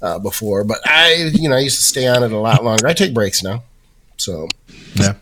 [0.02, 0.64] uh, before.
[0.64, 2.86] But I, you know, I used to stay on it a lot longer.
[2.86, 3.62] I take breaks now,
[4.16, 4.48] so
[4.94, 5.14] Yeah.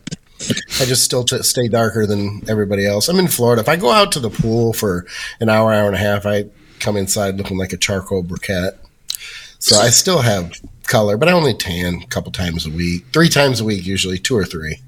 [0.79, 3.09] I just still t- stay darker than everybody else.
[3.09, 3.63] I'm in Florida.
[3.63, 5.07] If I go out to the pool for
[5.41, 6.45] an hour, hour and a half, I
[6.79, 8.77] come inside looking like a charcoal briquette.
[9.59, 10.53] So I still have
[10.87, 14.19] color, but I only tan a couple times a week, three times a week usually,
[14.19, 14.79] two or three.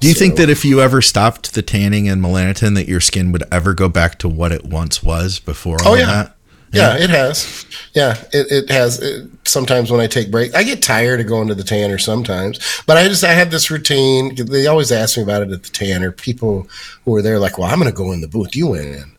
[0.00, 3.32] Do you think that if you ever stopped the tanning and melanotan that your skin
[3.32, 6.06] would ever go back to what it once was before all Oh, yeah.
[6.06, 6.32] that?
[6.72, 7.64] Yeah, it has.
[7.94, 9.00] Yeah, it, it has.
[9.00, 12.82] It, sometimes when I take break, I get tired of going to the tanner sometimes,
[12.86, 14.34] but I just I have this routine.
[14.34, 16.12] They always ask me about it at the tanner.
[16.12, 16.68] People
[17.04, 18.54] who are there like, well, I'm going to go in the booth.
[18.54, 19.12] You went in.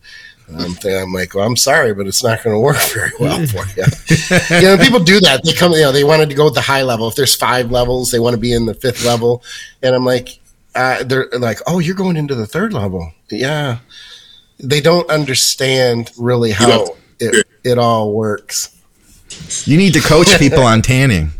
[0.55, 3.65] I'm, I'm like, well, I'm sorry, but it's not going to work very well for
[3.75, 3.85] you.
[4.61, 5.41] you know, people do that.
[5.43, 7.07] They come, you know, they wanted to go with the high level.
[7.07, 9.41] If there's five levels, they want to be in the fifth level,
[9.81, 10.37] and I'm like,
[10.77, 13.11] uh, they're like, oh, you're going into the third level.
[13.29, 13.79] Yeah,
[14.59, 18.73] they don't understand really how it, it all works.
[19.65, 21.31] You need to coach people on tanning.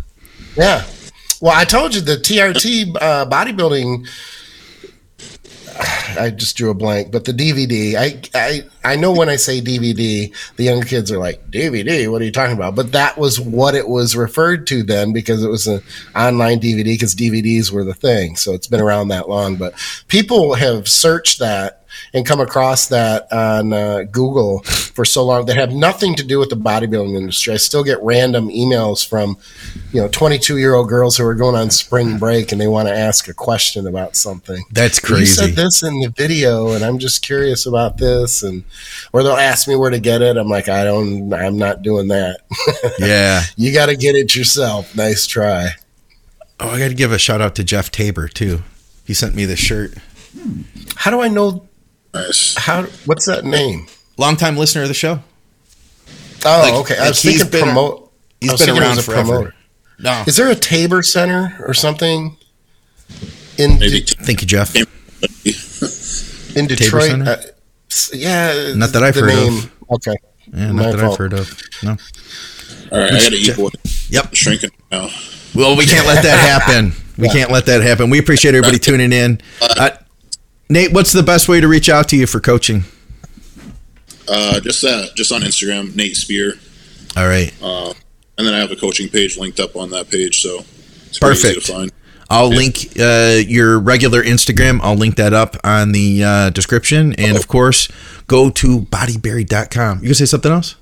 [0.56, 0.86] Yeah.
[1.40, 4.08] Well, I told you the TRT uh, bodybuilding.
[6.20, 7.95] I just drew a blank, but the DVD.
[7.95, 12.10] I, I I know when I say DVD, the young kids are like DVD.
[12.12, 12.76] What are you talking about?
[12.76, 15.82] But that was what it was referred to then because it was an
[16.16, 18.36] online DVD because DVDs were the thing.
[18.36, 19.56] So it's been around that long.
[19.56, 19.74] But
[20.08, 21.77] people have searched that
[22.14, 26.40] and come across that on uh, Google for so long that have nothing to do
[26.40, 27.54] with the bodybuilding industry.
[27.54, 29.38] I still get random emails from,
[29.92, 32.88] you know, 22 year old girls who are going on spring break and they want
[32.88, 34.64] to ask a question about something.
[34.72, 35.22] That's crazy.
[35.22, 38.64] You said this in the video, and I'm just curious about this, and
[39.14, 40.38] or they'll ask me where to get it.
[40.38, 42.42] I'm like, I don't, I'm not doing that.
[43.00, 43.44] Yeah.
[43.56, 44.96] you got to get it yourself.
[44.96, 45.70] Nice try.
[46.60, 48.64] Oh, I got to give a shout out to Jeff Tabor too.
[49.06, 49.94] He sent me the shirt.
[50.96, 51.66] How do I know?
[52.26, 52.56] Nice.
[52.57, 52.84] How?
[53.06, 53.88] What's that name?
[54.18, 55.19] Longtime listener of the show.
[56.45, 56.95] Oh, Like- okay.
[56.98, 58.11] I like was he's thinking been- promote.
[58.39, 59.23] He's I was been around was forever.
[59.27, 59.53] promoter.
[59.99, 60.23] No.
[60.27, 62.38] Is there a Tabor Center or something
[63.57, 64.76] in Maybe Thank you, Jeff.
[66.56, 67.27] in Detroit?
[67.27, 67.38] Uh,
[68.14, 69.57] yeah, Not that I've heard name.
[69.57, 69.72] of.
[69.91, 70.15] Okay,
[70.53, 71.11] Yeah, My not that fault.
[71.14, 71.61] I've heard of.
[71.81, 71.98] No.
[72.91, 73.72] All right, I got to eat one.
[74.10, 74.35] Yep.
[74.35, 75.10] Shrinking now.
[75.56, 76.38] Well, we can't let that
[76.68, 76.94] happen.
[77.18, 78.10] We can't let that happen.
[78.11, 79.41] We appreciate everybody tuning in.
[79.61, 79.89] Uh,
[80.69, 82.84] Nate, what's the best way to reach out to you for coaching?
[84.27, 86.56] Uh, just uh, just on Instagram, Nate Spear,
[87.15, 87.53] All right.
[87.61, 87.94] uh,
[88.38, 90.60] and then I have a coaching page linked up on that page, so
[91.06, 91.65] it's pretty easy Perfect.
[91.68, 91.91] to find.
[92.30, 94.81] I'll link uh, your regular Instagram.
[94.84, 97.14] I'll link that up on the uh, description.
[97.18, 97.88] And of course,
[98.27, 100.02] go to bodyberry.com.
[100.02, 100.76] You to say something else?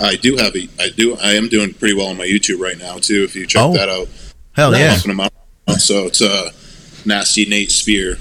[0.00, 2.78] I do have a, I do, I am doing pretty well on my YouTube right
[2.78, 3.24] now too.
[3.24, 3.72] If you check Oh.
[3.72, 4.06] that out,
[4.52, 4.92] Hell yeah.
[4.94, 5.32] Pumping 'em out.
[5.80, 6.52] So it's uh,
[7.04, 8.16] Nasty Nate Spear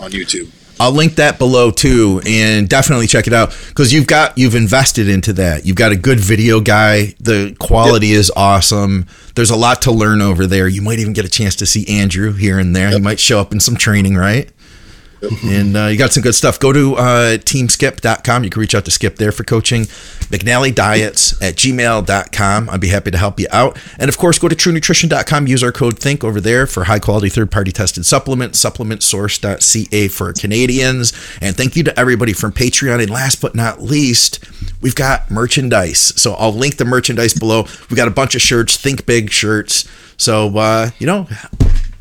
[0.00, 0.50] on YouTube.
[0.80, 5.08] I'll link that below too, and definitely check it out because you've got you've invested
[5.08, 5.66] into that.
[5.66, 7.14] You've got a good video guy.
[7.18, 9.06] The quality is awesome.
[9.34, 10.68] There's a lot to learn over there.
[10.68, 12.90] You might even get a chance to see Andrew here and there.
[12.90, 14.50] He might show up in some training, right?
[15.44, 16.60] And uh, you got some good stuff.
[16.60, 18.44] Go to uh, teamskip.com.
[18.44, 19.82] You can reach out to Skip there for coaching.
[19.82, 22.70] McNally Diets at gmail.com.
[22.70, 23.78] I'd be happy to help you out.
[23.98, 25.46] And of course, go to truenutrition.com.
[25.46, 30.32] Use our code THINK over there for high quality third party tested supplements, supplementsource.ca for
[30.32, 31.12] Canadians.
[31.40, 33.00] And thank you to everybody from Patreon.
[33.00, 34.44] And last but not least,
[34.80, 35.98] we've got merchandise.
[35.98, 37.62] So I'll link the merchandise below.
[37.90, 39.88] We've got a bunch of shirts, Think Big shirts.
[40.16, 41.26] So, uh, you know,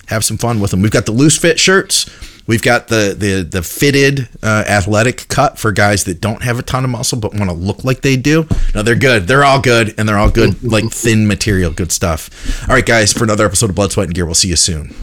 [0.08, 0.82] have some fun with them.
[0.82, 2.06] We've got the loose fit shirts.
[2.48, 6.64] We've got the the the fitted uh, athletic cut for guys that don't have a
[6.64, 8.48] ton of muscle but want to look like they do.
[8.74, 9.28] No, they're good.
[9.28, 12.30] They're all good, and they're all good, like thin material, good stuff.
[12.70, 14.96] All right, guys, for another episode of Blood, Sweat, and Gear, we'll see you soon.